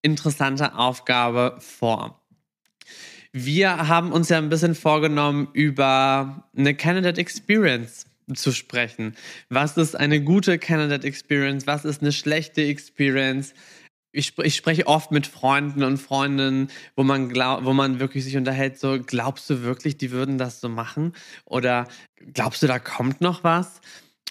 interessante 0.02 0.74
Aufgabe 0.74 1.58
vor. 1.60 2.23
Wir 3.36 3.88
haben 3.88 4.12
uns 4.12 4.28
ja 4.28 4.38
ein 4.38 4.48
bisschen 4.48 4.76
vorgenommen, 4.76 5.48
über 5.54 6.48
eine 6.56 6.72
Candidate 6.76 7.20
Experience 7.20 8.06
zu 8.32 8.52
sprechen. 8.52 9.16
Was 9.48 9.76
ist 9.76 9.96
eine 9.96 10.22
gute 10.22 10.56
Candidate 10.56 11.04
Experience? 11.04 11.66
Was 11.66 11.84
ist 11.84 12.00
eine 12.00 12.12
schlechte 12.12 12.62
Experience? 12.62 13.52
Ich, 14.12 14.38
ich 14.38 14.54
spreche 14.54 14.86
oft 14.86 15.10
mit 15.10 15.26
Freunden 15.26 15.82
und 15.82 15.96
Freundinnen, 15.96 16.70
wo 16.94 17.02
man 17.02 17.28
glaub, 17.28 17.64
wo 17.64 17.72
man 17.72 17.98
wirklich 17.98 18.22
sich 18.22 18.36
unterhält, 18.36 18.78
so 18.78 19.00
glaubst 19.04 19.50
du 19.50 19.62
wirklich, 19.62 19.96
die 19.96 20.12
würden 20.12 20.38
das 20.38 20.60
so 20.60 20.68
machen? 20.68 21.12
Oder 21.44 21.88
glaubst 22.34 22.62
du, 22.62 22.68
da 22.68 22.78
kommt 22.78 23.20
noch 23.20 23.42
was? 23.42 23.80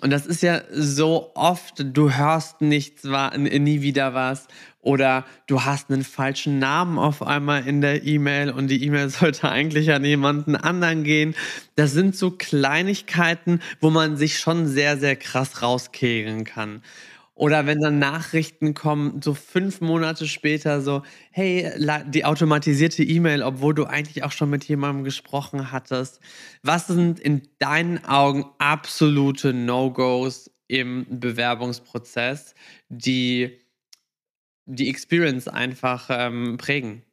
Und 0.03 0.09
das 0.09 0.25
ist 0.25 0.43
ja 0.43 0.63
so 0.69 1.31
oft, 1.33 1.75
du 1.77 2.11
hörst 2.11 2.59
nichts, 2.59 3.05
nie 3.05 3.81
wieder 3.81 4.13
was 4.13 4.49
oder 4.81 5.23
du 5.47 5.63
hast 5.63 5.89
einen 5.89 6.03
falschen 6.03 6.59
Namen 6.59 6.99
auf 6.99 7.25
einmal 7.25 7.65
in 7.65 7.79
der 7.79 8.03
E-Mail 8.03 8.51
und 8.51 8.67
die 8.67 8.83
E-Mail 8.83 9.07
sollte 9.09 9.49
eigentlich 9.49 9.93
an 9.93 10.03
jemanden 10.03 10.57
anderen 10.57 11.05
gehen. 11.05 11.35
Das 11.77 11.93
sind 11.93 12.17
so 12.17 12.31
Kleinigkeiten, 12.31 13.61
wo 13.79 13.91
man 13.91 14.17
sich 14.17 14.39
schon 14.39 14.67
sehr, 14.67 14.97
sehr 14.97 15.15
krass 15.15 15.61
rauskegeln 15.61 16.43
kann. 16.43 16.81
Oder 17.35 17.65
wenn 17.65 17.79
dann 17.79 17.97
Nachrichten 17.97 18.75
kommen, 18.75 19.21
so 19.23 19.33
fünf 19.33 19.81
Monate 19.81 20.27
später, 20.27 20.81
so, 20.81 21.01
hey, 21.31 21.67
die 22.07 22.25
automatisierte 22.25 23.03
E-Mail, 23.03 23.41
obwohl 23.41 23.73
du 23.73 23.85
eigentlich 23.85 24.23
auch 24.23 24.31
schon 24.31 24.51
mit 24.51 24.63
jemandem 24.65 25.03
gesprochen 25.03 25.71
hattest. 25.71 26.19
Was 26.61 26.87
sind 26.87 27.19
in 27.19 27.41
deinen 27.57 28.05
Augen 28.05 28.45
absolute 28.59 29.51
No-Gos 29.53 30.51
im 30.67 31.07
Bewerbungsprozess, 31.09 32.53
die 32.89 33.59
die 34.65 34.89
Experience 34.89 35.47
einfach 35.47 36.09
ähm, 36.11 36.57
prägen? 36.57 37.03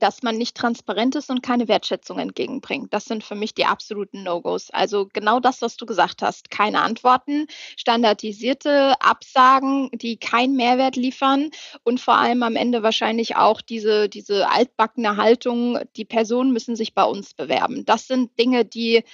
Dass 0.00 0.22
man 0.22 0.36
nicht 0.36 0.56
transparent 0.56 1.14
ist 1.14 1.30
und 1.30 1.42
keine 1.42 1.68
Wertschätzung 1.68 2.18
entgegenbringt. 2.18 2.92
Das 2.92 3.04
sind 3.04 3.22
für 3.22 3.34
mich 3.34 3.54
die 3.54 3.64
absoluten 3.64 4.22
No-Gos. 4.22 4.70
Also 4.70 5.08
genau 5.12 5.40
das, 5.40 5.62
was 5.62 5.76
du 5.76 5.86
gesagt 5.86 6.22
hast. 6.22 6.50
Keine 6.50 6.82
Antworten, 6.82 7.46
standardisierte 7.76 9.00
Absagen, 9.00 9.90
die 9.92 10.16
keinen 10.16 10.56
Mehrwert 10.56 10.96
liefern 10.96 11.50
und 11.84 12.00
vor 12.00 12.16
allem 12.16 12.42
am 12.42 12.56
Ende 12.56 12.82
wahrscheinlich 12.82 13.36
auch 13.36 13.60
diese, 13.60 14.08
diese 14.08 14.50
altbackene 14.50 15.16
Haltung, 15.16 15.78
die 15.96 16.04
Personen 16.04 16.52
müssen 16.52 16.76
sich 16.76 16.94
bei 16.94 17.04
uns 17.04 17.34
bewerben. 17.34 17.84
Das 17.84 18.06
sind 18.08 18.38
Dinge, 18.38 18.64
die 18.64 19.04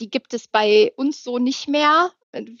die 0.00 0.10
gibt 0.10 0.34
es 0.34 0.48
bei 0.48 0.92
uns 0.96 1.22
so 1.22 1.38
nicht 1.38 1.68
mehr 1.68 2.10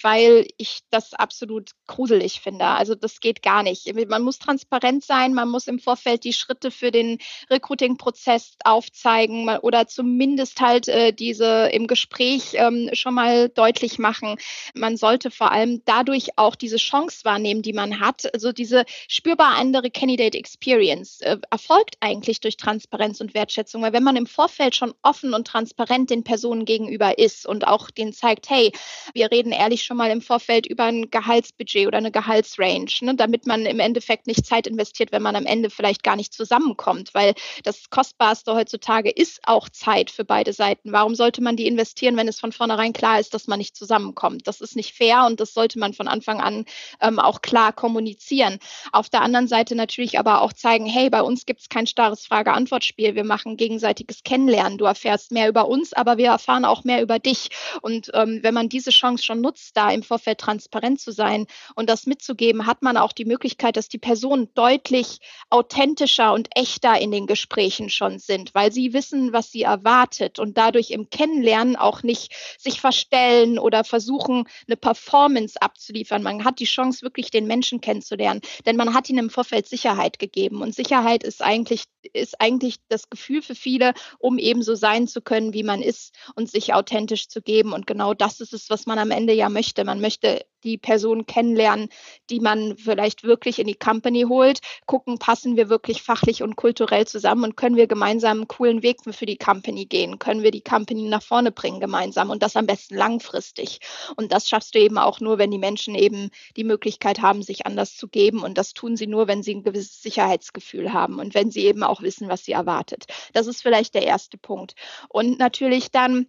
weil 0.02 0.46
ich 0.56 0.80
das 0.90 1.12
absolut 1.12 1.72
gruselig 1.86 2.40
finde. 2.40 2.64
Also 2.64 2.94
das 2.94 3.20
geht 3.20 3.42
gar 3.42 3.62
nicht. 3.62 3.92
Man 4.08 4.22
muss 4.22 4.38
transparent 4.38 5.04
sein, 5.04 5.34
man 5.34 5.48
muss 5.48 5.66
im 5.66 5.78
Vorfeld 5.78 6.24
die 6.24 6.32
Schritte 6.32 6.70
für 6.70 6.90
den 6.90 7.18
Recruiting-Prozess 7.50 8.56
aufzeigen 8.64 9.48
oder 9.58 9.86
zumindest 9.86 10.60
halt 10.60 10.88
äh, 10.88 11.12
diese 11.12 11.68
im 11.72 11.86
Gespräch 11.86 12.52
ähm, 12.54 12.90
schon 12.92 13.14
mal 13.14 13.48
deutlich 13.50 13.98
machen. 13.98 14.36
Man 14.74 14.96
sollte 14.96 15.30
vor 15.30 15.52
allem 15.52 15.82
dadurch 15.84 16.30
auch 16.36 16.56
diese 16.56 16.76
Chance 16.76 17.20
wahrnehmen, 17.24 17.62
die 17.62 17.74
man 17.74 18.00
hat. 18.00 18.32
Also 18.32 18.52
diese 18.52 18.84
spürbar 19.08 19.56
andere 19.56 19.90
Candidate 19.90 20.38
Experience 20.38 21.20
äh, 21.20 21.36
erfolgt 21.50 21.96
eigentlich 22.00 22.40
durch 22.40 22.56
Transparenz 22.56 23.20
und 23.20 23.34
Wertschätzung, 23.34 23.82
weil 23.82 23.92
wenn 23.92 24.02
man 24.02 24.16
im 24.16 24.26
Vorfeld 24.26 24.74
schon 24.74 24.94
offen 25.02 25.34
und 25.34 25.46
transparent 25.46 26.10
den 26.10 26.24
Personen 26.24 26.64
gegenüber 26.64 27.18
ist 27.18 27.46
und 27.46 27.66
auch 27.66 27.90
denen 27.90 28.12
zeigt, 28.12 28.48
hey, 28.48 28.72
wir 29.12 29.30
reden 29.30 29.52
ehrlich 29.58 29.82
schon 29.82 29.96
mal 29.96 30.10
im 30.10 30.22
Vorfeld 30.22 30.66
über 30.66 30.84
ein 30.84 31.10
Gehaltsbudget 31.10 31.86
oder 31.86 31.98
eine 31.98 32.10
Gehaltsrange, 32.10 32.90
ne, 33.02 33.14
damit 33.14 33.46
man 33.46 33.66
im 33.66 33.80
Endeffekt 33.80 34.26
nicht 34.26 34.46
Zeit 34.46 34.66
investiert, 34.66 35.12
wenn 35.12 35.22
man 35.22 35.36
am 35.36 35.46
Ende 35.46 35.70
vielleicht 35.70 36.02
gar 36.02 36.16
nicht 36.16 36.32
zusammenkommt, 36.32 37.14
weil 37.14 37.34
das 37.64 37.90
Kostbarste 37.90 38.54
heutzutage 38.54 39.10
ist 39.10 39.40
auch 39.44 39.68
Zeit 39.68 40.10
für 40.10 40.24
beide 40.24 40.52
Seiten. 40.52 40.92
Warum 40.92 41.14
sollte 41.14 41.42
man 41.42 41.56
die 41.56 41.66
investieren, 41.66 42.16
wenn 42.16 42.28
es 42.28 42.40
von 42.40 42.52
vornherein 42.52 42.92
klar 42.92 43.20
ist, 43.20 43.34
dass 43.34 43.46
man 43.46 43.58
nicht 43.58 43.76
zusammenkommt? 43.76 44.46
Das 44.46 44.60
ist 44.60 44.76
nicht 44.76 44.94
fair 44.94 45.26
und 45.26 45.40
das 45.40 45.54
sollte 45.54 45.78
man 45.78 45.92
von 45.92 46.08
Anfang 46.08 46.40
an 46.40 46.64
ähm, 47.00 47.18
auch 47.18 47.42
klar 47.42 47.72
kommunizieren. 47.72 48.58
Auf 48.92 49.08
der 49.08 49.22
anderen 49.22 49.48
Seite 49.48 49.74
natürlich 49.74 50.18
aber 50.18 50.42
auch 50.42 50.52
zeigen, 50.52 50.86
hey, 50.86 51.10
bei 51.10 51.22
uns 51.22 51.46
gibt 51.46 51.60
es 51.60 51.68
kein 51.68 51.86
starres 51.86 52.26
Frage-Antwort-Spiel. 52.26 53.14
Wir 53.14 53.24
machen 53.24 53.56
gegenseitiges 53.56 54.22
Kennenlernen. 54.22 54.78
Du 54.78 54.84
erfährst 54.84 55.32
mehr 55.32 55.48
über 55.48 55.68
uns, 55.68 55.92
aber 55.92 56.16
wir 56.16 56.28
erfahren 56.28 56.64
auch 56.64 56.84
mehr 56.84 57.02
über 57.02 57.18
dich. 57.18 57.48
Und 57.82 58.10
ähm, 58.14 58.40
wenn 58.42 58.54
man 58.54 58.68
diese 58.68 58.90
Chance 58.90 59.24
schon 59.24 59.40
nutzt, 59.40 59.47
da 59.72 59.90
im 59.90 60.02
Vorfeld 60.02 60.38
transparent 60.38 61.00
zu 61.00 61.12
sein 61.12 61.46
und 61.74 61.88
das 61.88 62.06
mitzugeben, 62.06 62.66
hat 62.66 62.82
man 62.82 62.96
auch 62.96 63.12
die 63.12 63.24
Möglichkeit, 63.24 63.76
dass 63.76 63.88
die 63.88 63.98
Personen 63.98 64.52
deutlich 64.54 65.18
authentischer 65.50 66.32
und 66.32 66.48
echter 66.54 67.00
in 67.00 67.10
den 67.10 67.26
Gesprächen 67.26 67.90
schon 67.90 68.18
sind, 68.18 68.54
weil 68.54 68.72
sie 68.72 68.92
wissen, 68.92 69.32
was 69.32 69.50
sie 69.50 69.62
erwartet 69.62 70.38
und 70.38 70.58
dadurch 70.58 70.90
im 70.90 71.10
Kennenlernen 71.10 71.76
auch 71.76 72.02
nicht 72.02 72.34
sich 72.58 72.80
verstellen 72.80 73.58
oder 73.58 73.84
versuchen, 73.84 74.44
eine 74.66 74.76
Performance 74.76 75.60
abzuliefern. 75.60 76.22
Man 76.22 76.44
hat 76.44 76.60
die 76.60 76.64
Chance, 76.64 77.02
wirklich 77.02 77.30
den 77.30 77.46
Menschen 77.46 77.80
kennenzulernen, 77.80 78.40
denn 78.66 78.76
man 78.76 78.94
hat 78.94 79.08
ihnen 79.08 79.18
im 79.18 79.30
Vorfeld 79.30 79.68
Sicherheit 79.68 80.18
gegeben 80.18 80.62
und 80.62 80.74
Sicherheit 80.74 81.22
ist 81.22 81.42
eigentlich, 81.42 81.84
ist 82.12 82.40
eigentlich 82.40 82.76
das 82.88 83.10
Gefühl 83.10 83.42
für 83.42 83.54
viele, 83.54 83.94
um 84.18 84.38
eben 84.38 84.62
so 84.62 84.74
sein 84.74 85.06
zu 85.06 85.20
können, 85.20 85.52
wie 85.52 85.62
man 85.62 85.82
ist 85.82 86.14
und 86.34 86.50
sich 86.50 86.74
authentisch 86.74 87.28
zu 87.28 87.42
geben. 87.42 87.72
Und 87.72 87.86
genau 87.86 88.14
das 88.14 88.40
ist 88.40 88.52
es, 88.52 88.70
was 88.70 88.86
man 88.86 88.98
am 88.98 89.10
Ende 89.10 89.32
ja 89.38 89.48
möchte. 89.48 89.84
Man 89.84 90.00
möchte 90.00 90.44
die 90.64 90.78
Person 90.78 91.26
kennenlernen, 91.26 91.88
die 92.30 92.40
man 92.40 92.76
vielleicht 92.76 93.24
wirklich 93.24 93.58
in 93.58 93.66
die 93.66 93.74
Company 93.74 94.22
holt, 94.28 94.60
gucken, 94.86 95.18
passen 95.18 95.56
wir 95.56 95.68
wirklich 95.68 96.02
fachlich 96.02 96.42
und 96.42 96.56
kulturell 96.56 97.06
zusammen 97.06 97.44
und 97.44 97.56
können 97.56 97.76
wir 97.76 97.86
gemeinsam 97.86 98.38
einen 98.38 98.48
coolen 98.48 98.82
Weg 98.82 98.98
für 99.08 99.26
die 99.26 99.36
Company 99.36 99.86
gehen, 99.86 100.18
können 100.18 100.42
wir 100.42 100.50
die 100.50 100.62
Company 100.62 101.08
nach 101.08 101.22
vorne 101.22 101.52
bringen 101.52 101.80
gemeinsam 101.80 102.30
und 102.30 102.42
das 102.42 102.56
am 102.56 102.66
besten 102.66 102.96
langfristig. 102.96 103.78
Und 104.16 104.32
das 104.32 104.48
schaffst 104.48 104.74
du 104.74 104.80
eben 104.80 104.98
auch 104.98 105.20
nur, 105.20 105.38
wenn 105.38 105.50
die 105.50 105.58
Menschen 105.58 105.94
eben 105.94 106.30
die 106.56 106.64
Möglichkeit 106.64 107.22
haben, 107.22 107.42
sich 107.42 107.66
anders 107.66 107.96
zu 107.96 108.08
geben 108.08 108.42
und 108.42 108.58
das 108.58 108.74
tun 108.74 108.96
sie 108.96 109.06
nur, 109.06 109.28
wenn 109.28 109.42
sie 109.42 109.54
ein 109.54 109.62
gewisses 109.62 110.02
Sicherheitsgefühl 110.02 110.92
haben 110.92 111.18
und 111.20 111.34
wenn 111.34 111.50
sie 111.50 111.64
eben 111.64 111.82
auch 111.82 112.02
wissen, 112.02 112.28
was 112.28 112.44
sie 112.44 112.52
erwartet. 112.52 113.06
Das 113.32 113.46
ist 113.46 113.62
vielleicht 113.62 113.94
der 113.94 114.04
erste 114.04 114.38
Punkt. 114.38 114.74
Und 115.08 115.38
natürlich 115.38 115.90
dann 115.90 116.26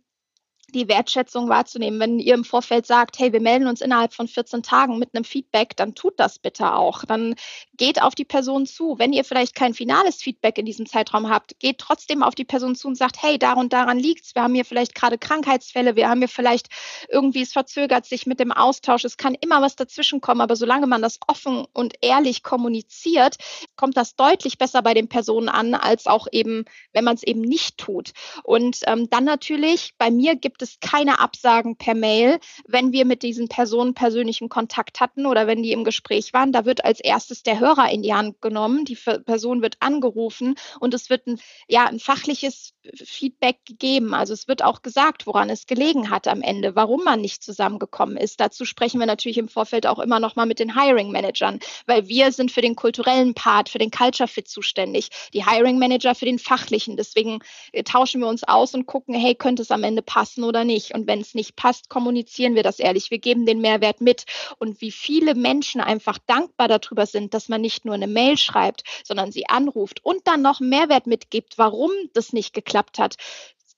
die 0.72 0.88
Wertschätzung 0.88 1.50
wahrzunehmen. 1.50 2.00
Wenn 2.00 2.20
ihr 2.20 2.34
im 2.34 2.44
Vorfeld 2.44 2.86
sagt, 2.86 3.20
hey, 3.20 3.34
wir 3.34 3.42
melden 3.42 3.68
uns 3.68 3.82
innerhalb 3.82 4.14
von 4.14 4.28
14 4.28 4.64
Tagen 4.64 5.00
mit 5.00 5.14
einem 5.14 5.24
Feedback, 5.24 5.76
dann 5.76 5.96
tut 5.96 6.20
das 6.20 6.40
bitte 6.40 6.74
auch. 6.74 7.06
Dann 7.06 7.36
geht 7.78 8.02
auf 8.02 8.16
die 8.16 8.26
Person 8.26 8.66
zu. 8.66 8.96
Wenn 9.00 9.14
ihr 9.14 9.24
vielleicht 9.24 9.56
kein 9.56 9.74
finales 9.74 10.18
Feedback 10.18 10.58
in 10.58 10.66
diesem 10.66 10.86
Zeitraum 10.86 11.30
habt, 11.30 11.60
geht 11.60 11.80
trotzdem 11.80 12.24
auf 12.24 12.36
die 12.36 12.46
Person 12.46 12.76
zu 12.76 12.88
und 12.88 12.96
sagt, 12.96 13.22
hey, 13.22 13.40
da 13.40 13.54
und 13.54 13.74
daran 13.74 13.98
liegt's. 13.98 14.36
Wir 14.36 14.44
haben 14.44 14.54
hier 14.54 14.66
vielleicht 14.66 14.96
gerade 14.96 15.18
Krankheitsfälle, 15.18 15.96
wir 15.96 16.10
haben 16.10 16.20
hier 16.20 16.28
vielleicht 16.28 16.68
irgendwie, 17.10 17.42
es 17.42 17.54
verzögert 17.54 18.06
sich 18.06 18.26
mit 18.26 18.40
dem 18.40 18.52
Austausch. 18.52 19.06
Es 19.06 19.18
kann 19.18 19.36
immer 19.40 19.62
was 19.62 19.76
dazwischen 19.76 20.22
kommen, 20.22 20.42
aber 20.42 20.56
solange 20.56 20.88
man 20.88 21.02
das 21.02 21.20
offen 21.28 21.66
und 21.74 21.96
ehrlich 22.02 22.44
kommuniziert, 22.44 23.38
kommt 23.76 23.98
das 23.98 24.16
deutlich 24.16 24.58
besser 24.58 24.82
bei 24.82 24.94
den 24.94 25.08
Personen 25.08 25.50
an, 25.50 25.74
als 25.74 26.06
auch 26.06 26.28
eben, 26.32 26.66
wenn 26.94 27.04
man 27.04 27.16
es 27.16 27.24
eben 27.24 27.42
nicht 27.42 27.78
tut. 27.78 28.12
Und 28.44 28.80
ähm, 28.86 29.10
dann 29.10 29.24
natürlich, 29.24 29.94
bei 29.98 30.12
mir 30.12 30.36
gibt 30.36 30.59
gibt 30.60 30.70
es 30.70 30.80
keine 30.82 31.20
Absagen 31.20 31.78
per 31.78 31.96
Mail, 31.96 32.38
wenn 32.68 32.92
wir 32.92 33.06
mit 33.06 33.24
diesen 33.24 33.48
Personen 33.48 33.94
persönlichen 33.94 34.50
Kontakt 34.50 35.00
hatten 35.00 35.26
oder 35.26 35.48
wenn 35.48 35.64
die 35.64 35.72
im 35.72 35.86
Gespräch 35.86 36.34
waren. 36.34 36.52
Da 36.52 36.66
wird 36.66 36.84
als 36.84 37.00
erstes 37.00 37.44
der 37.44 37.62
Hörer 37.62 37.90
in 37.90 38.02
die 38.02 38.14
Hand 38.14 38.42
genommen, 38.42 38.84
die 38.84 38.98
Person 38.98 39.62
wird 39.62 39.78
angerufen 39.80 40.56
und 40.82 40.94
es 40.94 41.10
wird 41.10 41.28
ein, 41.28 41.40
ja, 41.70 41.86
ein 41.86 42.00
fachliches 42.00 42.74
Feedback 42.94 43.60
gegeben. 43.66 44.14
Also 44.14 44.34
es 44.34 44.50
wird 44.50 44.62
auch 44.62 44.82
gesagt, 44.82 45.28
woran 45.28 45.50
es 45.50 45.66
gelegen 45.66 46.10
hat 46.10 46.28
am 46.28 46.42
Ende, 46.42 46.76
warum 46.76 47.06
man 47.06 47.22
nicht 47.22 47.42
zusammengekommen 47.42 48.18
ist. 48.18 48.42
Dazu 48.42 48.66
sprechen 48.66 49.00
wir 49.00 49.08
natürlich 49.08 49.38
im 49.38 49.48
Vorfeld 49.48 49.88
auch 49.88 50.00
immer 50.00 50.20
noch 50.20 50.36
mal 50.36 50.46
mit 50.46 50.60
den 50.60 50.78
Hiring 50.78 51.10
Managern, 51.12 51.60
weil 51.86 52.10
wir 52.10 52.34
sind 52.34 52.52
für 52.52 52.62
den 52.62 52.76
kulturellen 52.76 53.34
Part, 53.34 53.70
für 53.70 53.78
den 53.78 53.92
Culture 53.92 54.28
Fit 54.28 54.50
zuständig, 54.50 55.08
die 55.34 55.46
Hiring 55.46 55.80
Manager 55.80 56.16
für 56.16 56.26
den 56.26 56.40
fachlichen. 56.40 56.98
Deswegen 56.98 57.40
äh, 57.72 57.84
tauschen 57.84 58.20
wir 58.20 58.28
uns 58.28 58.44
aus 58.44 58.74
und 58.74 58.88
gucken, 58.88 59.16
hey, 59.16 59.36
könnte 59.36 59.62
es 59.62 59.72
am 59.72 59.86
Ende 59.86 60.02
passen 60.02 60.44
oder 60.50 60.66
nicht. 60.66 60.94
Und 60.94 61.08
wenn 61.08 61.22
es 61.22 61.34
nicht 61.34 61.56
passt, 61.56 61.88
kommunizieren 61.88 62.56
wir 62.56 62.64
das 62.64 62.80
ehrlich. 62.80 63.12
Wir 63.12 63.20
geben 63.20 63.46
den 63.46 63.62
Mehrwert 63.62 64.02
mit. 64.02 64.26
Und 64.58 64.82
wie 64.82 64.92
viele 64.92 65.36
Menschen 65.36 65.80
einfach 65.80 66.18
dankbar 66.28 66.68
darüber 66.68 67.06
sind, 67.06 67.34
dass 67.34 67.48
man 67.48 67.62
nicht 67.62 67.86
nur 67.86 67.96
eine 67.96 68.08
Mail 68.08 68.38
schreibt, 68.38 68.84
sondern 69.06 69.32
sie 69.32 69.48
anruft 69.48 70.04
und 70.04 70.28
dann 70.28 70.42
noch 70.42 70.60
Mehrwert 70.60 71.08
mitgibt, 71.08 71.58
warum 71.58 71.92
das 72.14 72.34
nicht 72.34 72.54
geklappt 72.54 73.00
hat 73.00 73.16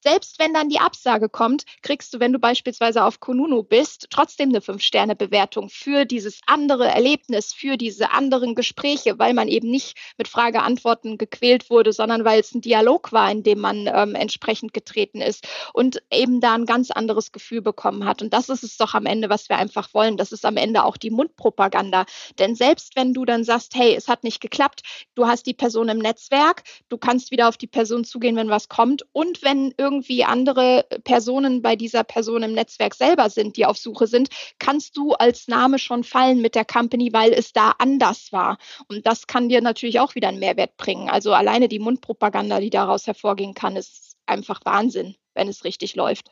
selbst 0.02 0.40
wenn 0.40 0.54
dann 0.54 0.70
die 0.70 0.80
Absage 0.80 1.30
kommt, 1.30 1.64
kriegst 1.82 2.14
du, 2.14 2.20
wenn 2.20 2.34
du 2.34 2.40
beispielsweise 2.40 3.04
auf 3.04 3.20
Konunu 3.20 3.64
bist, 3.64 4.08
trotzdem 4.10 4.50
eine 4.50 4.62
Fünf-Sterne-Bewertung 4.62 5.70
für 5.70 6.06
dieses 6.06 6.40
andere 6.48 6.88
Erlebnis, 6.88 7.54
für 7.54 7.78
diese 7.78 8.12
anderen 8.12 8.56
Gespräche, 8.56 9.20
weil 9.20 9.34
man 9.34 9.48
eben 9.48 9.70
nicht 9.70 9.98
mit 10.18 10.28
Frage-Antworten 10.28 11.18
gequält 11.18 11.70
wurde, 11.70 11.94
sondern 11.94 12.26
weil 12.26 12.40
es 12.40 12.54
ein 12.54 12.62
Dialog 12.62 13.12
war, 13.12 13.32
in 13.32 13.44
dem 13.44 13.60
man 13.60 13.88
ähm, 13.88 14.16
entsprechend 14.16 14.74
getreten 14.74 15.22
ist 15.22 15.48
und 15.74 16.02
eben 16.12 16.42
da 16.42 16.56
ein 16.56 16.66
ganz 16.66 16.92
anderes 16.92 17.32
Gefühl 17.32 17.62
bekommen 17.62 18.06
hat. 18.06 18.22
Und 18.22 18.34
das 18.34 18.50
ist 18.50 18.64
es 18.64 18.78
doch 18.78 18.94
am 18.94 19.06
Ende, 19.06 19.30
was 19.30 19.50
wir 19.50 19.58
einfach 19.58 19.94
wollen. 19.94 20.18
Das 20.18 20.32
ist 20.32 20.46
am 20.46 20.58
Ende 20.58 20.84
auch 20.84 20.98
die 20.98 21.12
Mundpropaganda. 21.12 22.06
Denn 22.40 22.56
selbst 22.56 22.96
wenn 22.96 23.14
du 23.14 23.26
dann 23.26 23.44
sagst, 23.44 23.76
hey, 23.76 23.94
es 23.96 24.08
hat 24.08 24.24
nicht 24.24 24.42
geklappt, 24.42 24.82
du 25.16 25.28
hast 25.28 25.46
die 25.46 25.54
Person 25.54 25.90
im 25.90 26.00
Netzwerk, 26.00 26.64
du 26.90 26.98
kannst 26.98 27.32
wieder 27.32 27.48
auf 27.48 27.58
die 27.58 27.68
Person 27.68 28.04
zugehen, 28.04 28.36
wenn 28.36 28.50
was 28.50 28.68
kommt 28.68 29.06
und 29.12 29.44
wenn 29.44 29.74
irgendwie 29.78 29.91
irgendwie 29.92 30.24
andere 30.24 30.86
Personen 31.04 31.62
bei 31.62 31.76
dieser 31.76 32.04
Person 32.04 32.44
im 32.44 32.54
Netzwerk 32.54 32.96
selber 32.96 33.30
sind, 33.30 33.58
die 33.58 33.66
auf 33.66 33.78
Suche 33.78 34.08
sind, 34.08 34.30
kannst 34.58 34.96
du 34.96 35.14
als 35.14 35.48
Name 35.48 35.80
schon 35.80 36.04
fallen 36.04 36.42
mit 36.42 36.56
der 36.56 36.66
Company, 36.66 37.12
weil 37.12 37.34
es 37.34 37.52
da 37.52 37.74
anders 37.78 38.32
war. 38.32 38.58
Und 38.88 39.06
das 39.06 39.28
kann 39.28 39.50
dir 39.50 39.62
natürlich 39.62 40.00
auch 40.00 40.16
wieder 40.16 40.30
einen 40.30 40.40
Mehrwert 40.40 40.78
bringen. 40.78 41.10
Also 41.10 41.34
alleine 41.34 41.68
die 41.68 41.80
Mundpropaganda, 41.80 42.60
die 42.60 42.70
daraus 42.70 43.06
hervorgehen 43.06 43.54
kann, 43.54 43.76
ist 43.76 44.16
einfach 44.26 44.62
Wahnsinn, 44.64 45.16
wenn 45.34 45.48
es 45.48 45.64
richtig 45.66 45.96
läuft. 45.96 46.32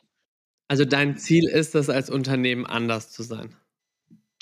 Also 0.68 0.84
dein 0.84 1.18
Ziel 1.18 1.48
ist 1.48 1.74
es, 1.74 1.90
als 1.90 2.10
Unternehmen 2.10 2.64
anders 2.64 3.10
zu 3.10 3.22
sein 3.22 3.56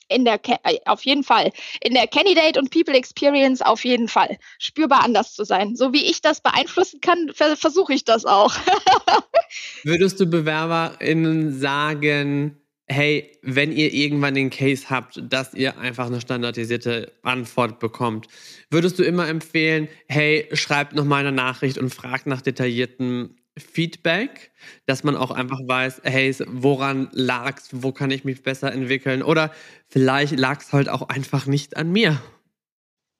in 0.08 0.24
der 0.24 0.40
äh, 0.64 0.78
auf 0.86 1.04
jeden 1.04 1.24
Fall 1.24 1.52
in 1.82 1.94
der 1.94 2.06
Candidate 2.06 2.58
und 2.58 2.70
People 2.70 2.94
Experience 2.94 3.62
auf 3.62 3.84
jeden 3.84 4.08
Fall 4.08 4.38
spürbar 4.58 5.04
anders 5.04 5.34
zu 5.34 5.44
sein. 5.44 5.76
So 5.76 5.92
wie 5.92 6.04
ich 6.04 6.20
das 6.20 6.40
beeinflussen 6.40 7.00
kann, 7.00 7.30
versuche 7.34 7.94
ich 7.94 8.04
das 8.04 8.24
auch. 8.24 8.54
Würdest 9.84 10.20
du 10.20 10.26
BewerberInnen 10.26 11.58
sagen, 11.58 12.60
hey, 12.88 13.38
wenn 13.42 13.70
ihr 13.70 13.92
irgendwann 13.92 14.34
den 14.34 14.50
Case 14.50 14.88
habt, 14.88 15.22
dass 15.22 15.54
ihr 15.54 15.78
einfach 15.78 16.06
eine 16.06 16.20
standardisierte 16.20 17.12
Antwort 17.22 17.78
bekommt, 17.80 18.26
würdest 18.70 18.98
du 18.98 19.02
immer 19.02 19.28
empfehlen, 19.28 19.88
hey, 20.08 20.48
schreibt 20.52 20.94
noch 20.94 21.04
mal 21.04 21.18
eine 21.18 21.32
Nachricht 21.32 21.78
und 21.78 21.94
fragt 21.94 22.26
nach 22.26 22.40
detaillierten 22.40 23.37
Feedback, 23.58 24.52
dass 24.86 25.04
man 25.04 25.16
auch 25.16 25.30
einfach 25.30 25.60
weiß, 25.64 26.02
hey, 26.04 26.34
woran 26.46 27.08
lag's, 27.12 27.68
wo 27.72 27.92
kann 27.92 28.10
ich 28.10 28.24
mich 28.24 28.42
besser 28.42 28.72
entwickeln 28.72 29.22
oder 29.22 29.52
vielleicht 29.88 30.38
lag 30.38 30.60
es 30.60 30.72
halt 30.72 30.88
auch 30.88 31.08
einfach 31.08 31.46
nicht 31.46 31.76
an 31.76 31.90
mir. 31.90 32.20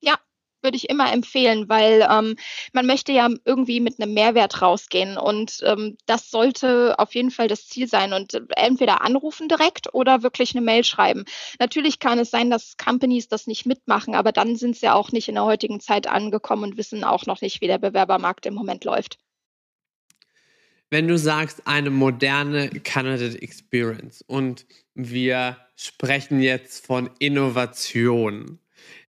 Ja, 0.01 0.19
würde 0.63 0.77
ich 0.77 0.89
immer 0.91 1.13
empfehlen, 1.13 1.69
weil 1.69 2.07
ähm, 2.11 2.37
man 2.73 2.87
möchte 2.87 3.13
ja 3.13 3.29
irgendwie 3.45 3.81
mit 3.81 4.01
einem 4.01 4.15
Mehrwert 4.15 4.61
rausgehen 4.61 5.17
und 5.17 5.61
ähm, 5.65 5.97
das 6.07 6.31
sollte 6.31 6.99
auf 6.99 7.15
jeden 7.15 7.31
Fall 7.31 7.49
das 7.49 7.67
Ziel 7.67 7.89
sein 7.89 8.13
und 8.13 8.41
entweder 8.57 9.03
anrufen 9.03 9.49
direkt 9.49 9.95
oder 9.95 10.23
wirklich 10.23 10.55
eine 10.55 10.65
Mail 10.65 10.85
schreiben. 10.85 11.25
Natürlich 11.59 11.99
kann 11.99 12.19
es 12.19 12.31
sein, 12.31 12.51
dass 12.51 12.77
Companies 12.77 13.29
das 13.29 13.47
nicht 13.47 13.67
mitmachen, 13.67 14.15
aber 14.15 14.33
dann 14.33 14.57
sind 14.57 14.77
sie 14.77 14.87
ja 14.87 14.95
auch 14.95 15.13
nicht 15.13 15.29
in 15.29 15.37
der 15.37 15.45
heutigen 15.45 15.81
Zeit 15.81 16.07
angekommen 16.07 16.65
und 16.65 16.77
wissen 16.77 17.05
auch 17.05 17.27
noch 17.27 17.41
nicht, 17.41 17.61
wie 17.61 17.67
der 17.67 17.79
Bewerbermarkt 17.79 18.47
im 18.47 18.55
Moment 18.55 18.85
läuft. 18.85 19.19
Wenn 20.91 21.07
du 21.09 21.19
sagst, 21.19 21.67
eine 21.67 21.91
moderne 21.91 22.71
Candidate 22.71 23.43
Experience 23.43 24.23
und 24.27 24.67
wir 24.95 25.59
sprechen 25.77 26.41
jetzt 26.41 26.87
von 26.87 27.11
Innovation, 27.19 28.59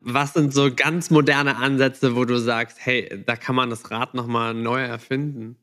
was 0.01 0.35
sind 0.35 0.53
so 0.53 0.75
ganz 0.75 1.11
moderne 1.11 1.57
Ansätze, 1.57 2.15
wo 2.15 2.25
du 2.25 2.39
sagst, 2.39 2.79
hey, 2.81 3.23
da 3.25 3.37
kann 3.37 3.55
man 3.55 3.71
das 3.71 3.91
Rad 3.91 4.15
nochmal 4.15 4.53
neu 4.53 4.83
erfinden? 4.83 5.57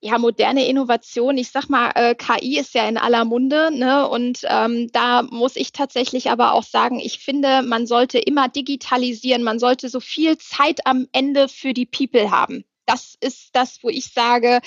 ja, 0.00 0.16
moderne 0.18 0.66
Innovation, 0.68 1.38
ich 1.38 1.50
sag 1.50 1.68
mal, 1.68 1.90
äh, 1.96 2.14
KI 2.14 2.58
ist 2.58 2.74
ja 2.74 2.88
in 2.88 2.98
aller 2.98 3.24
Munde, 3.24 3.70
ne? 3.72 4.08
Und 4.08 4.40
ähm, 4.44 4.88
da 4.92 5.22
muss 5.22 5.56
ich 5.56 5.72
tatsächlich 5.72 6.30
aber 6.30 6.52
auch 6.52 6.62
sagen, 6.62 7.00
ich 7.00 7.18
finde, 7.18 7.62
man 7.62 7.86
sollte 7.86 8.18
immer 8.18 8.48
digitalisieren, 8.48 9.42
man 9.42 9.58
sollte 9.58 9.88
so 9.88 9.98
viel 9.98 10.38
Zeit 10.38 10.86
am 10.86 11.08
Ende 11.12 11.48
für 11.48 11.74
die 11.74 11.86
People 11.86 12.30
haben 12.30 12.64
das 12.88 13.16
ist 13.20 13.50
das, 13.52 13.78
wo 13.82 13.90
ich 13.90 14.12
sage, 14.12 14.60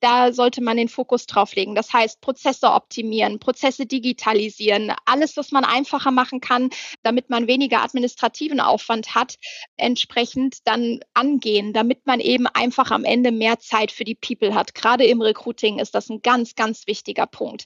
da 0.00 0.32
sollte 0.32 0.62
man 0.62 0.76
den 0.76 0.88
Fokus 0.88 1.26
drauf 1.26 1.54
legen. 1.54 1.74
Das 1.74 1.92
heißt, 1.92 2.20
Prozesse 2.20 2.70
optimieren, 2.70 3.38
Prozesse 3.38 3.86
digitalisieren, 3.86 4.92
alles, 5.04 5.36
was 5.36 5.52
man 5.52 5.64
einfacher 5.64 6.10
machen 6.10 6.40
kann, 6.40 6.70
damit 7.02 7.30
man 7.30 7.46
weniger 7.46 7.82
administrativen 7.82 8.60
Aufwand 8.60 9.14
hat, 9.14 9.36
entsprechend 9.76 10.58
dann 10.64 11.00
angehen, 11.14 11.72
damit 11.72 12.06
man 12.06 12.20
eben 12.20 12.46
einfach 12.46 12.90
am 12.90 13.04
Ende 13.04 13.32
mehr 13.32 13.58
Zeit 13.58 13.92
für 13.92 14.04
die 14.04 14.14
People 14.14 14.54
hat. 14.54 14.74
Gerade 14.74 15.04
im 15.04 15.20
Recruiting 15.20 15.78
ist 15.78 15.94
das 15.94 16.08
ein 16.08 16.22
ganz, 16.22 16.54
ganz 16.54 16.86
wichtiger 16.86 17.26
Punkt. 17.26 17.64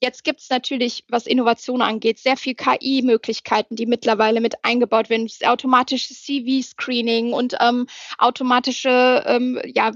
Jetzt 0.00 0.24
gibt 0.24 0.40
es 0.40 0.50
natürlich, 0.50 1.04
was 1.08 1.26
Innovation 1.26 1.82
angeht, 1.82 2.18
sehr 2.18 2.36
viel 2.36 2.54
KI-Möglichkeiten, 2.54 3.76
die 3.76 3.86
mittlerweile 3.86 4.40
mit 4.40 4.64
eingebaut 4.64 5.10
werden. 5.10 5.28
Automatisches 5.44 6.22
CV-Screening 6.22 7.32
und 7.32 7.56
ähm, 7.60 7.86
automatische, 8.18 9.22
ähm, 9.26 9.60
ja, 9.64 9.92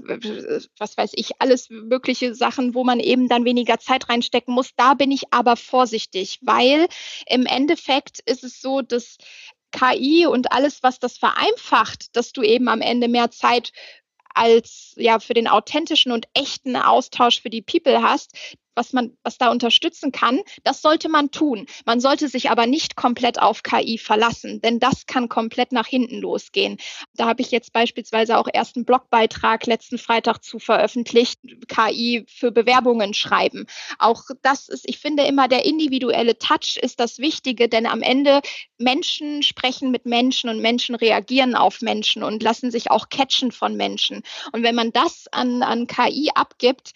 was 0.77 0.97
weiß 0.97 1.11
ich, 1.13 1.31
alles 1.39 1.69
mögliche 1.83 2.35
Sachen, 2.35 2.73
wo 2.73 2.83
man 2.83 2.99
eben 2.99 3.27
dann 3.27 3.45
weniger 3.45 3.79
Zeit 3.79 4.09
reinstecken 4.09 4.53
muss. 4.53 4.71
Da 4.75 4.93
bin 4.93 5.11
ich 5.11 5.23
aber 5.31 5.55
vorsichtig, 5.55 6.39
weil 6.41 6.87
im 7.25 7.45
Endeffekt 7.45 8.19
ist 8.25 8.43
es 8.43 8.61
so, 8.61 8.81
dass 8.81 9.17
KI 9.71 10.25
und 10.25 10.51
alles, 10.51 10.83
was 10.83 10.99
das 10.99 11.17
vereinfacht, 11.17 12.15
dass 12.15 12.31
du 12.31 12.41
eben 12.41 12.67
am 12.67 12.81
Ende 12.81 13.07
mehr 13.07 13.31
Zeit 13.31 13.71
als 14.33 14.93
ja 14.97 15.19
für 15.19 15.33
den 15.33 15.47
authentischen 15.47 16.11
und 16.11 16.27
echten 16.33 16.75
Austausch 16.75 17.41
für 17.41 17.49
die 17.49 17.61
People 17.61 18.01
hast, 18.01 18.33
was 18.77 18.93
man, 18.93 19.17
was 19.23 19.37
da 19.37 19.51
unterstützen 19.51 20.11
kann, 20.11 20.39
das 20.63 20.81
sollte 20.81 21.09
man 21.09 21.31
tun. 21.31 21.65
Man 21.85 21.99
sollte 21.99 22.29
sich 22.29 22.49
aber 22.49 22.67
nicht 22.67 22.95
komplett 22.95 23.41
auf 23.41 23.63
KI 23.63 23.97
verlassen, 23.97 24.61
denn 24.61 24.79
das 24.79 25.05
kann 25.05 25.27
komplett 25.27 25.71
nach 25.71 25.87
hinten 25.87 26.19
losgehen. 26.19 26.77
Da 27.15 27.25
habe 27.25 27.41
ich 27.41 27.51
jetzt 27.51 27.73
beispielsweise 27.73 28.37
auch 28.37 28.47
erst 28.53 28.75
einen 28.75 28.85
Blogbeitrag 28.85 29.65
letzten 29.65 29.97
Freitag 29.97 30.43
zu 30.43 30.59
veröffentlicht, 30.59 31.39
KI 31.67 32.23
für 32.27 32.51
Bewerbungen 32.51 33.13
schreiben. 33.13 33.65
Auch 33.99 34.23
das 34.41 34.69
ist, 34.69 34.87
ich 34.87 34.99
finde 34.99 35.23
immer 35.23 35.47
der 35.47 35.65
individuelle 35.65 36.37
Touch 36.37 36.77
ist 36.81 36.99
das 36.99 37.17
Wichtige, 37.17 37.67
denn 37.67 37.87
am 37.87 38.01
Ende 38.01 38.41
Menschen 38.77 39.41
sprechen 39.43 39.91
mit 39.91 40.05
Menschen 40.05 40.49
und 40.49 40.61
Menschen 40.61 40.95
reagieren 40.95 41.55
auf 41.55 41.81
Menschen 41.81 42.23
und 42.23 42.43
lassen 42.43 42.69
sich 42.69 42.91
auch 42.91 43.09
catchen 43.09 43.51
von 43.51 43.75
Menschen. 43.75 44.21
Und 44.51 44.63
wenn 44.63 44.75
man 44.75 44.91
das 44.91 45.25
an, 45.31 45.63
an 45.63 45.87
KI 45.87 46.29
abgibt, 46.35 46.91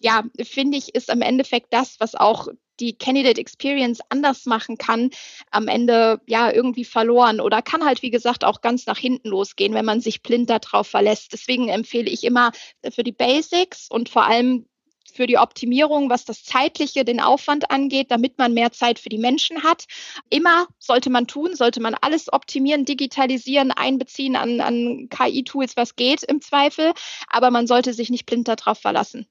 ja, 0.00 0.24
finde 0.42 0.78
ich, 0.78 0.94
ist 0.94 1.08
im 1.08 1.22
Endeffekt 1.22 1.72
das, 1.72 1.96
was 2.00 2.14
auch 2.14 2.48
die 2.80 2.96
Candidate 2.98 3.40
Experience 3.40 4.00
anders 4.08 4.46
machen 4.46 4.78
kann, 4.78 5.10
am 5.50 5.68
Ende 5.68 6.20
ja 6.26 6.52
irgendwie 6.52 6.84
verloren 6.84 7.40
oder 7.40 7.62
kann 7.62 7.84
halt, 7.84 8.02
wie 8.02 8.10
gesagt, 8.10 8.44
auch 8.44 8.60
ganz 8.60 8.86
nach 8.86 8.98
hinten 8.98 9.28
losgehen, 9.28 9.74
wenn 9.74 9.84
man 9.84 10.00
sich 10.00 10.22
blind 10.22 10.50
darauf 10.50 10.88
verlässt. 10.88 11.32
Deswegen 11.32 11.68
empfehle 11.68 12.10
ich 12.10 12.24
immer 12.24 12.50
für 12.90 13.04
die 13.04 13.12
Basics 13.12 13.88
und 13.88 14.08
vor 14.08 14.24
allem 14.26 14.66
für 15.12 15.26
die 15.26 15.38
Optimierung, 15.38 16.10
was 16.10 16.24
das 16.24 16.42
Zeitliche, 16.42 17.04
den 17.04 17.20
Aufwand 17.20 17.70
angeht, 17.70 18.10
damit 18.10 18.38
man 18.38 18.52
mehr 18.52 18.72
Zeit 18.72 18.98
für 18.98 19.08
die 19.08 19.18
Menschen 19.18 19.62
hat. 19.62 19.84
Immer 20.28 20.66
sollte 20.78 21.08
man 21.08 21.28
tun, 21.28 21.54
sollte 21.54 21.80
man 21.80 21.94
alles 21.94 22.32
optimieren, 22.32 22.84
digitalisieren, 22.84 23.70
einbeziehen 23.70 24.34
an, 24.34 24.60
an 24.60 25.08
KI-Tools, 25.10 25.76
was 25.76 25.94
geht 25.94 26.24
im 26.24 26.40
Zweifel. 26.40 26.92
Aber 27.28 27.52
man 27.52 27.68
sollte 27.68 27.92
sich 27.94 28.10
nicht 28.10 28.26
blind 28.26 28.48
darauf 28.48 28.78
verlassen. 28.78 29.28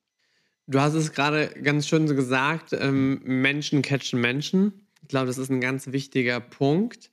Du 0.68 0.80
hast 0.80 0.94
es 0.94 1.12
gerade 1.12 1.50
ganz 1.62 1.88
schön 1.88 2.08
so 2.08 2.16
gesagt, 2.16 2.72
ähm, 2.72 3.20
Menschen 3.24 3.82
catchen 3.82 4.22
Menschen. 4.22 4.88
Ich 5.02 5.10
glaube, 5.10 5.28
das 5.28 5.38
ist 5.38 5.50
ein 5.50 5.60
ganz 5.60 5.92
wichtiger 5.92 6.40
Punkt, 6.40 7.12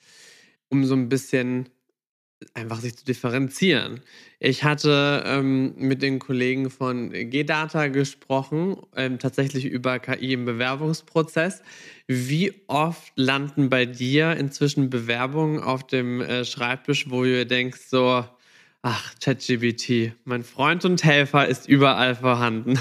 um 0.69 0.85
so 0.85 0.95
ein 0.95 1.09
bisschen 1.09 1.69
einfach 2.55 2.81
sich 2.81 2.97
zu 2.97 3.05
differenzieren. 3.05 4.01
Ich 4.39 4.63
hatte 4.63 5.25
ähm, 5.27 5.75
mit 5.77 6.01
den 6.01 6.21
Kollegen 6.21 6.71
von 6.71 7.11
G-Data 7.11 7.89
gesprochen, 7.89 8.77
ähm, 8.95 9.19
tatsächlich 9.19 9.67
über 9.67 9.99
KI 9.99 10.33
im 10.33 10.45
Bewerbungsprozess. 10.45 11.63
Wie 12.07 12.55
oft 12.69 13.13
landen 13.17 13.69
bei 13.69 13.85
dir 13.85 14.37
inzwischen 14.37 14.91
Bewerbungen 14.91 15.61
auf 15.61 15.87
dem 15.87 16.21
äh, 16.21 16.45
Schreibtisch, 16.45 17.11
wo 17.11 17.25
du 17.25 17.45
denkst 17.45 17.81
so, 17.89 18.25
ach, 18.83 19.15
ChatGBT, 19.21 20.13
mein 20.25 20.45
Freund 20.45 20.85
und 20.85 21.03
Helfer 21.05 21.49
ist 21.49 21.69
überall 21.69 22.15
vorhanden? 22.15 22.79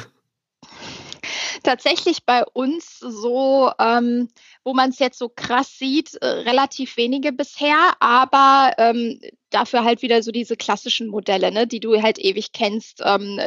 Tatsächlich 1.63 2.25
bei 2.25 2.45
uns 2.45 2.99
so, 2.99 3.71
ähm, 3.79 4.29
wo 4.63 4.73
man 4.73 4.89
es 4.89 4.99
jetzt 4.99 5.19
so 5.19 5.29
krass 5.29 5.77
sieht, 5.77 6.15
äh, 6.15 6.25
relativ 6.25 6.97
wenige 6.97 7.31
bisher, 7.31 7.93
aber 7.99 8.73
ähm, 8.77 9.19
dafür 9.49 9.83
halt 9.83 10.01
wieder 10.01 10.21
so 10.21 10.31
diese 10.31 10.55
klassischen 10.55 11.07
Modelle, 11.07 11.51
ne, 11.51 11.65
die 11.67 11.79
du 11.79 12.01
halt 12.01 12.19
ewig 12.19 12.51
kennst. 12.51 13.01
Ähm, 13.03 13.39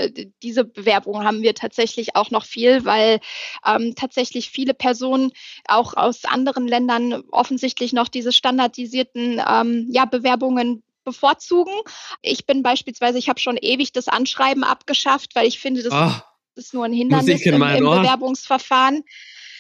diese 0.43 0.65
Bewerbungen 0.65 1.27
haben 1.27 1.43
wir 1.43 1.55
tatsächlich 1.55 2.17
auch 2.17 2.31
noch 2.31 2.45
viel, 2.45 2.85
weil 2.85 3.21
ähm, 3.67 3.95
tatsächlich 3.95 4.51
viele 4.51 4.75
Personen 4.75 5.33
auch 5.67 5.95
aus 5.95 6.25
anderen 6.25 6.67
Ländern 6.67 7.23
offensichtlich 7.31 7.93
noch 7.93 8.09
diese 8.09 8.33
standardisierten 8.33 9.41
ähm, 9.49 9.87
ja, 9.91 10.05
Bewerbungen 10.05 10.83
bevorzugen. 11.05 11.75
Ich 12.21 12.47
bin 12.47 12.63
beispielsweise, 12.63 13.19
ich 13.19 13.29
habe 13.29 13.41
schon 13.41 13.57
ewig 13.57 13.93
das 13.93 14.09
Anschreiben 14.09 14.65
abgeschafft, 14.65 15.35
weil 15.35 15.47
ich 15.47 15.59
finde, 15.59 15.83
das 15.83 15.93
oh, 15.93 16.23
ist 16.57 16.75
nur 16.75 16.85
ein 16.85 16.93
Hindernis 16.93 17.45
im, 17.47 17.55
im 17.55 17.61
Bewerbungsverfahren 17.61 19.05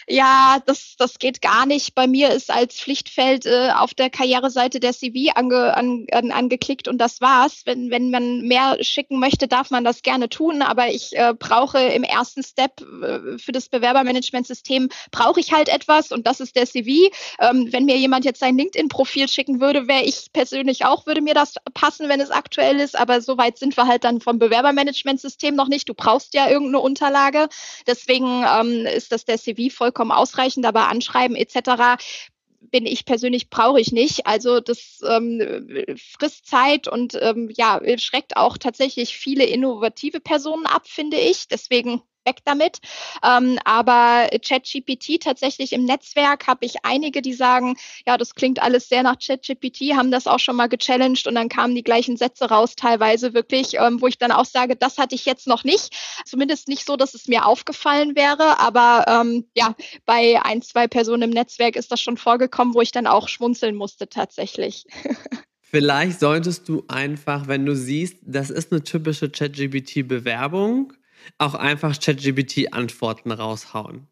ja, 0.08 0.58
das, 0.66 0.94
das 0.98 1.18
geht 1.18 1.40
gar 1.40 1.66
nicht. 1.66 1.94
Bei 1.94 2.06
mir 2.06 2.30
ist 2.30 2.50
als 2.50 2.78
Pflichtfeld 2.78 3.46
äh, 3.46 3.70
auf 3.74 3.94
der 3.94 4.10
Karriereseite 4.10 4.80
der 4.80 4.92
CV 4.92 5.32
ange, 5.34 5.76
an, 5.76 6.06
an, 6.12 6.32
angeklickt 6.32 6.88
und 6.88 6.98
das 6.98 7.20
war's. 7.20 7.62
Wenn, 7.64 7.90
wenn 7.90 8.10
man 8.10 8.42
mehr 8.42 8.76
schicken 8.80 9.18
möchte, 9.18 9.48
darf 9.48 9.70
man 9.70 9.84
das 9.84 10.02
gerne 10.02 10.28
tun, 10.28 10.62
aber 10.62 10.88
ich 10.88 11.16
äh, 11.16 11.34
brauche 11.38 11.78
im 11.78 12.02
ersten 12.02 12.42
Step 12.42 12.80
äh, 12.80 13.38
für 13.38 13.52
das 13.52 13.68
Bewerbermanagementsystem 13.68 14.88
brauche 15.10 15.40
ich 15.40 15.52
halt 15.52 15.68
etwas 15.68 16.12
und 16.12 16.26
das 16.26 16.40
ist 16.40 16.56
der 16.56 16.66
CV. 16.66 17.10
Ähm, 17.40 17.68
wenn 17.70 17.84
mir 17.84 17.96
jemand 17.96 18.24
jetzt 18.24 18.40
sein 18.40 18.56
LinkedIn-Profil 18.56 19.28
schicken 19.28 19.60
würde, 19.60 19.88
wäre 19.88 20.02
ich 20.02 20.32
persönlich 20.32 20.84
auch, 20.84 21.06
würde 21.06 21.20
mir 21.20 21.34
das 21.34 21.54
passen, 21.74 22.08
wenn 22.08 22.20
es 22.20 22.30
aktuell 22.30 22.80
ist, 22.80 22.98
aber 22.98 23.20
so 23.20 23.38
weit 23.38 23.58
sind 23.58 23.76
wir 23.76 23.86
halt 23.86 24.04
dann 24.04 24.20
vom 24.20 24.38
Bewerbermanagementsystem 24.38 25.54
noch 25.54 25.68
nicht. 25.68 25.88
Du 25.88 25.94
brauchst 25.94 26.34
ja 26.34 26.48
irgendeine 26.48 26.80
Unterlage. 26.80 27.48
Deswegen 27.86 28.44
ähm, 28.44 28.86
ist 28.86 29.12
das 29.12 29.24
der 29.24 29.38
CV 29.38 29.74
voll 29.74 29.91
vollkommen 29.92 30.12
ausreichend, 30.12 30.64
aber 30.66 30.88
Anschreiben 30.88 31.36
etc 31.36 32.02
bin 32.70 32.86
ich 32.86 33.04
persönlich 33.04 33.50
brauche 33.50 33.80
ich 33.80 33.92
nicht. 33.92 34.26
Also 34.26 34.60
das 34.60 35.00
ähm, 35.06 35.66
frisst 35.96 36.46
Zeit 36.46 36.88
und 36.88 37.18
ähm, 37.20 37.50
ja, 37.54 37.80
schreckt 37.98 38.36
auch 38.36 38.56
tatsächlich 38.56 39.16
viele 39.16 39.44
innovative 39.44 40.20
Personen 40.20 40.66
ab, 40.66 40.86
finde 40.86 41.18
ich. 41.18 41.48
Deswegen 41.48 42.02
weg 42.24 42.38
damit. 42.44 42.78
Ähm, 43.24 43.58
aber 43.64 44.28
ChatGPT 44.44 45.20
tatsächlich 45.22 45.72
im 45.72 45.84
Netzwerk 45.84 46.46
habe 46.46 46.64
ich 46.64 46.84
einige, 46.84 47.22
die 47.22 47.32
sagen, 47.32 47.76
ja, 48.06 48.16
das 48.16 48.34
klingt 48.34 48.62
alles 48.62 48.88
sehr 48.88 49.02
nach 49.02 49.16
ChatGPT, 49.18 49.96
haben 49.96 50.10
das 50.10 50.26
auch 50.26 50.38
schon 50.38 50.56
mal 50.56 50.68
gechallenged 50.68 51.26
und 51.26 51.34
dann 51.34 51.48
kamen 51.48 51.74
die 51.74 51.82
gleichen 51.82 52.16
Sätze 52.16 52.46
raus, 52.46 52.76
teilweise 52.76 53.34
wirklich, 53.34 53.74
ähm, 53.74 54.00
wo 54.00 54.06
ich 54.06 54.18
dann 54.18 54.32
auch 54.32 54.44
sage, 54.44 54.76
das 54.76 54.98
hatte 54.98 55.14
ich 55.14 55.24
jetzt 55.24 55.46
noch 55.46 55.64
nicht. 55.64 55.94
Zumindest 56.24 56.68
nicht 56.68 56.86
so, 56.86 56.96
dass 56.96 57.14
es 57.14 57.28
mir 57.28 57.46
aufgefallen 57.46 58.16
wäre, 58.16 58.58
aber 58.60 59.04
ähm, 59.08 59.46
ja, 59.56 59.74
bei 60.06 60.40
ein, 60.42 60.62
zwei 60.62 60.88
Personen 60.88 61.22
im 61.22 61.30
Netzwerk 61.30 61.76
ist 61.76 61.92
das 61.92 62.00
schon 62.00 62.16
vorgekommen, 62.16 62.74
wo 62.74 62.80
ich 62.80 62.92
dann 62.92 63.06
auch 63.06 63.28
schmunzeln 63.28 63.74
musste 63.76 64.08
tatsächlich. 64.08 64.84
Vielleicht 65.74 66.20
solltest 66.20 66.68
du 66.68 66.84
einfach, 66.88 67.48
wenn 67.48 67.64
du 67.64 67.74
siehst, 67.74 68.18
das 68.20 68.50
ist 68.50 68.72
eine 68.72 68.82
typische 68.82 69.30
ChatGPT-Bewerbung, 69.30 70.92
auch 71.38 71.54
einfach 71.54 71.98
ChatGPT-Antworten 71.98 73.32
raushauen. 73.32 74.06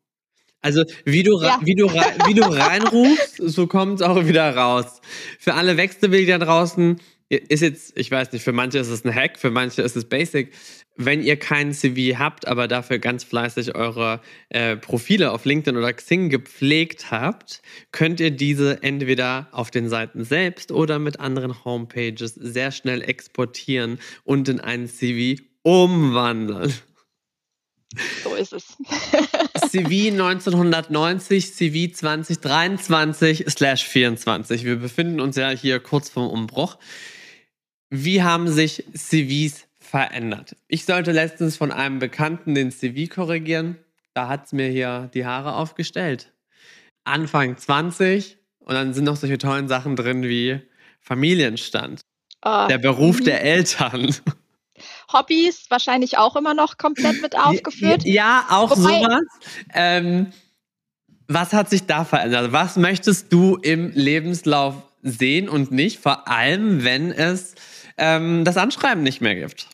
Also 0.62 0.85
wie 1.05 1.23
du, 1.23 1.40
ja. 1.40 1.59
wie 1.62 1.75
du, 1.75 1.87
wie 1.88 2.35
du 2.35 2.42
reinrufst, 2.42 3.37
so 3.38 3.66
kommt 3.66 4.01
es 4.01 4.07
auch 4.07 4.27
wieder 4.27 4.55
raus. 4.55 5.01
Für 5.38 5.55
alle 5.55 5.77
Wechselwege 5.77 6.38
da 6.38 6.44
draußen 6.44 7.01
ist 7.31 7.62
jetzt, 7.62 7.96
ich 7.96 8.11
weiß 8.11 8.33
nicht, 8.33 8.42
für 8.42 8.53
manche 8.53 8.79
ist 8.79 8.88
es 8.88 9.05
ein 9.05 9.14
Hack, 9.14 9.38
für 9.38 9.51
manche 9.51 9.83
ist 9.83 9.96
es 9.96 10.05
Basic. 10.05 10.53
Wenn 10.96 11.23
ihr 11.23 11.37
keinen 11.37 11.73
CV 11.73 12.18
habt, 12.18 12.46
aber 12.46 12.66
dafür 12.68 12.99
ganz 12.99 13.25
fleißig 13.25 13.75
eure 13.75 14.20
äh, 14.51 14.77
Profile 14.77 15.31
auf 15.31 15.44
LinkedIn 15.44 15.79
oder 15.79 15.92
Xing 15.92 16.29
gepflegt 16.29 17.11
habt, 17.11 17.62
könnt 17.92 18.20
ihr 18.20 18.33
diese 18.33 18.83
entweder 18.83 19.49
auf 19.53 19.70
den 19.70 19.88
Seiten 19.88 20.25
selbst 20.25 20.73
oder 20.73 20.99
mit 20.99 21.20
anderen 21.20 21.64
Homepages 21.64 22.35
sehr 22.35 22.73
schnell 22.73 23.01
exportieren 23.01 23.99
und 24.25 24.49
in 24.49 24.61
einen 24.61 24.88
CV 24.88 25.40
umwandeln. 25.62 26.75
So 28.22 28.35
ist 28.35 28.53
es. 28.53 28.76
CV 29.70 30.12
1990, 30.12 31.55
CV 31.55 31.92
2023 31.92 33.44
slash 33.48 33.85
24. 33.85 34.64
Wir 34.64 34.76
befinden 34.76 35.20
uns 35.20 35.37
ja 35.37 35.50
hier 35.50 35.81
kurz 35.81 36.09
vorm 36.09 36.31
Umbruch. 36.31 36.79
Wie 37.90 38.22
haben 38.22 38.48
sich 38.48 38.85
CVs 38.94 39.66
verändert? 39.79 40.55
Ich 40.68 40.85
sollte 40.85 41.11
letztens 41.11 41.57
von 41.57 41.72
einem 41.72 41.98
Bekannten 41.98 42.55
den 42.55 42.70
CV 42.70 43.12
korrigieren. 43.12 43.76
Da 44.14 44.29
hat 44.29 44.46
es 44.46 44.53
mir 44.53 44.68
hier 44.68 45.11
die 45.12 45.26
Haare 45.26 45.55
aufgestellt. 45.55 46.33
Anfang 47.05 47.57
20 47.57 48.38
und 48.61 48.74
dann 48.74 48.94
sind 48.94 49.05
noch 49.05 49.16
solche 49.16 49.38
tollen 49.38 49.66
Sachen 49.66 49.96
drin 49.96 50.22
wie 50.22 50.61
Familienstand, 51.00 52.03
oh. 52.44 52.66
der 52.68 52.79
Beruf 52.79 53.20
der 53.20 53.42
Eltern. 53.42 54.14
Hobbys 55.12 55.66
wahrscheinlich 55.70 56.18
auch 56.18 56.37
immer 56.37 56.55
noch 56.55 56.79
komplett 56.79 57.23
mit 57.23 57.38
aufgeführt. 57.38 58.05
Ja, 58.05 58.46
auch 58.51 58.70
Wobei, 58.70 59.01
sowas. 59.01 59.23
Ähm, 59.75 60.33
was 61.29 61.53
hat 61.53 61.70
sich 61.70 61.87
da 61.87 62.05
verändert? 62.05 62.53
Was 62.53 62.77
möchtest 62.77 63.33
du 63.33 63.57
im 63.57 63.92
Lebenslauf 63.94 64.75
sehen 65.03 65.49
und 65.49 65.70
nicht? 65.70 66.01
Vor 66.01 66.29
allem, 66.29 66.85
wenn 66.85 67.12
es 67.12 67.55
ähm, 67.96 68.44
das 68.44 68.57
Anschreiben 68.57 69.03
nicht 69.03 69.20
mehr 69.20 69.35
gibt. 69.35 69.68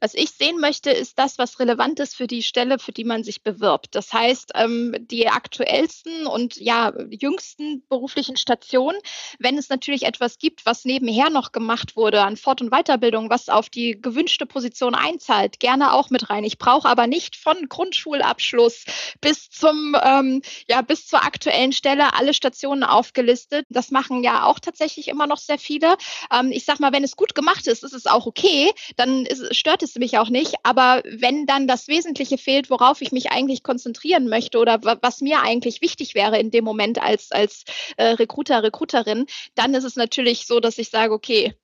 Was 0.00 0.14
ich 0.14 0.30
sehen 0.30 0.60
möchte, 0.60 0.90
ist 0.90 1.18
das, 1.18 1.38
was 1.38 1.58
relevant 1.58 1.98
ist 2.00 2.16
für 2.16 2.26
die 2.26 2.42
Stelle, 2.42 2.78
für 2.78 2.92
die 2.92 3.04
man 3.04 3.24
sich 3.24 3.42
bewirbt. 3.42 3.94
Das 3.94 4.12
heißt, 4.12 4.52
ähm, 4.54 4.94
die 4.98 5.28
aktuellsten 5.28 6.26
und 6.26 6.56
ja, 6.56 6.92
jüngsten 7.10 7.82
beruflichen 7.88 8.36
Stationen, 8.36 8.98
wenn 9.38 9.58
es 9.58 9.68
natürlich 9.68 10.04
etwas 10.04 10.38
gibt, 10.38 10.66
was 10.66 10.84
nebenher 10.84 11.30
noch 11.30 11.52
gemacht 11.52 11.96
wurde 11.96 12.22
an 12.22 12.36
Fort- 12.36 12.62
und 12.62 12.70
Weiterbildung, 12.70 13.28
was 13.30 13.48
auf 13.48 13.68
die 13.68 14.00
gewünschte 14.00 14.46
Position 14.46 14.94
einzahlt, 14.94 15.58
gerne 15.58 15.92
auch 15.92 16.10
mit 16.10 16.30
rein. 16.30 16.44
Ich 16.44 16.58
brauche 16.58 16.88
aber 16.88 17.06
nicht 17.06 17.36
von 17.36 17.68
Grundschulabschluss 17.68 18.84
bis 19.20 19.50
zum, 19.50 19.96
ähm, 20.00 20.42
ja, 20.68 20.82
bis 20.82 21.06
zur 21.06 21.24
aktuellen 21.24 21.72
Stelle 21.72 22.14
alle 22.14 22.34
Stationen 22.34 22.84
aufgelistet. 22.84 23.66
Das 23.68 23.90
machen 23.90 24.22
ja 24.22 24.44
auch 24.44 24.60
tatsächlich 24.60 25.08
immer 25.08 25.26
noch 25.26 25.38
sehr 25.38 25.58
viele. 25.58 25.96
Ähm, 26.32 26.52
ich 26.52 26.64
sag 26.64 26.78
mal, 26.78 26.92
wenn 26.92 27.04
es 27.04 27.16
gut 27.16 27.34
gemacht 27.34 27.66
ist, 27.66 27.82
ist 27.82 27.94
es 27.94 28.06
auch 28.06 28.26
okay. 28.26 28.70
Dann 28.96 29.26
ist, 29.26 29.56
stört 29.56 29.82
es 29.82 29.87
es 29.88 29.96
mich 29.96 30.18
auch 30.18 30.28
nicht. 30.28 30.54
Aber 30.62 31.02
wenn 31.04 31.46
dann 31.46 31.66
das 31.66 31.88
Wesentliche 31.88 32.38
fehlt, 32.38 32.70
worauf 32.70 33.00
ich 33.00 33.12
mich 33.12 33.30
eigentlich 33.30 33.62
konzentrieren 33.62 34.28
möchte 34.28 34.58
oder 34.58 34.80
was 34.82 35.20
mir 35.20 35.42
eigentlich 35.42 35.82
wichtig 35.82 36.14
wäre 36.14 36.38
in 36.38 36.50
dem 36.50 36.64
Moment 36.64 37.02
als, 37.02 37.32
als 37.32 37.64
äh, 37.96 38.04
Recruiter, 38.04 38.62
Recruiterin, 38.62 39.26
dann 39.54 39.74
ist 39.74 39.84
es 39.84 39.96
natürlich 39.96 40.46
so, 40.46 40.60
dass 40.60 40.78
ich 40.78 40.90
sage, 40.90 41.12
okay, 41.12 41.54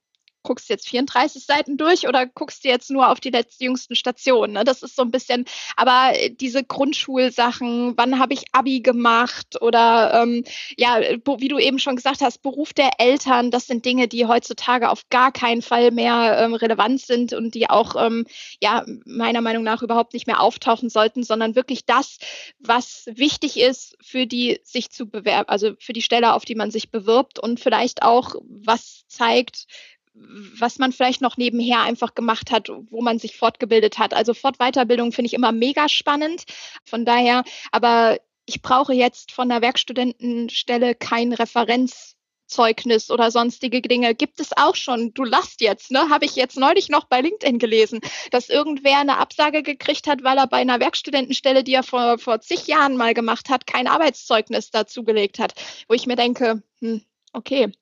guckst 0.44 0.68
du 0.68 0.74
jetzt 0.74 0.88
34 0.88 1.44
Seiten 1.44 1.76
durch 1.76 2.06
oder 2.06 2.26
guckst 2.26 2.64
du 2.64 2.68
jetzt 2.68 2.90
nur 2.90 3.10
auf 3.10 3.18
die 3.18 3.32
jüngsten 3.58 3.96
Stationen? 3.96 4.52
Ne? 4.52 4.64
Das 4.64 4.82
ist 4.82 4.94
so 4.94 5.02
ein 5.02 5.10
bisschen, 5.10 5.46
aber 5.76 6.12
diese 6.38 6.62
Grundschulsachen, 6.62 7.94
wann 7.96 8.20
habe 8.20 8.34
ich 8.34 8.44
Abi 8.52 8.80
gemacht 8.80 9.60
oder 9.60 10.22
ähm, 10.22 10.44
ja, 10.76 11.00
wie 11.00 11.48
du 11.48 11.58
eben 11.58 11.78
schon 11.78 11.96
gesagt 11.96 12.20
hast, 12.20 12.42
Beruf 12.42 12.72
der 12.72 13.00
Eltern, 13.00 13.50
das 13.50 13.66
sind 13.66 13.84
Dinge, 13.84 14.06
die 14.06 14.26
heutzutage 14.26 14.90
auf 14.90 15.08
gar 15.08 15.32
keinen 15.32 15.62
Fall 15.62 15.90
mehr 15.90 16.38
ähm, 16.38 16.54
relevant 16.54 17.00
sind 17.00 17.32
und 17.32 17.54
die 17.54 17.68
auch 17.68 17.96
ähm, 17.96 18.26
ja 18.60 18.84
meiner 19.04 19.40
Meinung 19.40 19.64
nach 19.64 19.82
überhaupt 19.82 20.12
nicht 20.12 20.26
mehr 20.26 20.40
auftauchen 20.40 20.90
sollten, 20.90 21.24
sondern 21.24 21.56
wirklich 21.56 21.86
das, 21.86 22.18
was 22.58 23.06
wichtig 23.06 23.58
ist 23.58 23.96
für 24.02 24.26
die 24.26 24.60
sich 24.62 24.90
zu 24.90 25.06
bewerben, 25.06 25.48
also 25.48 25.72
für 25.78 25.94
die 25.94 26.02
Stelle, 26.02 26.34
auf 26.34 26.44
die 26.44 26.54
man 26.54 26.70
sich 26.70 26.90
bewirbt 26.90 27.38
und 27.38 27.60
vielleicht 27.60 28.02
auch 28.02 28.34
was 28.44 29.04
zeigt, 29.08 29.66
was 30.14 30.78
man 30.78 30.92
vielleicht 30.92 31.20
noch 31.20 31.36
nebenher 31.36 31.80
einfach 31.82 32.14
gemacht 32.14 32.50
hat, 32.50 32.68
wo 32.90 33.02
man 33.02 33.18
sich 33.18 33.36
fortgebildet 33.36 33.98
hat. 33.98 34.14
Also 34.14 34.32
Fortweiterbildung 34.32 35.12
finde 35.12 35.26
ich 35.26 35.34
immer 35.34 35.52
mega 35.52 35.88
spannend. 35.88 36.44
Von 36.84 37.04
daher, 37.04 37.44
aber 37.72 38.18
ich 38.46 38.62
brauche 38.62 38.94
jetzt 38.94 39.32
von 39.32 39.48
der 39.48 39.60
Werkstudentenstelle 39.60 40.94
kein 40.94 41.32
Referenzzeugnis 41.32 43.10
oder 43.10 43.30
sonstige 43.32 43.82
Dinge. 43.82 44.14
Gibt 44.14 44.38
es 44.38 44.56
auch 44.56 44.76
schon. 44.76 45.14
Du 45.14 45.24
lasst 45.24 45.60
jetzt, 45.60 45.90
ne? 45.90 46.08
Habe 46.10 46.26
ich 46.26 46.36
jetzt 46.36 46.56
neulich 46.56 46.88
noch 46.90 47.06
bei 47.06 47.20
LinkedIn 47.20 47.58
gelesen, 47.58 48.00
dass 48.30 48.50
irgendwer 48.50 48.98
eine 48.98 49.18
Absage 49.18 49.64
gekriegt 49.64 50.06
hat, 50.06 50.22
weil 50.22 50.38
er 50.38 50.46
bei 50.46 50.58
einer 50.58 50.78
Werkstudentenstelle, 50.78 51.64
die 51.64 51.74
er 51.74 51.82
vor, 51.82 52.18
vor 52.18 52.40
zig 52.40 52.68
Jahren 52.68 52.96
mal 52.96 53.14
gemacht 53.14 53.48
hat, 53.48 53.66
kein 53.66 53.88
Arbeitszeugnis 53.88 54.70
dazugelegt 54.70 55.40
hat. 55.40 55.54
Wo 55.88 55.94
ich 55.94 56.06
mir 56.06 56.16
denke, 56.16 56.62
hm, 56.80 57.02
okay, 57.32 57.72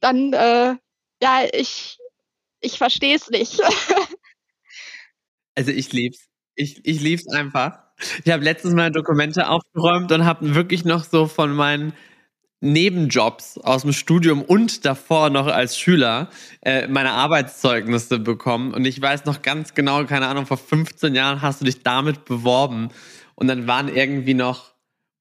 dann 0.00 0.32
äh, 0.32 0.76
ja, 1.22 1.44
ich, 1.52 1.98
ich 2.60 2.78
verstehe 2.78 3.16
es 3.16 3.28
nicht. 3.30 3.60
also 5.54 5.70
ich 5.70 5.92
lieb's. 5.92 6.26
Ich, 6.54 6.84
ich 6.84 7.00
lieb's 7.00 7.28
einfach. 7.28 7.78
Ich 8.24 8.32
habe 8.32 8.42
letztens 8.42 8.74
mal 8.74 8.90
Dokumente 8.90 9.48
aufgeräumt 9.48 10.10
und 10.12 10.24
habe 10.24 10.54
wirklich 10.54 10.84
noch 10.84 11.04
so 11.04 11.26
von 11.26 11.52
meinen 11.54 11.92
Nebenjobs 12.60 13.58
aus 13.58 13.82
dem 13.82 13.92
Studium 13.92 14.42
und 14.42 14.84
davor 14.84 15.30
noch 15.30 15.46
als 15.46 15.78
Schüler 15.78 16.30
äh, 16.62 16.88
meine 16.88 17.12
Arbeitszeugnisse 17.12 18.18
bekommen. 18.18 18.74
Und 18.74 18.84
ich 18.84 19.00
weiß 19.00 19.24
noch 19.26 19.42
ganz 19.42 19.74
genau, 19.74 20.04
keine 20.04 20.26
Ahnung, 20.26 20.46
vor 20.46 20.56
15 20.56 21.14
Jahren 21.14 21.42
hast 21.42 21.60
du 21.60 21.64
dich 21.64 21.82
damit 21.82 22.24
beworben. 22.24 22.88
Und 23.36 23.46
dann 23.46 23.68
waren 23.68 23.88
irgendwie 23.88 24.34
noch 24.34 24.72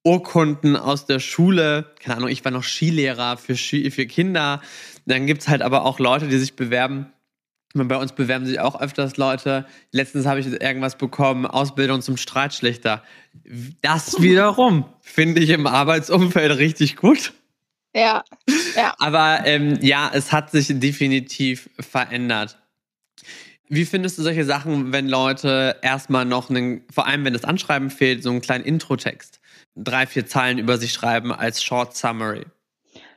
Urkunden 0.08 0.78
aus 0.78 1.06
der 1.06 1.20
Schule. 1.20 1.94
Keine 2.00 2.16
Ahnung, 2.16 2.30
ich 2.30 2.46
war 2.46 2.52
noch 2.52 2.64
Skilehrer 2.64 3.36
für, 3.36 3.58
Ski, 3.58 3.92
für 3.92 4.06
Kinder. 4.06 4.62
Dann 5.06 5.28
gibt's 5.28 5.50
halt 5.50 5.62
aber 5.62 5.84
auch 5.84 6.00
Leute, 6.00 6.28
die 6.28 6.38
sich 6.38 6.56
bewerben. 6.56 7.08
Bei 7.74 7.98
uns 7.98 8.14
bewerben 8.14 8.46
sich 8.46 8.62
auch 8.62 8.80
öfters 8.80 9.18
Leute. 9.18 9.66
Letztens 9.92 10.26
habe 10.26 10.40
ich 10.40 10.48
irgendwas 10.48 10.98
bekommen, 10.98 11.46
Ausbildung 11.46 12.02
zum 12.02 12.16
Streitschlichter. 12.16 13.04
Das 13.82 14.22
wiederum 14.22 14.86
finde 15.02 15.42
ich 15.42 15.50
im 15.50 15.68
Arbeitsumfeld 15.68 16.58
richtig 16.58 16.96
gut. 16.96 17.34
Ja, 17.94 18.24
ja. 18.78 18.94
Aber 19.00 19.42
ähm, 19.46 19.78
ja, 19.82 20.10
es 20.14 20.32
hat 20.32 20.52
sich 20.52 20.68
definitiv 20.80 21.70
verändert. 21.80 22.58
Wie 23.68 23.84
findest 23.84 24.18
du 24.18 24.24
solche 24.24 24.46
Sachen, 24.46 24.94
wenn 24.94 25.10
Leute 25.10 25.76
erstmal 25.82 26.24
noch 26.24 26.50
einen, 26.50 26.84
vor 26.94 27.06
allem 27.06 27.26
wenn 27.26 27.34
das 27.34 27.44
Anschreiben 27.44 27.90
fehlt, 27.90 28.24
so 28.24 28.30
einen 28.30 28.40
kleinen 28.40 28.64
Intro-Text, 28.64 29.42
drei, 29.78 30.08
vier 30.08 30.26
Zeilen 30.26 30.58
über 30.58 30.78
sich 30.78 30.94
schreiben 30.94 31.32
als 31.32 31.64
Short 31.64 31.96
Summary? 31.96 32.46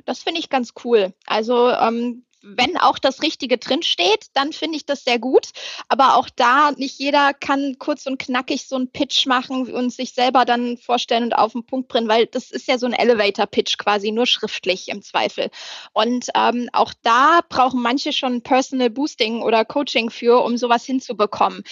Das 0.04 0.22
finde 0.22 0.40
ich 0.40 0.48
ganz 0.48 0.72
cool. 0.84 1.12
Also 1.26 1.70
ähm, 1.70 2.24
wenn 2.42 2.76
auch 2.78 2.98
das 2.98 3.22
Richtige 3.22 3.58
drinsteht, 3.58 4.26
dann 4.32 4.52
finde 4.52 4.76
ich 4.76 4.86
das 4.86 5.04
sehr 5.04 5.18
gut. 5.18 5.50
Aber 5.88 6.16
auch 6.16 6.28
da, 6.34 6.72
nicht 6.72 6.98
jeder 6.98 7.34
kann 7.34 7.76
kurz 7.78 8.06
und 8.06 8.18
knackig 8.18 8.66
so 8.66 8.76
einen 8.76 8.90
Pitch 8.90 9.26
machen 9.26 9.72
und 9.72 9.92
sich 9.92 10.12
selber 10.14 10.44
dann 10.44 10.78
vorstellen 10.78 11.24
und 11.24 11.32
auf 11.34 11.52
den 11.52 11.66
Punkt 11.66 11.88
bringen, 11.88 12.08
weil 12.08 12.26
das 12.26 12.50
ist 12.50 12.66
ja 12.66 12.78
so 12.78 12.86
ein 12.86 12.92
Elevator-Pitch 12.92 13.76
quasi, 13.78 14.10
nur 14.10 14.26
schriftlich 14.26 14.88
im 14.88 15.02
Zweifel. 15.02 15.50
Und 15.92 16.28
ähm, 16.34 16.68
auch 16.72 16.94
da 17.02 17.40
brauchen 17.48 17.82
manche 17.82 18.12
schon 18.12 18.42
Personal 18.42 18.90
Boosting 18.90 19.42
oder 19.42 19.64
Coaching 19.64 20.10
für, 20.10 20.42
um 20.42 20.56
sowas 20.56 20.84
hinzubekommen 20.84 21.62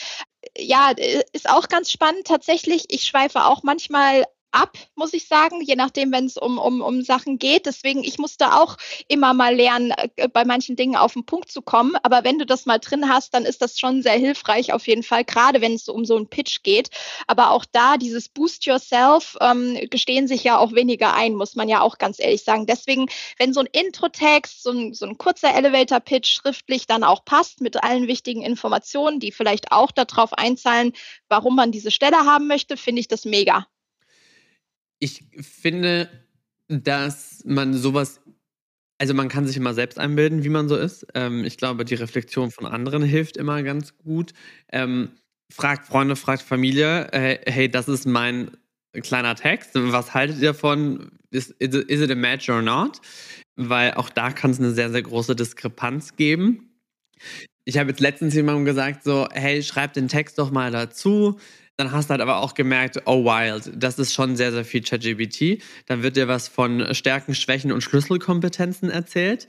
ja, 0.57 0.93
ist 1.33 1.51
auch 1.51 1.69
ganz 1.69 1.91
spannend 1.91 2.27
tatsächlich. 2.27 2.87
Ich 2.89 3.03
schweife 3.03 3.45
auch 3.45 3.63
manchmal 3.65 4.25
ab, 4.51 4.77
muss 4.95 5.13
ich 5.13 5.27
sagen, 5.27 5.61
je 5.63 5.77
nachdem, 5.77 6.13
wenn 6.13 6.27
es 6.27 6.37
um, 6.37 6.59
um, 6.59 6.81
um 6.81 7.03
Sachen 7.03 7.39
geht. 7.39 7.67
Deswegen, 7.67 8.03
ich 8.03 8.19
musste 8.19 8.55
auch 8.55 8.77
immer 9.09 9.35
mal 9.35 9.55
lernen, 9.55 9.93
äh, 10.17 10.29
bei 10.29 10.45
manchen 10.45 10.77
Dingen 10.77 10.97
auf 10.97 11.13
den 11.15 11.25
Punkt 11.25 11.51
zu 11.51 11.63
kommen. 11.63 11.97
Aber 12.03 12.25
wenn 12.25 12.39
du 12.39 12.47
das 12.47 12.67
mal 12.67 12.79
drin 12.79 13.09
hast, 13.09 13.35
dann 13.35 13.45
ist 13.45 13.63
das 13.63 13.79
schon 13.79 14.03
sehr 14.03 14.19
hilfreich 14.19 14.73
auf 14.73 14.87
jeden 14.87 15.03
Fall, 15.03 15.25
gerade 15.25 15.61
wenn 15.61 15.75
es 15.75 15.89
um 15.89 16.05
so 16.05 16.17
einen 16.17 16.29
Pitch 16.29 16.63
geht. 16.63 16.91
Aber 17.27 17.51
auch 17.51 17.65
da, 17.71 17.97
dieses 17.97 18.29
Boost 18.29 18.67
Yourself, 18.67 19.37
ähm, 19.41 19.79
gestehen 19.91 20.29
sich 20.29 20.45
ja 20.45 20.59
auch 20.59 20.73
weniger 20.73 21.15
ein, 21.15 21.35
muss 21.35 21.55
man 21.57 21.69
ja 21.69 21.81
auch 21.81 21.99
ganz 21.99 22.19
ehrlich 22.19 22.43
sagen. 22.43 22.67
Deswegen, 22.67 23.07
wenn 23.39 23.53
so 23.53 23.61
ein 23.61 23.69
Intro-Text, 23.71 24.63
so 24.63 24.71
ein, 24.71 24.95
so 24.95 25.07
ein 25.07 25.19
kurzer 25.19 25.55
Elevator-Pitch 25.55 26.29
schriftlich 26.29 26.87
dann 26.87 27.05
auch 27.05 27.25
passt 27.25 27.61
mit 27.61 27.83
allen 27.83 28.09
wichtigen 28.09 28.43
Informationen, 28.43 29.21
die 29.21 29.33
vielleicht 29.33 29.73
auch 29.73 29.91
darauf 29.93 30.33
einzahlen, 30.33 30.93
warum 31.29 31.57
man 31.57 31.73
diese 31.73 31.91
Stelle 31.91 32.19
haben 32.19 32.47
möchte, 32.47 32.77
finde 32.77 33.01
ich 33.01 33.09
das 33.09 33.25
mega 33.25 33.67
ich 34.99 35.25
finde, 35.41 36.09
dass 36.69 37.43
man 37.45 37.75
sowas, 37.75 38.21
also 38.99 39.15
man 39.15 39.29
kann 39.29 39.47
sich 39.47 39.57
immer 39.57 39.75
selbst 39.75 39.99
einbilden, 39.99 40.45
wie 40.45 40.49
man 40.49 40.69
so 40.69 40.77
ist. 40.77 41.07
Ähm, 41.15 41.45
ich 41.45 41.57
glaube, 41.57 41.85
die 41.85 41.95
Reflexion 41.95 42.51
von 42.51 42.67
anderen 42.67 43.03
hilft 43.03 43.37
immer 43.37 43.63
ganz 43.63 43.97
gut. 43.99 44.33
Ähm, 44.71 45.13
fragt 45.51 45.87
Freunde, 45.87 46.17
fragt 46.17 46.43
Familie, 46.43 47.11
äh, 47.13 47.39
hey, 47.51 47.71
das 47.71 47.89
ist 47.89 48.07
mein 48.07 48.51
kleiner 49.03 49.35
Text. 49.35 49.71
Was 49.75 50.15
haltet 50.15 50.39
ihr 50.39 50.49
davon? 50.49 51.11
Is, 51.31 51.51
is, 51.59 51.75
is 51.75 52.01
it 52.01 52.11
a 52.11 52.15
match 52.15 52.49
or 52.49 52.63
not? 52.63 53.01
Weil 53.57 53.95
auch 53.95 54.11
da 54.11 54.31
kann 54.31 54.51
es 54.51 54.59
eine 54.59 54.73
sehr, 54.73 54.91
sehr 54.91 55.03
große 55.03 55.37
Diskrepanz 55.37 56.17
geben. 56.17 56.81
Ich 57.65 57.77
habe 57.77 57.91
jetzt 57.91 58.01
letztens 58.01 58.35
jemandem 58.35 58.65
gesagt, 58.65 59.05
so, 59.05 59.29
hey, 59.33 59.63
schreib 59.63 59.93
den 59.93 60.09
Text 60.09 60.39
doch 60.39 60.51
mal 60.51 60.71
dazu. 60.71 61.39
Dann 61.79 61.93
hast 61.93 62.07
du 62.09 62.11
halt 62.11 62.21
aber 62.21 62.39
auch 62.39 62.55
gemerkt, 62.55 63.01
oh 63.07 63.25
wild, 63.25 63.71
das 63.77 64.01
ist 64.01 64.13
schon 64.13 64.35
sehr, 64.35 64.51
sehr 64.51 64.65
viel 64.65 64.83
ChatGPT. 64.83 65.63
Dann 65.87 66.03
wird 66.03 66.17
dir 66.17 66.27
was 66.27 66.49
von 66.49 66.93
Stärken, 66.93 67.37
Schwächen 67.37 67.71
und 67.71 67.83
Schlüsselkompetenzen 67.83 68.91
erzählt. 68.91 69.47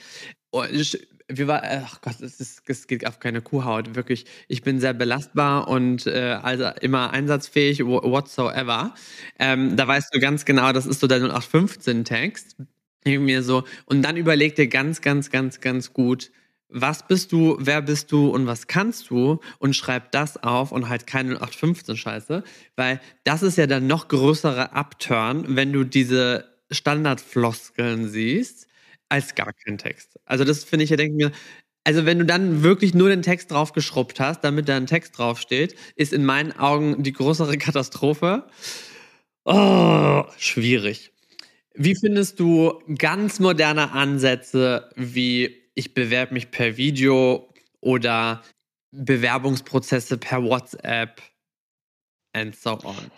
wie 1.32 1.48
war, 1.48 1.64
ach 1.64 2.02
Gott, 2.02 2.22
es, 2.22 2.40
ist, 2.40 2.64
es 2.68 2.88
geht 2.88 3.08
auf 3.08 3.20
keine 3.20 3.42
Kuhhaut, 3.42 3.96
wirklich. 3.96 4.26
Ich 4.48 4.62
bin 4.62 4.80
sehr 4.80 4.94
belastbar 4.94 5.68
und 5.68 6.06
äh, 6.08 6.38
also 6.42 6.66
immer 6.82 7.12
einsatzfähig, 7.12 7.84
whatsoever. 7.86 8.94
Ähm, 9.40 9.76
da 9.76 9.88
weißt 9.88 10.14
du 10.14 10.20
ganz 10.20 10.46
genau, 10.46 10.72
das 10.72 10.86
ist 10.86 11.00
so 11.00 11.08
der 11.08 11.20
0815-Text. 11.22 12.58
Irgendwie 13.06 13.38
so. 13.42 13.64
Und 13.86 14.04
dann 14.04 14.18
überleg 14.18 14.56
dir 14.56 14.68
ganz, 14.68 15.02
ganz, 15.02 15.32
ganz, 15.32 15.62
ganz 15.62 15.94
gut, 15.94 16.32
was 16.70 17.08
bist 17.08 17.32
du, 17.32 17.58
wer 17.60 17.82
bist 17.82 18.12
du 18.12 18.30
und 18.30 18.48
was 18.48 18.68
kannst 18.68 19.10
du 19.10 19.40
und 19.60 19.76
schreib 19.76 20.12
das 20.12 20.42
auf 20.42 20.72
und 20.72 20.90
halt 20.90 21.08
keine 21.08 21.32
0815 21.36 21.98
Scheiße, 21.98 22.44
weil 22.76 23.02
das 23.24 23.44
ist 23.44 23.58
ja 23.58 23.68
dann 23.68 23.88
noch 23.88 24.08
größere 24.08 24.74
Upturn, 24.74 25.56
wenn 25.56 25.74
du 25.74 25.84
diese 25.84 26.46
Standardfloskeln 26.72 28.08
siehst, 28.08 28.68
als 29.10 29.34
gar 29.36 29.52
kein 29.66 29.78
Text. 29.80 30.20
Also 30.26 30.44
das 30.44 30.64
finde 30.64 30.84
ich, 30.84 30.92
ja 30.92 30.98
denke 30.98 31.16
mir, 31.16 31.32
also 31.84 32.06
wenn 32.06 32.20
du 32.20 32.26
dann 32.26 32.62
wirklich 32.62 32.94
nur 32.94 33.10
den 33.10 33.24
Text 33.24 33.52
draufgeschrubbt 33.52 34.20
hast, 34.20 34.42
damit 34.44 34.70
da 34.70 34.76
ein 34.78 34.86
Text 34.86 35.18
draufsteht, 35.18 35.76
ist 35.96 36.14
in 36.14 36.26
meinen 36.26 36.52
Augen 36.52 37.02
die 37.04 37.14
größere 37.14 37.58
Katastrophe. 37.58 38.48
Oh, 39.46 40.24
schwierig. 40.38 41.12
Wie 41.74 41.96
findest 41.96 42.40
du 42.40 42.82
ganz 42.98 43.40
moderne 43.40 43.92
Ansätze 43.94 44.90
wie 44.96 45.56
ich 45.80 45.94
bewerbe 45.94 46.34
mich 46.34 46.52
per 46.52 46.76
Video 46.76 47.54
oder 47.80 48.44
Bewerbungsprozesse 48.92 50.18
per 50.18 50.44
WhatsApp 50.44 51.22
and 52.34 52.54
so 52.54 52.78
on. 52.84 53.10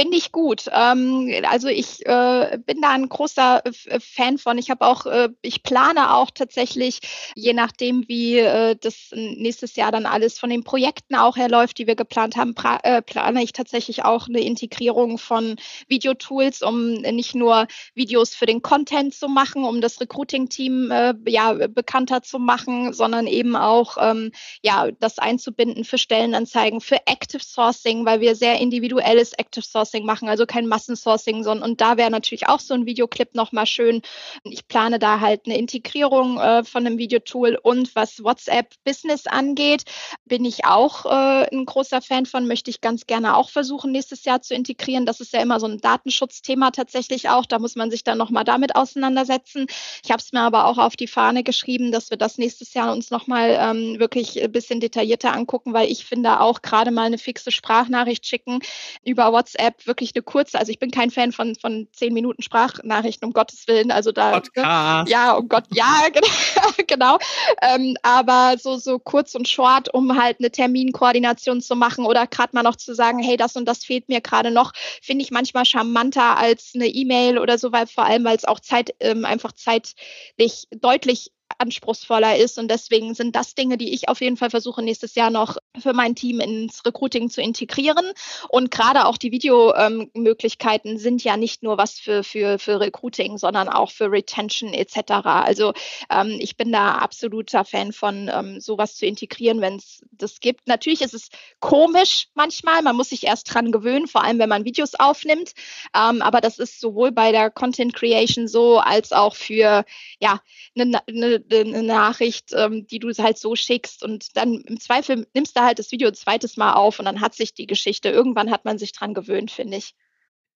Finde 0.00 0.16
ich 0.16 0.32
gut. 0.32 0.64
Ähm, 0.72 1.30
also 1.42 1.68
ich 1.68 2.06
äh, 2.06 2.58
bin 2.64 2.80
da 2.80 2.88
ein 2.88 3.10
großer 3.10 3.62
äh, 3.66 4.00
Fan 4.00 4.38
von. 4.38 4.56
Ich 4.56 4.70
habe 4.70 4.86
auch, 4.86 5.04
äh, 5.04 5.28
ich 5.42 5.62
plane 5.62 6.14
auch 6.14 6.30
tatsächlich, 6.30 7.00
je 7.34 7.52
nachdem, 7.52 8.08
wie 8.08 8.38
äh, 8.38 8.76
das 8.80 9.10
nächstes 9.12 9.76
Jahr 9.76 9.92
dann 9.92 10.06
alles 10.06 10.38
von 10.38 10.48
den 10.48 10.64
Projekten 10.64 11.16
auch 11.16 11.36
herläuft, 11.36 11.76
die 11.76 11.86
wir 11.86 11.96
geplant 11.96 12.36
haben, 12.36 12.54
äh, 12.82 13.02
plane 13.02 13.42
ich 13.42 13.52
tatsächlich 13.52 14.02
auch 14.02 14.26
eine 14.26 14.40
Integrierung 14.40 15.18
von 15.18 15.56
Videotools, 15.88 16.62
um 16.62 16.92
nicht 16.92 17.34
nur 17.34 17.66
Videos 17.94 18.34
für 18.34 18.46
den 18.46 18.62
Content 18.62 19.14
zu 19.14 19.28
machen, 19.28 19.64
um 19.64 19.82
das 19.82 20.00
Recruiting-Team 20.00 20.90
äh, 20.90 21.14
ja 21.26 21.52
bekannter 21.52 22.22
zu 22.22 22.38
machen, 22.38 22.94
sondern 22.94 23.26
eben 23.26 23.54
auch 23.54 23.98
ähm, 24.00 24.32
ja 24.62 24.90
das 24.98 25.18
einzubinden 25.18 25.84
für 25.84 25.98
Stellenanzeigen, 25.98 26.80
für 26.80 27.06
Active 27.06 27.44
Sourcing, 27.44 28.06
weil 28.06 28.22
wir 28.22 28.34
sehr 28.34 28.58
individuelles 28.60 29.34
Active 29.34 29.62
Sourcing 29.62 29.89
Sourcing 29.90 30.04
machen, 30.04 30.28
also 30.28 30.46
kein 30.46 30.66
Massensourcing, 30.66 31.42
sondern 31.42 31.70
und 31.70 31.80
da 31.80 31.96
wäre 31.96 32.10
natürlich 32.10 32.48
auch 32.48 32.60
so 32.60 32.74
ein 32.74 32.86
Videoclip 32.86 33.34
nochmal 33.34 33.66
schön. 33.66 34.02
Ich 34.44 34.66
plane 34.68 34.98
da 34.98 35.20
halt 35.20 35.46
eine 35.46 35.58
Integrierung 35.58 36.38
äh, 36.38 36.64
von 36.64 36.86
einem 36.86 36.98
Videotool 36.98 37.58
und 37.60 37.94
was 37.94 38.22
WhatsApp 38.22 38.74
Business 38.84 39.26
angeht, 39.26 39.84
bin 40.24 40.44
ich 40.44 40.64
auch 40.64 41.06
äh, 41.06 41.46
ein 41.52 41.66
großer 41.66 42.00
Fan 42.00 42.26
von, 42.26 42.46
möchte 42.46 42.70
ich 42.70 42.80
ganz 42.80 43.06
gerne 43.06 43.36
auch 43.36 43.50
versuchen, 43.50 43.92
nächstes 43.92 44.24
Jahr 44.24 44.42
zu 44.42 44.54
integrieren. 44.54 45.06
Das 45.06 45.20
ist 45.20 45.32
ja 45.32 45.40
immer 45.40 45.60
so 45.60 45.66
ein 45.66 45.78
Datenschutzthema 45.78 46.70
tatsächlich 46.70 47.28
auch. 47.28 47.46
Da 47.46 47.58
muss 47.58 47.76
man 47.76 47.90
sich 47.90 48.04
dann 48.04 48.18
nochmal 48.18 48.44
damit 48.44 48.76
auseinandersetzen. 48.76 49.66
Ich 50.04 50.10
habe 50.10 50.22
es 50.22 50.32
mir 50.32 50.40
aber 50.40 50.66
auch 50.66 50.78
auf 50.78 50.96
die 50.96 51.08
Fahne 51.08 51.42
geschrieben, 51.42 51.92
dass 51.92 52.10
wir 52.10 52.16
das 52.16 52.38
nächstes 52.38 52.74
Jahr 52.74 52.92
uns 52.92 53.10
nochmal 53.10 53.56
ähm, 53.60 53.98
wirklich 53.98 54.42
ein 54.42 54.52
bisschen 54.52 54.80
detaillierter 54.80 55.32
angucken, 55.32 55.72
weil 55.72 55.90
ich 55.90 56.04
finde 56.04 56.40
auch 56.40 56.62
gerade 56.62 56.90
mal 56.90 57.06
eine 57.06 57.18
fixe 57.18 57.50
Sprachnachricht 57.50 58.26
schicken 58.26 58.60
über 59.04 59.32
WhatsApp 59.32 59.69
WhatsApp 59.70 59.86
wirklich 59.86 60.12
eine 60.14 60.22
kurze, 60.22 60.58
also 60.58 60.70
ich 60.70 60.78
bin 60.78 60.90
kein 60.90 61.10
Fan 61.10 61.32
von, 61.32 61.54
von 61.54 61.88
zehn 61.92 62.12
Minuten 62.12 62.42
Sprachnachrichten, 62.42 63.26
um 63.26 63.32
Gottes 63.32 63.66
Willen. 63.66 63.90
Also 63.90 64.12
da, 64.12 64.32
Podcast. 64.32 65.10
ja, 65.10 65.32
um 65.32 65.48
Gott, 65.48 65.64
ja, 65.72 66.06
genau. 66.12 66.72
genau. 66.86 67.18
Ähm, 67.62 67.96
aber 68.02 68.56
so, 68.58 68.76
so 68.76 68.98
kurz 68.98 69.34
und 69.34 69.48
short, 69.48 69.92
um 69.92 70.20
halt 70.20 70.38
eine 70.38 70.50
Terminkoordination 70.50 71.60
zu 71.60 71.76
machen 71.76 72.04
oder 72.04 72.26
gerade 72.26 72.54
mal 72.54 72.62
noch 72.62 72.76
zu 72.76 72.94
sagen, 72.94 73.20
hey, 73.20 73.36
das 73.36 73.56
und 73.56 73.66
das 73.66 73.84
fehlt 73.84 74.08
mir 74.08 74.20
gerade 74.20 74.50
noch, 74.50 74.72
finde 75.02 75.22
ich 75.22 75.30
manchmal 75.30 75.64
charmanter 75.64 76.36
als 76.36 76.72
eine 76.74 76.86
E-Mail 76.86 77.38
oder 77.38 77.58
so, 77.58 77.72
weil 77.72 77.86
vor 77.86 78.04
allem, 78.04 78.24
weil 78.24 78.36
es 78.36 78.44
auch 78.44 78.60
Zeit, 78.60 78.94
ähm, 79.00 79.24
einfach 79.24 79.52
zeitlich 79.52 80.66
deutlich 80.70 81.32
anspruchsvoller 81.58 82.36
ist. 82.36 82.58
Und 82.58 82.70
deswegen 82.70 83.14
sind 83.14 83.36
das 83.36 83.54
Dinge, 83.54 83.76
die 83.78 83.92
ich 83.92 84.08
auf 84.08 84.20
jeden 84.20 84.36
Fall 84.36 84.50
versuche, 84.50 84.82
nächstes 84.82 85.14
Jahr 85.14 85.30
noch 85.30 85.56
für 85.78 85.92
mein 85.92 86.14
Team 86.14 86.40
ins 86.40 86.84
Recruiting 86.84 87.30
zu 87.30 87.40
integrieren. 87.40 88.12
Und 88.48 88.70
gerade 88.70 89.06
auch 89.06 89.18
die 89.18 89.32
Videomöglichkeiten 89.32 90.92
ähm, 90.92 90.98
sind 90.98 91.24
ja 91.24 91.36
nicht 91.36 91.62
nur 91.62 91.78
was 91.78 91.98
für, 91.98 92.24
für, 92.24 92.58
für 92.58 92.80
Recruiting, 92.80 93.38
sondern 93.38 93.68
auch 93.68 93.90
für 93.90 94.10
Retention 94.10 94.72
etc. 94.72 95.12
Also 95.24 95.72
ähm, 96.10 96.36
ich 96.40 96.56
bin 96.56 96.72
da 96.72 96.96
absoluter 96.96 97.64
Fan 97.64 97.92
von, 97.92 98.30
ähm, 98.32 98.60
sowas 98.60 98.96
zu 98.96 99.06
integrieren, 99.06 99.60
wenn 99.60 99.76
es 99.76 100.04
das 100.12 100.40
gibt. 100.40 100.66
Natürlich 100.66 101.02
ist 101.02 101.14
es 101.14 101.28
komisch 101.60 102.28
manchmal, 102.34 102.82
man 102.82 102.96
muss 102.96 103.10
sich 103.10 103.24
erst 103.24 103.52
dran 103.52 103.72
gewöhnen, 103.72 104.06
vor 104.06 104.24
allem 104.24 104.38
wenn 104.38 104.48
man 104.48 104.64
Videos 104.64 104.94
aufnimmt. 104.94 105.52
Ähm, 105.94 106.22
aber 106.22 106.40
das 106.40 106.58
ist 106.58 106.80
sowohl 106.80 107.12
bei 107.12 107.32
der 107.32 107.50
Content 107.50 107.94
Creation 107.94 108.48
so, 108.48 108.78
als 108.78 109.12
auch 109.12 109.34
für 109.34 109.84
ja, 110.20 110.40
eine, 110.76 111.00
eine, 111.06 111.39
eine 111.50 111.82
Nachricht, 111.82 112.52
ähm, 112.54 112.86
die 112.86 112.98
du 112.98 113.10
halt 113.10 113.38
so 113.38 113.56
schickst. 113.56 114.02
Und 114.02 114.36
dann 114.36 114.60
im 114.60 114.80
Zweifel 114.80 115.26
nimmst 115.34 115.56
du 115.56 115.62
halt 115.62 115.78
das 115.78 115.92
Video 115.92 116.08
ein 116.08 116.14
zweites 116.14 116.56
Mal 116.56 116.74
auf 116.74 116.98
und 116.98 117.04
dann 117.04 117.20
hat 117.20 117.34
sich 117.34 117.54
die 117.54 117.66
Geschichte. 117.66 118.08
Irgendwann 118.08 118.50
hat 118.50 118.64
man 118.64 118.78
sich 118.78 118.92
dran 118.92 119.14
gewöhnt, 119.14 119.50
finde 119.50 119.78
ich. 119.78 119.94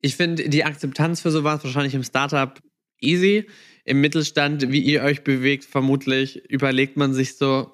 Ich 0.00 0.16
finde 0.16 0.48
die 0.48 0.64
Akzeptanz 0.64 1.20
für 1.20 1.30
sowas 1.30 1.64
wahrscheinlich 1.64 1.94
im 1.94 2.04
Startup 2.04 2.60
easy. 3.00 3.48
Im 3.84 4.00
Mittelstand, 4.00 4.70
wie 4.72 4.80
ihr 4.80 5.02
euch 5.02 5.24
bewegt, 5.24 5.64
vermutlich 5.64 6.44
überlegt 6.50 6.96
man 6.96 7.12
sich 7.12 7.36
so, 7.36 7.70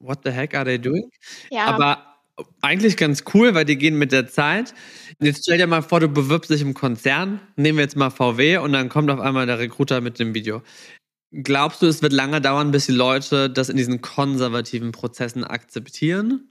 what 0.00 0.20
the 0.24 0.30
heck 0.30 0.54
are 0.54 0.64
they 0.64 0.78
doing? 0.78 1.10
Ja. 1.50 1.66
Aber 1.66 2.16
eigentlich 2.60 2.96
ganz 2.96 3.24
cool, 3.34 3.54
weil 3.54 3.64
die 3.64 3.76
gehen 3.78 3.98
mit 3.98 4.12
der 4.12 4.28
Zeit. 4.28 4.74
Jetzt 5.20 5.44
stell 5.44 5.58
dir 5.58 5.66
mal 5.66 5.82
vor, 5.82 6.00
du 6.00 6.08
bewirbst 6.08 6.50
dich 6.50 6.60
im 6.60 6.74
Konzern, 6.74 7.40
nehmen 7.56 7.78
wir 7.78 7.84
jetzt 7.84 7.96
mal 7.96 8.10
VW 8.10 8.58
und 8.58 8.72
dann 8.72 8.88
kommt 8.88 9.10
auf 9.10 9.20
einmal 9.20 9.46
der 9.46 9.58
Recruiter 9.58 10.00
mit 10.00 10.18
dem 10.18 10.34
Video. 10.34 10.62
Glaubst 11.32 11.82
du, 11.82 11.86
es 11.86 12.02
wird 12.02 12.12
lange 12.12 12.40
dauern, 12.40 12.70
bis 12.70 12.86
die 12.86 12.92
Leute 12.92 13.50
das 13.50 13.68
in 13.68 13.76
diesen 13.76 14.00
konservativen 14.00 14.92
Prozessen 14.92 15.44
akzeptieren? 15.44 16.50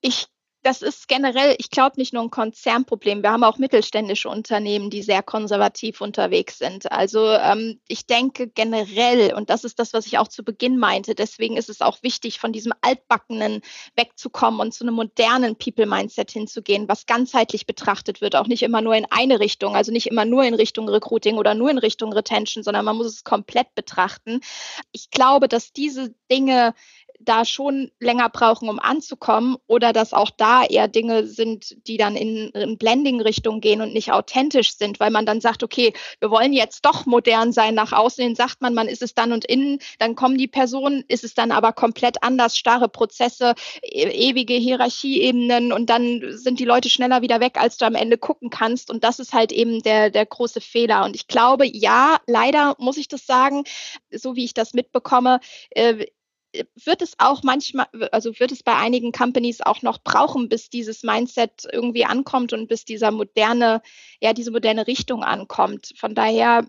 Ich 0.00 0.26
das 0.64 0.80
ist 0.80 1.08
generell, 1.08 1.54
ich 1.58 1.70
glaube, 1.70 1.98
nicht 1.98 2.14
nur 2.14 2.22
ein 2.22 2.30
Konzernproblem. 2.30 3.22
Wir 3.22 3.30
haben 3.30 3.44
auch 3.44 3.58
mittelständische 3.58 4.30
Unternehmen, 4.30 4.88
die 4.88 5.02
sehr 5.02 5.22
konservativ 5.22 6.00
unterwegs 6.00 6.56
sind. 6.56 6.90
Also 6.90 7.32
ähm, 7.32 7.80
ich 7.86 8.06
denke 8.06 8.48
generell, 8.48 9.34
und 9.34 9.50
das 9.50 9.64
ist 9.64 9.78
das, 9.78 9.92
was 9.92 10.06
ich 10.06 10.16
auch 10.16 10.26
zu 10.26 10.42
Beginn 10.42 10.78
meinte, 10.78 11.14
deswegen 11.14 11.58
ist 11.58 11.68
es 11.68 11.82
auch 11.82 12.02
wichtig, 12.02 12.40
von 12.40 12.52
diesem 12.52 12.72
Altbackenen 12.80 13.60
wegzukommen 13.94 14.58
und 14.58 14.72
zu 14.72 14.84
einem 14.84 14.94
modernen 14.94 15.56
People-Mindset 15.56 16.30
hinzugehen, 16.30 16.88
was 16.88 17.04
ganzheitlich 17.04 17.66
betrachtet 17.66 18.22
wird, 18.22 18.34
auch 18.34 18.46
nicht 18.46 18.62
immer 18.62 18.80
nur 18.80 18.96
in 18.96 19.06
eine 19.10 19.40
Richtung, 19.40 19.76
also 19.76 19.92
nicht 19.92 20.06
immer 20.06 20.24
nur 20.24 20.44
in 20.44 20.54
Richtung 20.54 20.88
Recruiting 20.88 21.36
oder 21.36 21.54
nur 21.54 21.70
in 21.70 21.78
Richtung 21.78 22.10
Retention, 22.10 22.64
sondern 22.64 22.86
man 22.86 22.96
muss 22.96 23.08
es 23.08 23.22
komplett 23.22 23.74
betrachten. 23.74 24.40
Ich 24.92 25.10
glaube, 25.10 25.46
dass 25.46 25.74
diese 25.74 26.14
Dinge 26.30 26.72
da 27.24 27.44
schon 27.44 27.90
länger 28.00 28.28
brauchen, 28.28 28.68
um 28.68 28.78
anzukommen, 28.78 29.56
oder 29.66 29.92
dass 29.92 30.12
auch 30.12 30.30
da 30.30 30.64
eher 30.64 30.88
Dinge 30.88 31.26
sind, 31.26 31.76
die 31.86 31.96
dann 31.96 32.16
in, 32.16 32.50
in 32.50 32.78
Blending-Richtung 32.78 33.60
gehen 33.60 33.80
und 33.80 33.92
nicht 33.92 34.12
authentisch 34.12 34.76
sind, 34.76 35.00
weil 35.00 35.10
man 35.10 35.26
dann 35.26 35.40
sagt, 35.40 35.62
okay, 35.62 35.92
wir 36.20 36.30
wollen 36.30 36.52
jetzt 36.52 36.84
doch 36.84 37.06
modern 37.06 37.52
sein 37.52 37.74
nach 37.74 37.92
außen, 37.92 38.24
dann 38.24 38.34
sagt 38.34 38.60
man, 38.60 38.74
man 38.74 38.88
ist 38.88 39.02
es 39.02 39.14
dann 39.14 39.32
und 39.32 39.44
innen, 39.44 39.78
dann 39.98 40.14
kommen 40.14 40.38
die 40.38 40.48
Personen, 40.48 41.04
ist 41.08 41.24
es 41.24 41.34
dann 41.34 41.52
aber 41.52 41.72
komplett 41.72 42.22
anders, 42.22 42.56
starre 42.56 42.88
Prozesse, 42.88 43.54
e 43.82 44.04
ewige 44.04 44.54
Hierarchieebenen 44.54 45.72
und 45.72 45.90
dann 45.90 46.22
sind 46.30 46.60
die 46.60 46.64
Leute 46.64 46.88
schneller 46.88 47.22
wieder 47.22 47.40
weg, 47.40 47.60
als 47.60 47.76
du 47.76 47.86
am 47.86 47.94
Ende 47.94 48.18
gucken 48.18 48.50
kannst. 48.50 48.90
Und 48.90 49.04
das 49.04 49.18
ist 49.18 49.32
halt 49.32 49.52
eben 49.52 49.82
der, 49.82 50.10
der 50.10 50.26
große 50.26 50.60
Fehler. 50.60 51.04
Und 51.04 51.16
ich 51.16 51.26
glaube, 51.26 51.66
ja, 51.66 52.18
leider 52.26 52.74
muss 52.78 52.96
ich 52.96 53.08
das 53.08 53.26
sagen, 53.26 53.64
so 54.10 54.36
wie 54.36 54.44
ich 54.44 54.54
das 54.54 54.74
mitbekomme, 54.74 55.40
äh, 55.70 56.06
wird 56.84 57.02
es 57.02 57.14
auch 57.18 57.42
manchmal, 57.42 57.86
also 58.12 58.38
wird 58.38 58.52
es 58.52 58.62
bei 58.62 58.76
einigen 58.76 59.12
Companies 59.12 59.60
auch 59.60 59.82
noch 59.82 59.98
brauchen, 60.02 60.48
bis 60.48 60.70
dieses 60.70 61.02
Mindset 61.02 61.66
irgendwie 61.70 62.04
ankommt 62.04 62.52
und 62.52 62.68
bis 62.68 62.84
dieser 62.84 63.10
moderne, 63.10 63.82
ja, 64.20 64.32
diese 64.32 64.50
moderne 64.50 64.86
Richtung 64.86 65.24
ankommt. 65.24 65.92
Von 65.96 66.14
daher, 66.14 66.66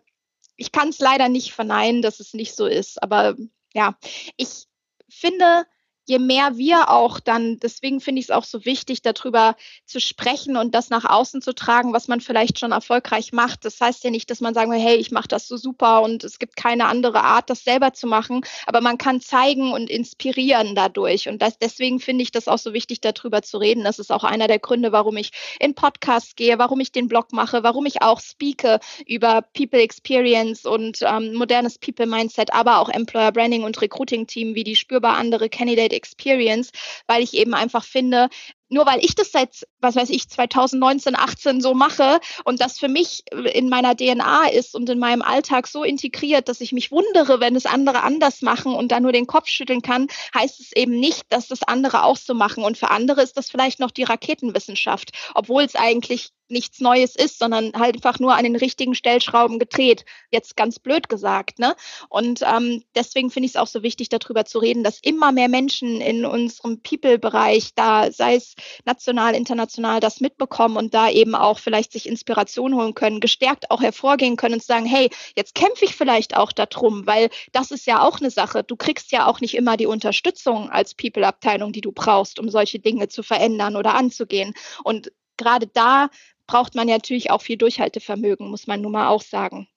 ich 0.58 0.72
kann 0.72 0.90
es 0.90 1.00
leider 1.00 1.30
nicht 1.30 1.54
verneinen, 1.54 2.02
dass 2.02 2.20
es 2.20 2.34
nicht 2.34 2.56
so 2.56 2.66
ist. 2.66 3.02
Aber 3.02 3.36
ja, 3.74 3.98
ich 4.38 4.66
finde, 5.10 5.66
je 6.06 6.20
mehr 6.20 6.58
wir 6.58 6.90
auch 6.90 7.20
dann, 7.20 7.58
deswegen 7.60 8.00
finde 8.00 8.20
ich 8.20 8.28
es 8.28 8.32
auch 8.32 8.44
so 8.44 8.64
wichtig, 8.66 9.02
darüber 9.02 9.56
zu 9.86 10.00
sprechen 10.00 10.56
und 10.56 10.76
das 10.76 10.90
nach 10.90 11.06
außen 11.06 11.42
zu 11.42 11.54
tragen, 11.54 11.94
was 11.94 12.08
man 12.08 12.22
vielleicht 12.22 12.60
schon 12.60 12.72
erfolgreich 12.72 13.34
macht. 13.34 13.66
Das 13.66 13.82
heißt 13.82 14.04
ja 14.04 14.12
nicht, 14.12 14.30
dass 14.30 14.40
man 14.40 14.54
sagen 14.54 14.72
will, 14.72 14.80
hey, 14.80 14.96
ich 14.96 15.12
mache 15.12 15.28
das 15.28 15.48
so 15.48 15.58
super 15.58 16.04
und 16.04 16.24
es 16.24 16.40
gibt 16.40 16.56
keine 16.56 16.86
andere 16.86 17.24
Art, 17.24 17.50
das 17.50 17.64
selber 17.64 17.94
zu 17.94 18.08
machen, 18.08 18.46
aber 18.68 18.82
man 18.82 18.98
kann 18.98 19.20
zeigen 19.20 19.74
und 19.74 19.90
inspirieren 19.90 20.76
dadurch. 20.76 21.28
Und 21.28 21.42
das, 21.42 21.58
deswegen 21.58 22.00
finde 22.00 22.24
ich 22.24 22.32
das 22.32 22.48
auch 22.48 22.60
so 22.60 22.74
wichtig, 22.74 23.02
darüber 23.02 23.42
zu 23.42 23.58
reden. 23.58 23.84
Das 23.84 24.00
ist 24.00 24.12
auch 24.12 24.24
einer 24.24 24.48
der 24.48 24.60
Gründe, 24.60 24.92
warum 24.92 25.18
ich 25.18 25.32
in 25.60 25.74
Podcasts 25.74 26.36
gehe, 26.36 26.60
warum 26.60 26.80
ich 26.80 26.92
den 26.92 27.08
Blog 27.08 27.34
mache, 27.34 27.64
warum 27.64 27.86
ich 27.86 28.02
auch 28.02 28.20
speake 28.20 28.80
über 29.08 29.42
People 29.42 29.82
Experience 29.82 30.66
und 30.66 31.00
ähm, 31.02 31.34
modernes 31.34 31.80
People 31.80 32.06
Mindset, 32.06 32.54
aber 32.54 32.80
auch 32.80 32.90
Employer 32.90 33.32
Branding 33.32 33.64
und 33.64 33.82
Recruiting 33.82 34.28
Team 34.28 34.54
wie 34.54 34.64
die 34.64 34.76
spürbar 34.76 35.18
andere 35.18 35.50
Candidate 35.50 35.95
Experience, 35.96 36.72
weil 37.08 37.24
ich 37.24 37.34
eben 37.34 37.54
einfach 37.54 37.84
finde, 37.84 38.30
nur 38.70 38.86
weil 38.86 39.04
ich 39.04 39.16
das 39.16 39.32
seit, 39.32 39.68
was 39.80 39.96
weiß 39.96 40.10
ich, 40.10 40.28
2019, 40.28 41.16
18 41.16 41.62
so 41.62 41.74
mache 41.74 42.20
und 42.46 42.62
das 42.62 42.80
für 42.80 42.88
mich 42.88 43.24
in 43.54 43.70
meiner 43.70 43.96
DNA 43.96 44.48
ist 44.48 44.76
und 44.76 44.90
in 44.90 45.00
meinem 45.00 45.22
Alltag 45.22 45.68
so 45.68 45.84
integriert, 45.84 46.50
dass 46.50 46.62
ich 46.62 46.72
mich 46.72 46.92
wundere, 46.92 47.40
wenn 47.40 47.56
es 47.56 47.66
andere 47.66 48.02
anders 48.02 48.42
machen 48.42 48.74
und 48.74 48.92
dann 48.92 49.04
nur 49.04 49.12
den 49.12 49.28
Kopf 49.28 49.48
schütteln 49.48 49.82
kann, 49.82 50.08
heißt 50.34 50.60
es 50.60 50.72
eben 50.74 51.00
nicht, 51.00 51.24
dass 51.30 51.48
das 51.48 51.64
andere 51.64 52.04
auch 52.04 52.18
so 52.18 52.34
machen. 52.34 52.64
Und 52.64 52.78
für 52.78 52.90
andere 52.90 53.22
ist 53.22 53.38
das 53.38 53.50
vielleicht 53.50 53.80
noch 53.80 53.92
die 53.92 54.04
Raketenwissenschaft, 54.04 55.12
obwohl 55.36 55.64
es 55.64 55.76
eigentlich 55.76 56.32
nichts 56.50 56.80
Neues 56.80 57.16
ist, 57.16 57.40
sondern 57.40 57.74
halt 57.74 57.96
einfach 57.96 58.20
nur 58.20 58.36
an 58.36 58.44
den 58.44 58.56
richtigen 58.56 58.96
Stellschrauben 58.96 59.60
gedreht. 59.60 60.06
Jetzt 60.32 60.56
ganz 60.56 60.80
blöd 60.80 61.10
gesagt, 61.10 61.60
ne? 61.60 61.76
Und 62.10 62.42
ähm, 62.42 62.84
deswegen 62.96 63.32
finde 63.32 63.46
ich 63.46 63.54
es 63.54 63.62
auch 63.62 63.68
so 63.68 63.84
wichtig, 63.84 64.10
darüber 64.10 64.46
zu 64.46 64.60
reden, 64.60 64.84
dass 64.84 65.00
immer 65.02 65.32
mehr 65.32 65.50
Menschen 65.50 66.02
in 66.02 66.26
unserem 66.26 66.82
People-Bereich, 66.82 67.74
da 67.76 68.12
sei 68.12 68.36
es 68.36 68.56
national, 68.86 69.36
international 69.36 70.00
das 70.00 70.22
mitbekommen 70.22 70.78
und 70.78 70.94
da 70.94 71.10
eben 71.10 71.36
auch 71.36 71.60
vielleicht 71.60 71.92
sich 71.92 72.08
Inspiration 72.08 72.76
holen 72.76 72.94
können, 72.94 73.20
gestärkt 73.20 73.72
auch 73.72 73.82
hervorgehen 73.82 74.36
können 74.36 74.56
und 74.56 74.64
sagen, 74.64 74.86
hey, 74.86 75.10
jetzt 75.36 75.56
kämpfe 75.56 75.86
ich 75.86 75.96
vielleicht 75.96 76.36
auch 76.36 76.52
darum, 76.52 77.08
weil 77.08 77.30
das 77.52 77.72
ist 77.72 77.88
ja 77.88 78.02
auch 78.02 78.20
eine 78.20 78.32
Sache. 78.32 78.64
Du 78.64 78.76
kriegst 78.76 79.12
ja 79.12 79.28
auch 79.28 79.42
nicht 79.42 79.56
immer 79.56 79.78
die 79.78 79.88
Unterstützung 79.88 80.70
als 80.70 80.94
People-Abteilung, 80.94 81.72
die 81.72 81.82
du 81.82 81.92
brauchst, 81.92 82.40
um 82.40 82.50
solche 82.50 82.80
Dinge 82.80 83.08
zu 83.08 83.24
verändern 83.24 83.76
oder 83.76 83.96
anzugehen. 83.96 84.54
Und 84.84 85.12
gerade 85.38 85.68
da 85.68 86.10
braucht 86.48 86.76
man 86.76 86.88
natürlich 86.88 87.32
auch 87.32 87.42
viel 87.42 87.58
Durchhaltevermögen, 87.58 88.50
muss 88.50 88.68
man 88.68 88.82
nun 88.82 88.92
mal 88.92 89.08
auch 89.08 89.22
sagen. 89.22 89.68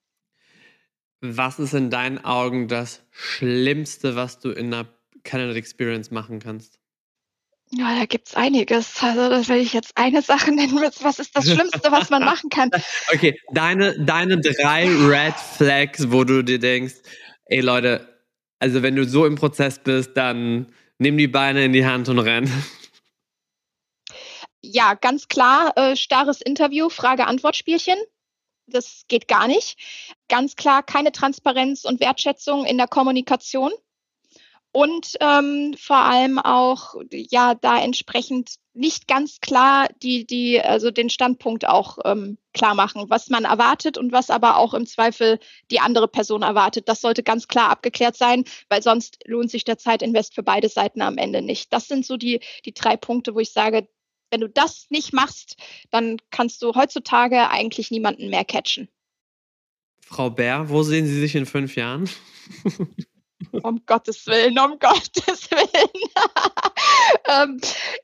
Was 1.20 1.58
ist 1.58 1.74
in 1.74 1.90
deinen 1.90 2.24
Augen 2.24 2.68
das 2.68 3.02
Schlimmste, 3.10 4.14
was 4.14 4.38
du 4.38 4.50
in 4.50 4.72
einer 4.72 4.86
Candidate 5.24 5.58
Experience 5.58 6.10
machen 6.10 6.38
kannst? 6.38 6.78
Ja, 7.70 7.98
da 7.98 8.06
gibt 8.06 8.28
es 8.28 8.34
einiges. 8.34 9.02
Also, 9.02 9.28
das 9.28 9.48
will 9.48 9.58
ich 9.58 9.72
jetzt 9.72 9.96
eine 9.96 10.22
Sache 10.22 10.52
nennen. 10.54 10.80
Was 11.00 11.18
ist 11.18 11.36
das 11.36 11.50
Schlimmste, 11.50 11.90
was 11.90 12.10
man 12.10 12.24
machen 12.24 12.50
kann? 12.50 12.70
Okay, 13.12 13.38
deine, 13.52 13.98
deine 14.04 14.40
drei 14.40 14.86
Red 14.88 15.34
Flags, 15.34 16.10
wo 16.10 16.24
du 16.24 16.42
dir 16.42 16.58
denkst, 16.58 16.94
ey 17.46 17.60
Leute, 17.60 18.06
also 18.58 18.82
wenn 18.82 18.96
du 18.96 19.04
so 19.04 19.26
im 19.26 19.34
Prozess 19.34 19.78
bist, 19.78 20.16
dann 20.16 20.66
nimm 20.98 21.16
die 21.16 21.28
Beine 21.28 21.64
in 21.64 21.72
die 21.72 21.86
Hand 21.86 22.08
und 22.08 22.18
renn. 22.18 22.50
Ja, 24.70 24.92
ganz 24.92 25.28
klar, 25.28 25.72
äh, 25.76 25.96
starres 25.96 26.42
Interview, 26.42 26.90
Frage-Antwort-Spielchen. 26.90 27.96
Das 28.66 29.04
geht 29.08 29.26
gar 29.26 29.48
nicht. 29.48 29.78
Ganz 30.28 30.56
klar, 30.56 30.82
keine 30.82 31.10
Transparenz 31.10 31.84
und 31.86 32.00
Wertschätzung 32.00 32.66
in 32.66 32.76
der 32.76 32.86
Kommunikation 32.86 33.72
und 34.72 35.16
ähm, 35.20 35.74
vor 35.78 35.96
allem 35.96 36.38
auch 36.38 36.94
ja 37.10 37.54
da 37.54 37.80
entsprechend 37.80 38.56
nicht 38.74 39.08
ganz 39.08 39.40
klar 39.40 39.88
die 40.02 40.26
die 40.26 40.60
also 40.60 40.90
den 40.90 41.08
Standpunkt 41.08 41.66
auch 41.66 41.98
ähm, 42.04 42.36
klar 42.52 42.74
machen, 42.74 43.08
was 43.08 43.30
man 43.30 43.44
erwartet 43.44 43.96
und 43.96 44.12
was 44.12 44.28
aber 44.28 44.58
auch 44.58 44.74
im 44.74 44.86
Zweifel 44.86 45.38
die 45.70 45.80
andere 45.80 46.08
Person 46.08 46.42
erwartet. 46.42 46.88
Das 46.88 47.00
sollte 47.00 47.22
ganz 47.22 47.48
klar 47.48 47.70
abgeklärt 47.70 48.16
sein, 48.16 48.44
weil 48.68 48.82
sonst 48.82 49.18
lohnt 49.24 49.50
sich 49.50 49.64
der 49.64 49.78
Zeitinvest 49.78 50.34
für 50.34 50.42
beide 50.42 50.68
Seiten 50.68 51.00
am 51.00 51.16
Ende 51.16 51.40
nicht. 51.40 51.72
Das 51.72 51.88
sind 51.88 52.04
so 52.04 52.18
die 52.18 52.40
die 52.66 52.74
drei 52.74 52.98
Punkte, 52.98 53.34
wo 53.34 53.40
ich 53.40 53.52
sage, 53.52 53.88
wenn 54.30 54.40
du 54.40 54.48
das 54.48 54.86
nicht 54.90 55.12
machst, 55.12 55.56
dann 55.90 56.18
kannst 56.30 56.62
du 56.62 56.74
heutzutage 56.74 57.48
eigentlich 57.50 57.90
niemanden 57.90 58.30
mehr 58.30 58.44
catchen. 58.44 58.88
Frau 60.00 60.30
Bär, 60.30 60.68
wo 60.70 60.82
sehen 60.82 61.06
Sie 61.06 61.20
sich 61.20 61.34
in 61.34 61.46
fünf 61.46 61.76
Jahren? 61.76 62.08
Um 63.52 63.82
Gottes 63.86 64.26
Willen, 64.26 64.58
um 64.58 64.78
Gottes 64.78 65.50
Willen. 65.50 65.90
ähm, 67.28 67.60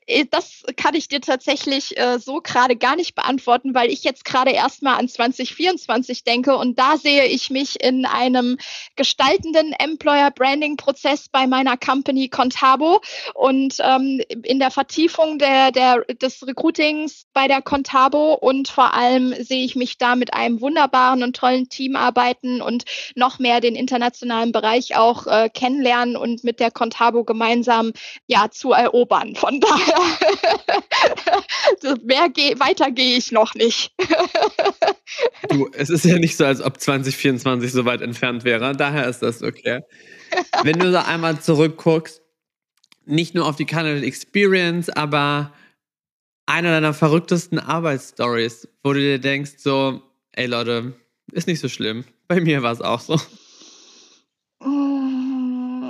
äh, 0.07 0.25
das 0.29 0.63
kann 0.77 0.95
ich 0.95 1.09
dir 1.09 1.19
tatsächlich 1.19 1.97
äh, 1.97 2.19
so 2.19 2.39
gerade 2.41 2.77
gar 2.77 2.95
nicht 2.95 3.15
beantworten, 3.15 3.73
weil 3.73 3.89
ich 3.89 4.03
jetzt 4.03 4.23
gerade 4.23 4.51
erstmal 4.51 4.97
an 4.97 5.09
2024 5.09 6.23
denke 6.23 6.55
und 6.55 6.79
da 6.79 6.97
sehe 6.97 7.25
ich 7.25 7.49
mich 7.49 7.83
in 7.83 8.05
einem 8.05 8.57
gestaltenden 8.95 9.73
Employer 9.73 10.31
Branding 10.31 10.77
Prozess 10.77 11.27
bei 11.27 11.47
meiner 11.47 11.75
Company 11.75 12.29
Contabo 12.29 13.01
und 13.33 13.75
ähm, 13.79 14.21
in 14.43 14.59
der 14.59 14.71
Vertiefung 14.71 15.37
der, 15.37 15.71
der, 15.71 16.05
des 16.21 16.47
Recruitings 16.47 17.25
bei 17.33 17.47
der 17.47 17.61
Contabo 17.61 18.35
und 18.35 18.69
vor 18.69 18.93
allem 18.93 19.33
sehe 19.43 19.65
ich 19.65 19.75
mich 19.75 19.97
da 19.97 20.15
mit 20.15 20.33
einem 20.33 20.61
wunderbaren 20.61 21.23
und 21.23 21.35
tollen 21.35 21.67
Team 21.67 21.97
arbeiten 21.97 22.61
und 22.61 22.85
noch 23.15 23.39
mehr 23.39 23.59
den 23.59 23.75
internationalen 23.75 24.53
Bereich 24.53 24.95
auch 24.95 25.24
äh, 25.27 25.49
kennenlernen 25.49 26.15
und 26.15 26.43
mit 26.43 26.59
der 26.59 26.71
Contabo 26.71 27.23
gemeinsam 27.23 27.93
ja 28.27 28.49
zu 28.51 28.71
erobern. 28.71 29.35
Von 29.35 29.59
daher 29.59 29.99
mehr 32.03 32.29
ge 32.29 32.59
weiter 32.59 32.91
gehe 32.91 33.17
ich 33.17 33.31
noch 33.31 33.55
nicht. 33.55 33.91
du, 35.49 35.69
es 35.73 35.89
ist 35.89 36.05
ja 36.05 36.17
nicht 36.17 36.37
so, 36.37 36.45
als 36.45 36.61
ob 36.61 36.79
2024 36.79 37.71
so 37.71 37.85
weit 37.85 38.01
entfernt 38.01 38.43
wäre. 38.43 38.75
Daher 38.75 39.07
ist 39.07 39.21
das 39.21 39.43
okay. 39.43 39.81
Wenn 40.63 40.79
du 40.79 40.91
da 40.91 41.03
einmal 41.03 41.39
zurückguckst, 41.39 42.21
nicht 43.05 43.35
nur 43.35 43.47
auf 43.47 43.55
die 43.55 43.65
Candidate 43.65 44.05
Experience, 44.05 44.89
aber 44.89 45.53
eine 46.45 46.69
deiner 46.69 46.93
verrücktesten 46.93 47.59
Arbeitsstories, 47.59 48.67
wo 48.83 48.93
du 48.93 48.99
dir 48.99 49.19
denkst, 49.19 49.53
so, 49.57 50.01
ey 50.33 50.47
Leute, 50.47 50.93
ist 51.31 51.47
nicht 51.47 51.59
so 51.59 51.69
schlimm. 51.69 52.05
Bei 52.27 52.39
mir 52.39 52.63
war 52.63 52.71
es 52.71 52.81
auch 52.81 52.99
so. 52.99 53.19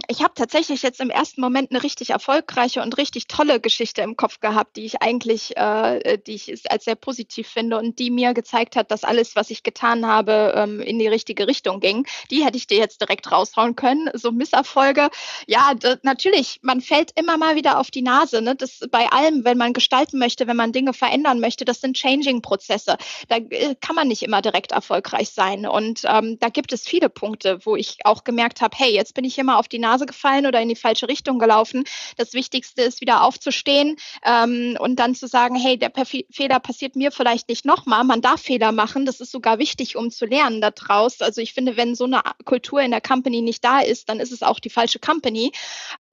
Ich 0.07 0.21
habe 0.21 0.33
tatsächlich 0.35 0.81
jetzt 0.83 0.99
im 0.99 1.09
ersten 1.09 1.41
Moment 1.41 1.71
eine 1.71 1.83
richtig 1.83 2.11
erfolgreiche 2.11 2.81
und 2.81 2.97
richtig 2.97 3.27
tolle 3.27 3.59
Geschichte 3.59 4.01
im 4.01 4.15
Kopf 4.15 4.39
gehabt, 4.39 4.77
die 4.77 4.85
ich 4.85 5.01
eigentlich, 5.01 5.55
äh, 5.57 6.17
die 6.17 6.35
ich 6.35 6.71
als 6.71 6.85
sehr 6.85 6.95
positiv 6.95 7.47
finde 7.47 7.77
und 7.77 7.99
die 7.99 8.11
mir 8.11 8.33
gezeigt 8.33 8.75
hat, 8.75 8.91
dass 8.91 9.03
alles, 9.03 9.35
was 9.35 9.49
ich 9.49 9.63
getan 9.63 10.05
habe, 10.05 10.53
ähm, 10.55 10.79
in 10.81 10.99
die 10.99 11.07
richtige 11.07 11.47
Richtung 11.47 11.79
ging. 11.79 12.05
Die 12.31 12.43
hätte 12.45 12.57
ich 12.57 12.67
dir 12.67 12.77
jetzt 12.77 13.01
direkt 13.01 13.31
raushauen 13.31 13.75
können. 13.75 14.09
So 14.13 14.31
Misserfolge. 14.31 15.09
Ja, 15.47 15.73
natürlich, 16.03 16.59
man 16.61 16.81
fällt 16.81 17.11
immer 17.15 17.37
mal 17.37 17.55
wieder 17.55 17.79
auf 17.79 17.91
die 17.91 18.01
Nase. 18.01 18.41
Ne? 18.41 18.55
Das 18.55 18.81
bei 18.91 19.07
allem, 19.11 19.43
wenn 19.45 19.57
man 19.57 19.73
gestalten 19.73 20.19
möchte, 20.19 20.47
wenn 20.47 20.57
man 20.57 20.71
Dinge 20.71 20.93
verändern 20.93 21.39
möchte, 21.39 21.65
das 21.65 21.81
sind 21.81 21.97
Changing-Prozesse. 21.97 22.97
Da 23.27 23.37
äh, 23.37 23.75
kann 23.79 23.95
man 23.95 24.07
nicht 24.07 24.23
immer 24.23 24.41
direkt 24.41 24.71
erfolgreich 24.71 25.29
sein. 25.29 25.65
Und 25.67 26.01
ähm, 26.05 26.37
da 26.39 26.49
gibt 26.49 26.73
es 26.73 26.87
viele 26.87 27.09
Punkte, 27.09 27.59
wo 27.65 27.75
ich 27.75 27.97
auch 28.03 28.23
gemerkt 28.23 28.61
habe, 28.61 28.75
hey, 28.77 28.93
jetzt 28.93 29.13
bin 29.13 29.25
ich 29.25 29.37
immer 29.37 29.57
auf 29.57 29.67
die 29.67 29.79
Nase 29.79 29.94
Nase 29.95 30.05
gefallen 30.05 30.45
oder 30.45 30.61
in 30.61 30.69
die 30.69 30.75
falsche 30.75 31.07
Richtung 31.07 31.39
gelaufen. 31.39 31.83
Das 32.17 32.33
Wichtigste 32.33 32.81
ist 32.81 33.01
wieder 33.01 33.23
aufzustehen 33.23 33.95
ähm, 34.25 34.77
und 34.79 34.97
dann 34.97 35.15
zu 35.15 35.27
sagen, 35.27 35.55
hey, 35.55 35.77
der 35.77 35.89
Perf 35.89 36.15
Fehler 36.31 36.59
passiert 36.59 36.95
mir 36.95 37.11
vielleicht 37.11 37.49
nicht 37.49 37.65
nochmal. 37.65 38.03
Man 38.03 38.21
darf 38.21 38.41
Fehler 38.41 38.71
machen. 38.71 39.05
Das 39.05 39.19
ist 39.19 39.31
sogar 39.31 39.57
wichtig, 39.59 39.95
um 39.95 40.11
zu 40.11 40.25
lernen 40.25 40.61
daraus. 40.61 41.21
Also 41.21 41.41
ich 41.41 41.53
finde, 41.53 41.77
wenn 41.77 41.95
so 41.95 42.05
eine 42.05 42.21
Kultur 42.43 42.81
in 42.81 42.91
der 42.91 43.01
Company 43.01 43.41
nicht 43.41 43.63
da 43.63 43.79
ist, 43.79 44.09
dann 44.09 44.19
ist 44.19 44.31
es 44.31 44.43
auch 44.43 44.59
die 44.59 44.69
falsche 44.69 44.99
Company 44.99 45.51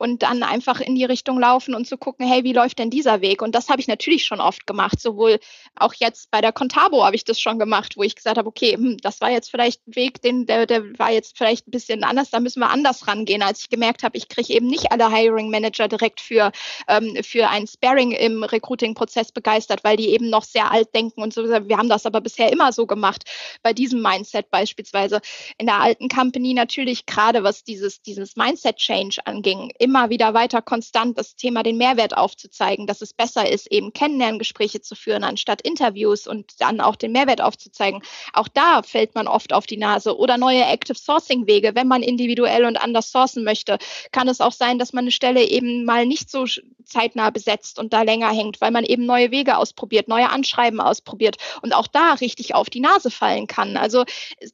und 0.02 0.24
dann 0.24 0.42
einfach 0.42 0.80
in 0.80 0.96
die 0.96 1.04
Richtung 1.04 1.38
laufen 1.38 1.76
und 1.76 1.86
zu 1.86 1.96
gucken, 1.96 2.26
hey, 2.26 2.42
wie 2.42 2.52
läuft 2.52 2.80
denn 2.80 2.90
dieser 2.90 3.20
Weg? 3.20 3.40
Und 3.40 3.54
das 3.54 3.68
habe 3.68 3.80
ich 3.80 3.86
natürlich 3.86 4.24
schon 4.24 4.40
oft 4.40 4.66
gemacht, 4.66 5.00
sowohl 5.00 5.38
auch 5.76 5.94
jetzt 5.94 6.28
bei 6.32 6.40
der 6.40 6.50
Contabo 6.50 7.04
habe 7.04 7.14
ich 7.14 7.22
das 7.22 7.38
schon 7.38 7.60
gemacht, 7.60 7.96
wo 7.96 8.02
ich 8.02 8.16
gesagt 8.16 8.36
habe, 8.36 8.48
okay, 8.48 8.72
hm, 8.72 8.96
das 9.00 9.20
war 9.20 9.30
jetzt 9.30 9.48
vielleicht 9.48 9.86
ein 9.86 9.94
Weg, 9.94 10.20
den, 10.20 10.46
der, 10.46 10.66
der 10.66 10.98
war 10.98 11.12
jetzt 11.12 11.38
vielleicht 11.38 11.68
ein 11.68 11.70
bisschen 11.70 12.02
anders, 12.02 12.30
da 12.30 12.40
müssen 12.40 12.58
wir 12.58 12.70
anders 12.70 13.06
rangehen, 13.06 13.42
als 13.42 13.60
ich 13.60 13.70
gemerkt 13.70 14.02
habe, 14.02 14.18
ich 14.18 14.26
kriege 14.26 14.52
eben 14.52 14.66
nicht 14.66 14.90
alle 14.90 15.08
Hiring 15.08 15.50
Manager 15.50 15.86
direkt 15.86 16.20
für, 16.20 16.50
ähm, 16.88 17.16
für 17.22 17.48
ein 17.48 17.68
Sparing 17.68 18.10
im 18.10 18.42
Recruiting-Prozess 18.42 19.30
begeistert, 19.30 19.84
weil 19.84 19.96
die 19.96 20.08
eben 20.08 20.30
noch 20.30 20.42
sehr 20.42 20.72
alt 20.72 20.92
denken 20.96 21.22
und 21.22 21.32
so. 21.32 21.44
Wir 21.44 21.78
haben 21.78 21.88
das 21.88 22.06
aber 22.06 22.20
bisher 22.20 22.50
immer 22.50 22.72
so 22.72 22.88
gemacht, 22.88 23.22
bei 23.62 23.72
diesem 23.72 24.02
Mindset 24.02 24.50
beispielsweise. 24.50 25.20
In 25.58 25.66
der 25.66 25.80
alten 25.80 26.08
Company 26.08 26.54
natürlich 26.54 27.06
gerade, 27.06 27.44
was 27.44 27.62
dieses, 27.62 28.02
dieses 28.02 28.34
Mindset-Change 28.34 29.20
anging, 29.26 29.70
immer 29.78 29.91
immer 29.92 30.08
wieder 30.08 30.32
weiter 30.32 30.62
konstant 30.62 31.18
das 31.18 31.36
Thema 31.36 31.62
den 31.62 31.76
Mehrwert 31.76 32.16
aufzuzeigen, 32.16 32.86
dass 32.86 33.02
es 33.02 33.12
besser 33.12 33.50
ist, 33.50 33.70
eben 33.70 33.92
Kennenlerngespräche 33.92 34.80
zu 34.80 34.94
führen, 34.94 35.22
anstatt 35.22 35.60
Interviews 35.60 36.26
und 36.26 36.50
dann 36.60 36.80
auch 36.80 36.96
den 36.96 37.12
Mehrwert 37.12 37.42
aufzuzeigen. 37.42 38.00
Auch 38.32 38.48
da 38.48 38.82
fällt 38.82 39.14
man 39.14 39.28
oft 39.28 39.52
auf 39.52 39.66
die 39.66 39.76
Nase. 39.76 40.16
Oder 40.16 40.38
neue 40.38 40.64
Active 40.64 40.96
Sourcing 40.96 41.46
Wege. 41.46 41.74
Wenn 41.74 41.88
man 41.88 42.02
individuell 42.02 42.64
und 42.64 42.82
anders 42.82 43.12
sourcen 43.12 43.44
möchte, 43.44 43.76
kann 44.12 44.28
es 44.28 44.40
auch 44.40 44.52
sein, 44.52 44.78
dass 44.78 44.94
man 44.94 45.04
eine 45.04 45.12
Stelle 45.12 45.44
eben 45.44 45.84
mal 45.84 46.06
nicht 46.06 46.30
so 46.30 46.46
zeitnah 46.84 47.30
besetzt 47.30 47.78
und 47.78 47.92
da 47.92 48.02
länger 48.02 48.30
hängt, 48.30 48.60
weil 48.60 48.70
man 48.70 48.84
eben 48.84 49.06
neue 49.06 49.30
Wege 49.30 49.56
ausprobiert, 49.56 50.08
neue 50.08 50.30
Anschreiben 50.30 50.80
ausprobiert 50.80 51.36
und 51.62 51.74
auch 51.74 51.86
da 51.86 52.14
richtig 52.14 52.54
auf 52.54 52.70
die 52.70 52.80
Nase 52.80 53.10
fallen 53.10 53.46
kann. 53.46 53.76
Also 53.76 54.04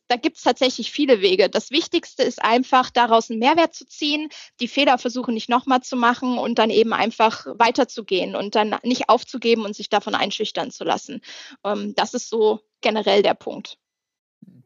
da 0.09 0.16
gibt 0.16 0.37
es 0.37 0.43
tatsächlich 0.43 0.91
viele 0.91 1.20
Wege. 1.20 1.49
Das 1.49 1.70
Wichtigste 1.70 2.22
ist 2.22 2.43
einfach, 2.43 2.91
daraus 2.91 3.31
einen 3.31 3.41
Mehrwert 3.41 3.74
zu 3.74 3.87
ziehen, 3.87 4.29
die 4.61 4.68
Fehler 4.68 4.99
versuchen 4.99 5.35
nicht 5.35 5.49
nochmal 5.49 5.83
zu 5.83 5.97
machen 5.97 6.39
und 6.39 6.59
dann 6.59 6.70
eben 6.70 6.93
einfach 6.93 7.47
weiterzugehen 7.47 8.37
und 8.37 8.55
dann 8.55 8.76
nicht 8.83 9.09
aufzugeben 9.09 9.64
und 9.64 9.74
sich 9.74 9.89
davon 9.89 10.14
einschüchtern 10.14 10.70
zu 10.70 10.85
lassen. 10.85 11.20
Ähm, 11.64 11.95
das 11.97 12.14
ist 12.14 12.29
so 12.29 12.61
generell 12.81 13.22
der 13.22 13.35
Punkt. 13.35 13.79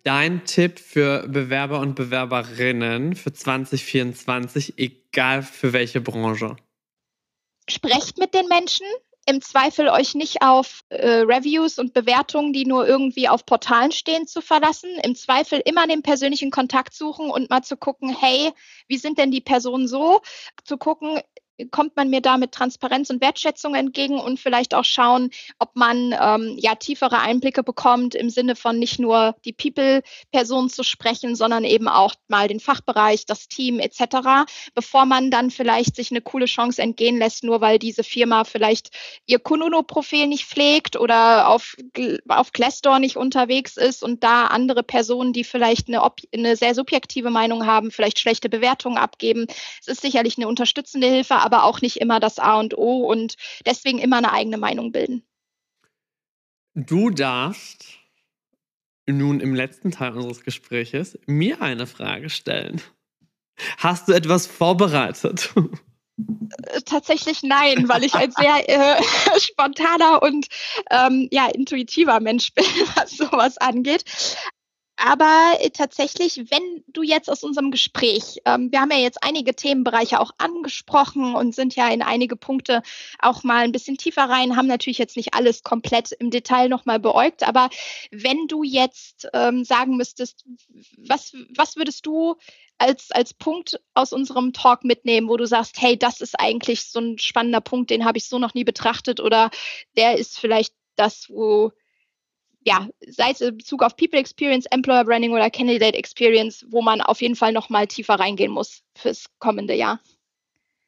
Dein 0.05 0.45
Tipp 0.45 0.81
für 0.81 1.29
Bewerber 1.29 1.79
und 1.79 1.95
Bewerberinnen 1.95 3.15
für 3.15 3.33
2024, 3.33 4.75
egal 4.77 5.43
für 5.43 5.73
welche 5.73 6.01
Branche? 6.01 6.57
Sprecht 7.69 8.19
mit 8.19 8.35
den 8.35 8.49
Menschen, 8.49 8.87
im 9.25 9.41
Zweifel 9.41 9.89
euch 9.89 10.15
nicht 10.15 10.43
auf 10.43 10.83
äh, 10.89 11.21
Reviews 11.21 11.79
und 11.79 11.95
Bewertungen, 11.95 12.53
die 12.53 12.65
nur 12.65 12.87
irgendwie 12.87 13.29
auf 13.29 13.47
Portalen 13.47 13.93
stehen, 13.93 14.27
zu 14.27 14.41
verlassen. 14.41 14.91
Im 15.05 15.15
Zweifel 15.15 15.63
immer 15.65 15.87
den 15.87 16.03
persönlichen 16.03 16.51
Kontakt 16.51 16.93
suchen 16.93 17.31
und 17.31 17.49
mal 17.49 17.63
zu 17.63 17.77
gucken, 17.77 18.17
hey, 18.19 18.53
wie 18.89 18.97
sind 18.97 19.19
denn 19.19 19.31
die 19.31 19.41
Personen 19.41 19.87
so? 19.87 20.21
Zu 20.65 20.77
gucken, 20.77 21.21
kommt 21.71 21.97
man 21.97 22.11
mir 22.11 22.21
da 22.21 22.39
mit 22.39 22.53
Transparenz 22.53 23.11
und 23.11 23.21
Wertschätzung 23.21 23.75
entgegen 23.75 24.19
und 24.19 24.41
vielleicht 24.41 24.75
auch 24.75 24.85
schauen, 24.85 25.31
ob 25.59 25.77
man 25.77 26.15
ähm, 26.19 26.57
ja 26.59 26.75
tiefere 26.75 27.21
Einblicke 27.21 27.63
bekommt 27.63 28.15
im 28.15 28.31
Sinne 28.31 28.57
von 28.57 28.79
nicht 28.79 28.99
nur 28.99 29.37
die 29.45 29.53
People-Person 29.53 30.71
zu 30.71 30.83
sprechen, 30.83 31.37
sondern 31.37 31.65
eben 31.65 31.89
auch 31.89 32.15
mal 32.29 32.49
den 32.49 32.61
Fachbereich, 32.61 33.27
das 33.27 33.49
Team 33.49 33.79
etc., 33.79 34.51
bevor 34.75 35.05
man 35.05 35.31
dann 35.31 35.51
vielleicht 35.51 35.97
sich 35.97 36.11
eine 36.11 36.21
coole 36.21 36.47
Chance 36.47 36.83
entgehen 36.83 37.19
lässt, 37.19 37.45
nur 37.45 37.61
weil 37.61 37.79
diese 37.79 38.05
Firma 38.05 38.45
vielleicht 38.45 38.91
ihr 39.27 39.39
Kununu-Profil 39.39 40.27
nicht 40.27 40.47
pflegt 40.47 40.97
oder 40.97 41.49
auf, 41.49 41.77
auf 42.29 42.53
Glassdoor 42.53 42.99
nicht 42.99 43.17
unterwegs 43.17 43.77
ist 43.77 44.03
und 44.03 44.25
da 44.25 44.47
andere 44.47 44.83
Personen, 44.83 45.33
die 45.33 45.45
vielleicht 45.45 45.89
eine, 45.89 46.03
eine 46.35 46.57
sehr 46.57 46.75
subjektive 46.75 47.31
Meinung 47.31 47.67
haben, 47.67 47.91
vielleicht 47.91 48.19
schlechte 48.19 48.49
Bewertungen 48.49 48.99
abgeben. 48.99 49.47
Es 49.81 49.89
ist 49.89 50.01
sicherlich 50.01 50.39
eine 50.39 50.49
unterstützende 50.49 51.07
Hilfe, 51.07 51.37
aber 51.37 51.52
aber 51.53 51.65
auch 51.65 51.81
nicht 51.81 51.99
immer 51.99 52.19
das 52.19 52.39
A 52.39 52.59
und 52.59 52.77
O 52.77 53.07
und 53.07 53.37
deswegen 53.67 53.99
immer 53.99 54.19
eine 54.19 54.33
eigene 54.33 54.57
Meinung 54.57 54.93
bilden. 54.93 55.23
Du 56.75 57.11
darfst 57.11 57.85
nun 59.07 59.41
im 59.41 59.55
letzten 59.55 59.91
Teil 59.91 60.13
unseres 60.13 60.43
Gespräches 60.43 61.19
mir 61.27 61.61
eine 61.61 61.87
Frage 61.87 62.31
stellen. 62.31 62.81
Hast 63.77 64.09
du 64.09 64.13
etwas 64.13 64.47
vorbereitet? 64.47 65.53
Äh, 66.17 66.81
tatsächlich 66.87 67.43
nein, 67.43 67.89
weil 67.89 68.05
ich 68.05 68.15
ein 68.15 68.33
sehr 68.33 68.69
äh, 68.69 69.03
spontaner 69.39 70.23
und 70.23 70.47
ähm, 70.91 71.29
ja, 71.31 71.49
intuitiver 71.49 72.21
Mensch 72.21 72.55
bin, 72.55 72.65
was 72.95 73.17
sowas 73.17 73.59
angeht. 73.59 74.05
Aber 75.05 75.57
äh, 75.59 75.71
tatsächlich, 75.71 76.45
wenn 76.53 76.85
du 76.87 77.03
jetzt 77.03 77.29
aus 77.29 77.43
unserem 77.43 77.73
Gespräch, 77.73 78.41
ähm, 78.45 78.71
wir 78.71 78.81
haben 78.81 78.93
ja 78.93 78.99
jetzt 78.99 79.19
einige 79.25 79.53
Themenbereiche 79.53 80.21
auch 80.21 80.31
angesprochen 80.39 81.35
und 81.35 81.57
sind 81.57 81.75
ja 81.75 81.89
in 81.89 82.03
einige 82.03 82.37
Punkte 82.37 82.83
auch 83.19 83.43
mal 83.43 83.65
ein 83.65 83.73
bisschen 83.73 83.99
tiefer 83.99 84.23
rein, 84.23 84.57
haben 84.57 84.69
natürlich 84.69 84.99
jetzt 84.99 85.17
nicht 85.17 85.35
alles 85.35 85.65
komplett 85.65 86.13
im 86.13 86.31
Detail 86.31 86.69
nochmal 86.69 87.01
beäugt, 87.01 87.43
aber 87.43 87.69
wenn 88.13 88.47
du 88.47 88.63
jetzt 88.63 89.29
ähm, 89.35 89.65
sagen 89.65 89.97
müsstest, 89.97 90.45
was, 90.97 91.33
was 91.57 91.75
würdest 91.75 92.07
du 92.07 92.37
als, 92.79 93.11
als 93.11 93.35
Punkt 93.35 93.81
aus 93.95 94.13
unserem 94.13 94.53
Talk 94.53 94.85
mitnehmen, 94.85 95.29
wo 95.29 95.37
du 95.37 95.49
sagst, 95.49 95.83
hey, 95.83 95.99
das 95.99 96.21
ist 96.21 96.39
eigentlich 96.39 96.85
so 96.85 97.01
ein 97.01 97.19
spannender 97.19 97.61
Punkt, 97.61 97.91
den 97.91 98.05
habe 98.05 98.19
ich 98.19 98.29
so 98.29 98.39
noch 98.39 98.55
nie 98.55 98.65
betrachtet 98.65 99.19
oder 99.19 99.51
der 99.97 100.17
ist 100.17 100.39
vielleicht 100.39 100.75
das, 100.95 101.29
wo 101.29 101.73
ja, 102.65 102.89
sei 103.07 103.31
es 103.31 103.41
in 103.41 103.57
Bezug 103.57 103.83
auf 103.83 103.97
People 103.97 104.19
Experience, 104.19 104.67
Employer 104.71 105.05
Branding 105.05 105.33
oder 105.33 105.51
Candidate 105.51 105.97
Experience, 105.97 106.65
wo 106.71 106.83
man 106.83 107.01
auf 107.01 107.21
jeden 107.21 107.37
Fall 107.37 107.53
noch 107.53 107.71
mal 107.71 107.87
tiefer 107.87 108.15
reingehen 108.15 108.53
muss 108.53 108.83
fürs 108.97 109.27
kommende 109.39 109.75
Jahr? 109.75 110.01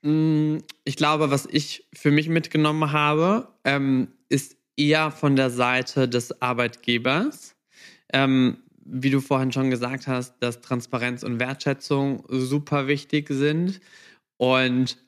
Mm, 0.03 0.59
ich 0.85 0.97
glaube, 0.97 1.31
was 1.31 1.47
ich 1.47 1.87
für 1.95 2.11
mich 2.11 2.29
mitgenommen 2.29 2.93
habe, 2.93 3.49
ähm, 3.64 4.09
ist 4.29 4.57
eher 4.77 5.11
von 5.11 5.37
der 5.37 5.51
Seite 5.51 6.09
des 6.09 6.43
Arbeitgebers. 6.43 7.57
Ähm, 8.12 8.59
wie 8.85 9.11
du 9.11 9.20
vorhin 9.20 9.51
schon 9.51 9.70
gesagt 9.70 10.07
hast, 10.07 10.35
dass 10.41 10.61
Transparenz 10.61 11.22
und 11.22 11.41
Wertschätzung 11.41 12.25
super 12.29 12.87
wichtig 12.87 13.29
sind. 13.31 13.81
Und 14.37 14.99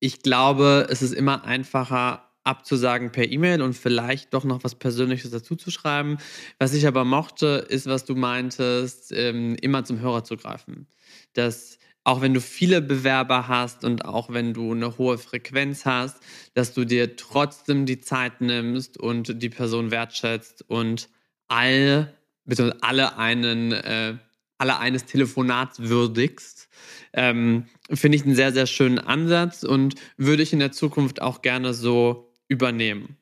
ich 0.00 0.22
glaube, 0.22 0.88
es 0.90 1.02
ist 1.02 1.12
immer 1.12 1.44
einfacher 1.44 2.33
abzusagen 2.44 3.10
per 3.10 3.30
E-Mail 3.30 3.62
und 3.62 3.74
vielleicht 3.74 4.32
doch 4.34 4.44
noch 4.44 4.62
was 4.62 4.74
Persönliches 4.74 5.30
dazu 5.30 5.56
zu 5.56 5.70
schreiben. 5.70 6.18
Was 6.58 6.74
ich 6.74 6.86
aber 6.86 7.04
mochte, 7.04 7.66
ist, 7.68 7.86
was 7.86 8.04
du 8.04 8.14
meintest, 8.14 9.12
ähm, 9.12 9.56
immer 9.60 9.84
zum 9.84 10.00
Hörer 10.00 10.24
zu 10.24 10.36
greifen. 10.36 10.86
Dass 11.32 11.78
auch 12.04 12.20
wenn 12.20 12.34
du 12.34 12.40
viele 12.40 12.82
Bewerber 12.82 13.48
hast 13.48 13.82
und 13.82 14.04
auch 14.04 14.30
wenn 14.30 14.52
du 14.52 14.72
eine 14.72 14.98
hohe 14.98 15.16
Frequenz 15.16 15.86
hast, 15.86 16.18
dass 16.52 16.74
du 16.74 16.84
dir 16.84 17.16
trotzdem 17.16 17.86
die 17.86 18.00
Zeit 18.00 18.42
nimmst 18.42 19.00
und 19.00 19.42
die 19.42 19.48
Person 19.48 19.90
wertschätzt 19.90 20.68
und 20.68 21.08
all, 21.48 22.14
bitte 22.44 22.76
alle 22.82 23.16
einen, 23.16 23.72
äh, 23.72 24.18
alle 24.58 24.78
eines 24.78 25.06
Telefonats 25.06 25.80
würdigst. 25.80 26.68
Ähm, 27.14 27.66
Finde 27.90 28.16
ich 28.16 28.24
einen 28.24 28.34
sehr, 28.34 28.52
sehr 28.52 28.66
schönen 28.66 28.98
Ansatz 28.98 29.62
und 29.62 29.94
würde 30.18 30.42
ich 30.42 30.52
in 30.52 30.58
der 30.58 30.72
Zukunft 30.72 31.22
auch 31.22 31.40
gerne 31.40 31.72
so 31.72 32.33
übernehmen. 32.48 33.16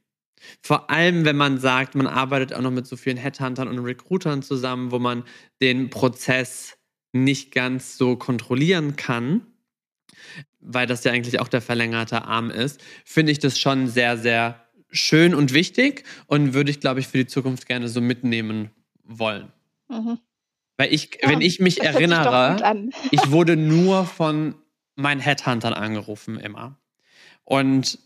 Vor 0.60 0.90
allem, 0.90 1.24
wenn 1.24 1.36
man 1.36 1.58
sagt, 1.58 1.94
man 1.94 2.06
arbeitet 2.06 2.52
auch 2.52 2.60
noch 2.60 2.70
mit 2.70 2.86
so 2.86 2.96
vielen 2.96 3.16
Headhuntern 3.16 3.68
und 3.68 3.78
Recruitern 3.78 4.42
zusammen, 4.42 4.90
wo 4.90 4.98
man 4.98 5.24
den 5.60 5.90
Prozess 5.90 6.78
nicht 7.12 7.52
ganz 7.52 7.96
so 7.96 8.16
kontrollieren 8.16 8.96
kann, 8.96 9.46
weil 10.60 10.86
das 10.86 11.04
ja 11.04 11.12
eigentlich 11.12 11.40
auch 11.40 11.48
der 11.48 11.60
verlängerte 11.60 12.24
Arm 12.24 12.50
ist, 12.50 12.82
finde 13.04 13.32
ich 13.32 13.38
das 13.38 13.58
schon 13.58 13.86
sehr, 13.88 14.16
sehr 14.16 14.66
schön 14.90 15.34
und 15.34 15.52
wichtig 15.52 16.04
und 16.26 16.54
würde 16.54 16.70
ich, 16.70 16.80
glaube 16.80 17.00
ich, 17.00 17.08
für 17.08 17.18
die 17.18 17.26
Zukunft 17.26 17.66
gerne 17.66 17.88
so 17.88 18.00
mitnehmen 18.00 18.70
wollen. 19.04 19.52
Mhm. 19.88 20.18
Weil 20.76 20.92
ich, 20.92 21.18
ja, 21.20 21.28
wenn 21.28 21.40
ich 21.40 21.60
mich 21.60 21.82
erinnere, 21.82 22.88
ich 23.10 23.30
wurde 23.30 23.56
nur 23.56 24.06
von 24.06 24.54
meinen 24.94 25.20
Headhuntern 25.20 25.72
angerufen 25.72 26.38
immer. 26.38 26.78
Und 27.44 27.98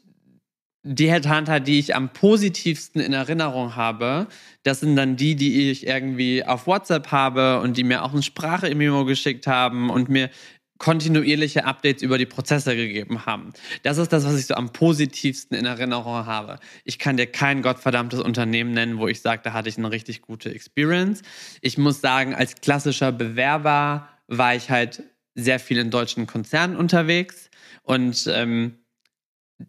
die 0.89 1.11
Headhunter, 1.11 1.59
die 1.59 1.81
ich 1.81 1.97
am 1.97 2.11
positivsten 2.11 3.01
in 3.01 3.13
Erinnerung 3.13 3.75
habe, 3.75 4.29
das 4.63 4.81
sind 4.81 4.95
dann 4.95 5.17
die, 5.17 5.35
die 5.35 5.71
ich 5.71 5.85
irgendwie 5.85 6.45
auf 6.45 6.69
WhatsApp 6.69 7.11
habe 7.11 7.61
und 7.61 7.77
die 7.77 7.83
mir 7.83 8.05
auch 8.05 8.13
eine 8.13 8.23
Sprache-Memo 8.23 9.05
geschickt 9.05 9.49
haben 9.49 9.91
und 9.91 10.09
mir 10.09 10.31
kontinuierliche 10.79 11.65
Updates 11.65 12.03
über 12.03 12.19
die 12.19 12.27
Prozesse 12.27 12.77
gegeben 12.77 13.27
haben. 13.27 13.53
Das 13.83 13.99
ist 13.99 14.13
das, 14.13 14.25
was 14.25 14.39
ich 14.39 14.47
so 14.47 14.55
am 14.55 14.73
positivsten 14.73 15.57
in 15.57 15.65
Erinnerung 15.65 16.27
habe. 16.27 16.61
Ich 16.85 17.01
kann 17.01 17.17
dir 17.17 17.27
kein 17.27 17.63
gottverdammtes 17.63 18.21
Unternehmen 18.21 18.73
nennen, 18.73 18.99
wo 18.99 19.09
ich 19.09 19.23
sage, 19.23 19.41
da 19.43 19.55
hatte 19.55 19.69
ich 19.69 19.79
eine 19.79 19.91
richtig 19.91 20.23
gute 20.23 20.55
Experience. 20.55 21.23
Ich 21.63 21.79
muss 21.79 22.01
sagen, 22.01 22.35
als 22.35 22.61
klassischer 22.61 23.11
Bewerber 23.11 24.09
war 24.29 24.55
ich 24.55 24.71
halt 24.71 25.03
sehr 25.35 25.59
viel 25.59 25.79
in 25.79 25.91
deutschen 25.91 26.27
Konzernen 26.27 26.77
unterwegs 26.77 27.51
und 27.83 28.27
ähm, 28.29 28.79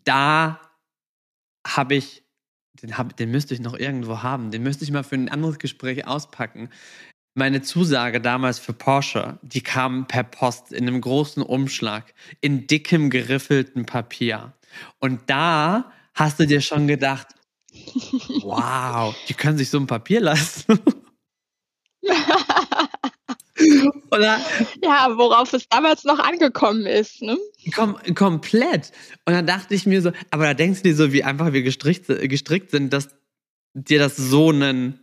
da 0.04 0.60
habe 1.76 1.96
ich, 1.96 2.24
den, 2.82 2.98
hab, 2.98 3.16
den 3.18 3.32
müsste 3.32 3.54
ich 3.54 3.60
noch 3.60 3.78
irgendwo 3.78 4.24
haben, 4.24 4.52
den 4.52 4.64
müsste 4.64 4.84
ich 4.84 4.92
mal 4.92 5.04
für 5.04 5.16
ein 5.16 5.30
anderes 5.30 5.60
Gespräch 5.60 6.08
auspacken. 6.08 6.70
Meine 7.34 7.62
Zusage 7.62 8.20
damals 8.20 8.58
für 8.58 8.74
Porsche, 8.74 9.38
die 9.44 9.62
kam 9.62 10.08
per 10.08 10.24
Post 10.24 10.72
in 10.72 10.88
einem 10.88 11.02
großen 11.02 11.44
Umschlag, 11.44 12.14
in 12.42 12.66
dickem 12.66 13.10
geriffelten 13.10 13.86
Papier. 13.86 14.54
Und 15.00 15.22
da 15.28 15.92
hast 16.16 16.40
du 16.40 16.48
dir 16.48 16.62
schon 16.62 16.88
gedacht, 16.88 17.28
wow, 18.42 19.16
die 19.28 19.36
können 19.36 19.58
sich 19.58 19.70
so 19.70 19.78
ein 19.78 19.88
Papier 19.88 20.22
leisten. 20.22 20.80
Oder? 24.12 24.40
Ja, 24.84 25.10
worauf 25.16 25.54
es 25.54 25.68
damals 25.70 26.04
noch 26.04 26.20
angekommen 26.20 26.86
ist. 26.86 27.22
Ne? 27.22 27.38
Kom 27.76 27.98
komplett. 28.16 28.92
Und 29.26 29.34
dann 29.34 29.48
dachte 29.48 29.76
ich 29.76 29.86
mir 29.86 30.02
so, 30.02 30.12
aber 30.32 30.46
da 30.46 30.54
denkst 30.54 30.82
du 30.82 30.90
dir 30.90 30.96
so, 30.96 31.14
wie 31.14 31.24
einfach 31.24 31.54
wir 31.54 31.64
gestrickt, 31.64 32.08
gestrickt 32.08 32.72
sind, 32.72 32.94
dass 32.94 33.10
dir 33.74 34.00
das 34.00 34.16
so 34.16 34.50
einen, 34.50 35.00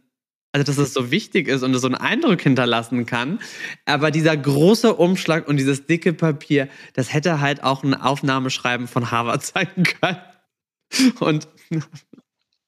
also 0.53 0.65
dass 0.65 0.79
es 0.79 0.95
so 0.95 1.11
wichtig 1.11 1.49
ist 1.49 1.63
und 1.63 1.75
es 1.75 1.83
so 1.83 1.89
einen 1.89 1.97
Eindruck 1.97 2.41
hinterlassen 2.41 3.07
kann. 3.07 3.41
Aber 3.85 4.11
dieser 4.11 4.37
große 4.37 4.95
Umschlag 4.95 5.49
und 5.49 5.57
dieses 5.57 5.87
dicke 5.87 6.13
Papier, 6.13 6.69
das 6.95 7.13
hätte 7.13 7.41
halt 7.41 7.63
auch 7.63 7.83
ein 7.83 7.95
Aufnahmeschreiben 7.95 8.89
von 8.89 9.11
Harvard 9.11 9.45
sein 9.47 9.69
können. 10.01 10.19
Und 11.21 11.49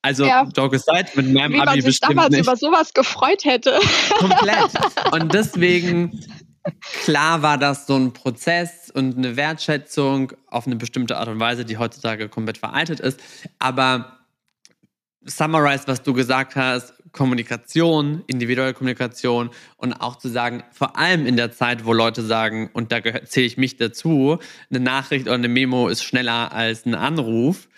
also, 0.06 0.24
ja. 0.24 0.48
Joke 0.56 0.76
aside, 0.76 1.10
mit 1.16 1.32
meinem 1.32 1.54
Wie 1.54 1.60
Abi 1.60 1.66
man 1.66 1.74
sich 1.74 1.84
bestimmt 1.84 2.12
damals 2.12 2.30
nicht. 2.30 2.42
über 2.42 2.56
sowas 2.56 2.94
gefreut 2.94 3.44
hätte. 3.44 3.78
Komplett. 4.18 4.70
Und 5.12 5.34
deswegen, 5.34 6.24
klar 7.04 7.42
war 7.42 7.58
das 7.58 7.88
so 7.88 7.96
ein 7.96 8.12
Prozess 8.12 8.90
und 8.94 9.16
eine 9.16 9.36
Wertschätzung 9.36 10.32
auf 10.46 10.66
eine 10.66 10.76
bestimmte 10.76 11.16
Art 11.16 11.28
und 11.28 11.40
Weise, 11.40 11.64
die 11.64 11.76
heutzutage 11.76 12.28
komplett 12.28 12.58
veraltet 12.58 13.00
ist. 13.00 13.20
Aber 13.58 14.18
summarize, 15.24 15.88
was 15.88 16.02
du 16.02 16.12
gesagt 16.12 16.54
hast, 16.54 16.94
Kommunikation, 17.10 18.22
individuelle 18.28 18.74
Kommunikation 18.74 19.50
und 19.76 19.94
auch 19.94 20.16
zu 20.16 20.28
sagen, 20.28 20.62
vor 20.70 20.96
allem 20.96 21.26
in 21.26 21.36
der 21.36 21.50
Zeit, 21.50 21.84
wo 21.84 21.92
Leute 21.92 22.22
sagen, 22.22 22.70
und 22.74 22.92
da 22.92 23.02
zähle 23.24 23.46
ich 23.46 23.56
mich 23.56 23.76
dazu, 23.76 24.38
eine 24.70 24.80
Nachricht 24.80 25.26
oder 25.26 25.34
eine 25.34 25.48
Memo 25.48 25.88
ist 25.88 26.04
schneller 26.04 26.52
als 26.52 26.86
ein 26.86 26.94
Anruf, 26.94 27.68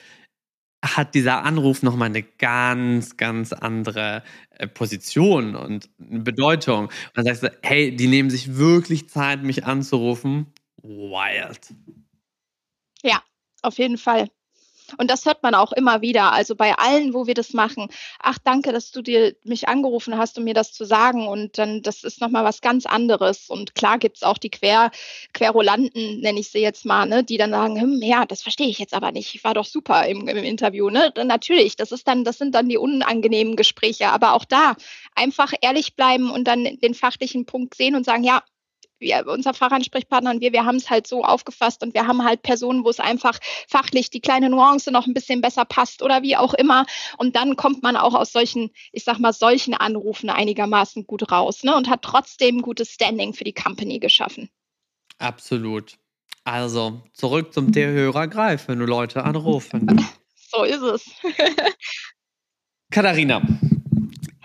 hat 0.85 1.15
dieser 1.15 1.45
Anruf 1.45 1.83
nochmal 1.83 2.07
eine 2.07 2.23
ganz, 2.23 3.17
ganz 3.17 3.53
andere 3.53 4.23
äh, 4.51 4.67
Position 4.69 5.57
und 5.57 5.91
Bedeutung. 5.99 6.87
Und 6.87 6.93
dann 7.15 7.25
sagst 7.25 7.43
du, 7.43 7.59
hey, 7.63 7.95
die 7.95 8.07
nehmen 8.07 8.31
sich 8.31 8.57
wirklich 8.57 9.09
Zeit, 9.09 9.43
mich 9.43 9.65
anzurufen. 9.65 10.53
Wild. 10.83 11.75
Ja, 13.03 13.23
auf 13.63 13.79
jeden 13.79 13.99
Fall. 13.99 14.29
Und 14.97 15.11
das 15.11 15.27
hört 15.27 15.43
man 15.43 15.55
auch 15.55 15.73
immer 15.73 16.01
wieder. 16.01 16.33
Also 16.33 16.55
bei 16.55 16.75
allen, 16.75 17.15
wo 17.15 17.27
wir 17.27 17.35
das 17.35 17.53
machen. 17.53 17.89
Ach, 18.21 18.39
danke, 18.43 18.73
dass 18.73 18.91
du 18.91 19.03
dir 19.03 19.35
mich 19.45 19.69
angerufen 19.69 20.17
hast, 20.17 20.39
um 20.39 20.45
mir 20.45 20.55
das 20.55 20.73
zu 20.73 20.85
sagen. 20.85 21.29
Und 21.29 21.59
dann, 21.59 21.83
das 21.83 22.05
ist 22.05 22.21
nochmal 22.21 22.45
was 22.45 22.61
ganz 22.61 22.87
anderes. 22.87 23.51
Und 23.51 23.75
klar 23.75 23.99
gibt 23.99 24.17
es 24.17 24.23
auch 24.23 24.39
die 24.39 24.51
Quer, 24.51 24.91
Querulanten, 25.35 26.21
nenne 26.21 26.41
ich 26.41 26.51
sie 26.51 26.61
jetzt 26.61 26.85
mal, 26.85 27.07
ne, 27.07 27.25
die 27.25 27.37
dann 27.37 27.51
sagen, 27.51 27.81
hm, 27.81 28.03
ja, 28.03 28.25
das 28.25 28.43
verstehe 28.43 28.69
ich 28.69 28.79
jetzt 28.79 28.95
aber 28.95 29.13
nicht. 29.13 29.35
Ich 29.35 29.45
war 29.45 29.55
doch 29.55 29.67
super 29.67 30.07
im, 30.07 30.27
im 30.29 30.39
Interview. 30.39 30.91
Ne? 30.91 31.13
Natürlich, 31.25 31.77
das 31.77 31.93
ist 31.93 32.09
dann, 32.09 32.25
das 32.25 32.39
sind 32.39 32.55
dann 32.55 32.69
die 32.69 32.79
unangenehmen 32.79 33.57
Gespräche. 33.57 34.09
Aber 34.09 34.33
auch 34.33 34.45
da 34.45 34.77
einfach 35.15 35.53
ehrlich 35.61 35.95
bleiben 35.97 36.31
und 36.31 36.45
dann 36.45 36.65
den 36.65 36.95
fachlichen 36.95 37.45
Punkt 37.47 37.75
sehen 37.75 37.95
und 37.95 38.05
sagen, 38.05 38.25
ja, 38.25 38.43
wir, 39.01 39.27
unser 39.27 39.55
Fachansprechpartner 39.55 40.31
und 40.31 40.41
wir, 40.41 40.53
wir 40.53 40.65
haben 40.65 40.77
es 40.77 40.91
halt 40.91 41.07
so 41.07 41.25
aufgefasst 41.25 41.83
und 41.83 41.95
wir 41.95 42.07
haben 42.07 42.25
halt 42.25 42.43
Personen, 42.43 42.85
wo 42.85 42.91
es 42.91 43.01
einfach 43.01 43.39
fachlich 43.69 44.11
die 44.11 44.21
kleine 44.21 44.51
Nuance 44.51 44.91
noch 44.91 45.07
ein 45.07 45.15
bisschen 45.15 45.41
besser 45.41 45.65
passt 45.65 46.03
oder 46.03 46.23
wie 46.23 46.37
auch 46.37 46.55
immer. 46.55 46.87
Und 47.17 47.37
dann 47.37 47.57
kommt 47.57 47.83
man 47.83 47.97
auch 47.97 48.15
aus 48.15 48.33
solchen, 48.33 48.71
ich 48.93 49.05
sag 49.05 49.19
mal, 49.19 49.33
solchen 49.33 49.75
Anrufen 49.75 50.31
einigermaßen 50.31 51.07
gut 51.07 51.31
raus 51.31 51.65
ne? 51.65 51.77
und 51.77 51.89
hat 51.89 52.03
trotzdem 52.03 52.63
gutes 52.63 52.91
Standing 52.91 53.35
für 53.35 53.45
die 53.45 53.55
Company 53.55 53.99
geschaffen. 53.99 54.49
Absolut. 55.19 55.99
Also 56.45 57.03
zurück 57.13 57.53
zum 57.53 57.73
T-Hörer 57.73 58.29
Greif, 58.29 58.69
wenn 58.69 58.79
du 58.79 58.87
Leute 58.87 59.25
anrufen. 59.25 60.07
so 60.35 60.65
ist 60.65 60.81
es. 60.81 61.05
Katharina, 62.91 63.43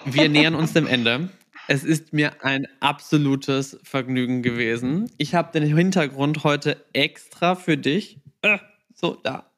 wir 0.03 0.27
nähern 0.27 0.55
uns 0.55 0.73
dem 0.73 0.85
Ende. 0.85 1.29
Es 1.67 1.83
ist 1.83 2.11
mir 2.11 2.43
ein 2.43 2.67
absolutes 2.81 3.79
Vergnügen 3.83 4.41
gewesen. 4.43 5.09
Ich 5.17 5.33
habe 5.33 5.57
den 5.57 5.75
Hintergrund 5.75 6.43
heute 6.43 6.83
extra 6.91 7.55
für 7.55 7.77
dich. 7.77 8.19
Äh, 8.41 8.57
so, 8.93 9.17
da. 9.23 9.49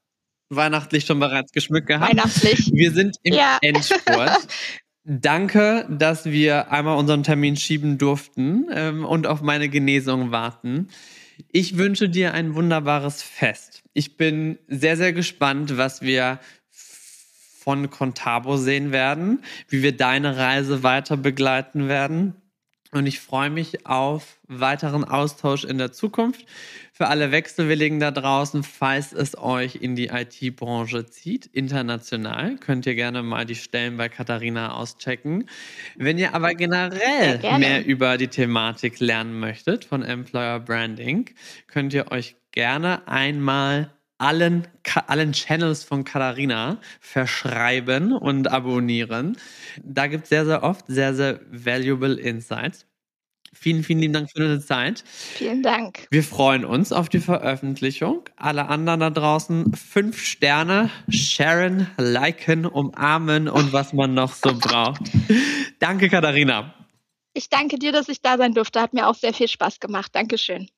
Weihnachtlich 0.50 1.06
schon 1.06 1.20
bereits 1.20 1.52
geschmückt 1.52 1.88
gehabt. 1.88 2.12
Weihnachtlich. 2.12 2.72
Wir 2.72 2.92
sind 2.92 3.18
im 3.24 3.34
ja. 3.34 3.58
Endspurt. 3.62 4.48
Danke, 5.04 5.88
dass 5.90 6.26
wir 6.26 6.72
einmal 6.72 6.98
unseren 6.98 7.24
Termin 7.24 7.58
schieben 7.58 7.98
durften 7.98 8.68
ähm, 8.72 9.06
und 9.06 9.28
auf 9.28 9.42
meine 9.42 9.70
Genesung 9.70 10.32
warten. 10.32 10.90
Ich 11.52 11.78
wünsche 11.78 12.10
dir 12.10 12.34
ein 12.34 12.56
wunderbares 12.56 13.22
Fest. 13.22 13.84
Ich 13.94 14.18
bin 14.18 14.58
sehr, 14.68 14.98
sehr 14.98 15.14
gespannt, 15.14 15.78
was 15.78 16.02
wir 16.02 16.40
von 17.66 17.90
Contabo 17.90 18.58
sehen 18.58 18.92
werden, 18.92 19.44
wie 19.68 19.82
wir 19.82 19.98
deine 19.98 20.38
Reise 20.38 20.84
weiter 20.84 21.18
begleiten 21.18 21.88
werden. 21.88 22.36
Und 22.92 23.08
ich 23.08 23.20
freue 23.20 23.50
mich 23.50 23.88
auf 23.88 24.38
weiteren 24.48 25.04
Austausch 25.04 25.64
in 25.64 25.80
der 25.80 25.92
Zukunft. 25.92 26.46
Für 26.94 27.08
alle 27.08 27.32
Wechselwilligen 27.32 28.00
da 28.00 28.12
draußen, 28.12 28.64
falls 28.64 29.14
es 29.14 29.36
euch 29.36 29.78
in 29.78 29.96
die 29.96 30.10
IT-Branche 30.10 31.08
zieht, 31.08 31.48
international, 31.48 32.58
könnt 32.58 32.86
ihr 32.86 32.94
gerne 32.94 33.24
mal 33.24 33.46
die 33.46 33.56
Stellen 33.56 33.98
bei 33.98 34.10
Katharina 34.10 34.76
auschecken. 34.76 35.50
Wenn 35.96 36.20
ihr 36.20 36.36
aber 36.36 36.54
generell 36.54 37.40
mehr 37.58 37.84
über 37.84 38.18
die 38.18 38.28
Thematik 38.28 39.00
lernen 39.00 39.40
möchtet 39.40 39.86
von 39.86 40.04
Employer 40.04 40.60
Branding, 40.60 41.32
könnt 41.66 41.96
ihr 41.96 42.12
euch 42.12 42.36
gerne 42.52 43.08
einmal 43.08 43.95
allen, 44.18 44.68
allen 45.08 45.34
Channels 45.34 45.84
von 45.84 46.04
Katharina 46.04 46.80
verschreiben 47.00 48.14
und 48.14 48.50
abonnieren. 48.50 49.38
Da 49.84 50.08
gibt 50.08 50.24
es 50.24 50.30
sehr, 50.30 50.46
sehr 50.46 50.64
oft 50.64 50.86
sehr, 50.88 51.14
sehr 51.14 51.40
valuable 51.52 52.16
Insights. 52.16 52.86
Vielen, 53.58 53.84
vielen 53.84 54.00
lieben 54.00 54.14
Dank 54.14 54.30
für 54.30 54.40
deine 54.40 54.60
Zeit. 54.60 55.04
Vielen 55.08 55.64
Dank. 55.64 56.08
Wir 56.12 56.24
freuen 56.24 56.66
uns 56.66 56.92
auf 56.92 57.08
die 57.08 57.20
Veröffentlichung. 57.20 58.24
Alle 58.36 58.68
anderen 58.68 59.00
da 59.00 59.10
draußen 59.10 59.74
fünf 59.74 60.22
Sterne, 60.22 60.90
sharen, 61.08 61.88
liken, 61.98 62.66
umarmen 62.66 63.48
und 63.48 63.72
was 63.72 63.94
man 63.94 64.14
noch 64.14 64.34
so 64.34 64.54
braucht. 64.60 65.02
Danke, 65.80 66.10
Katharina. 66.10 66.74
Ich 67.34 67.50
danke 67.50 67.80
dir, 67.80 67.94
dass 67.94 68.10
ich 68.10 68.22
da 68.22 68.38
sein 68.38 68.54
durfte. 68.54 68.82
Hat 68.82 68.94
mir 68.94 69.08
auch 69.08 69.16
sehr 69.16 69.34
viel 69.34 69.48
Spaß 69.48 69.80
gemacht. 69.80 70.14
Dankeschön. 70.14 70.70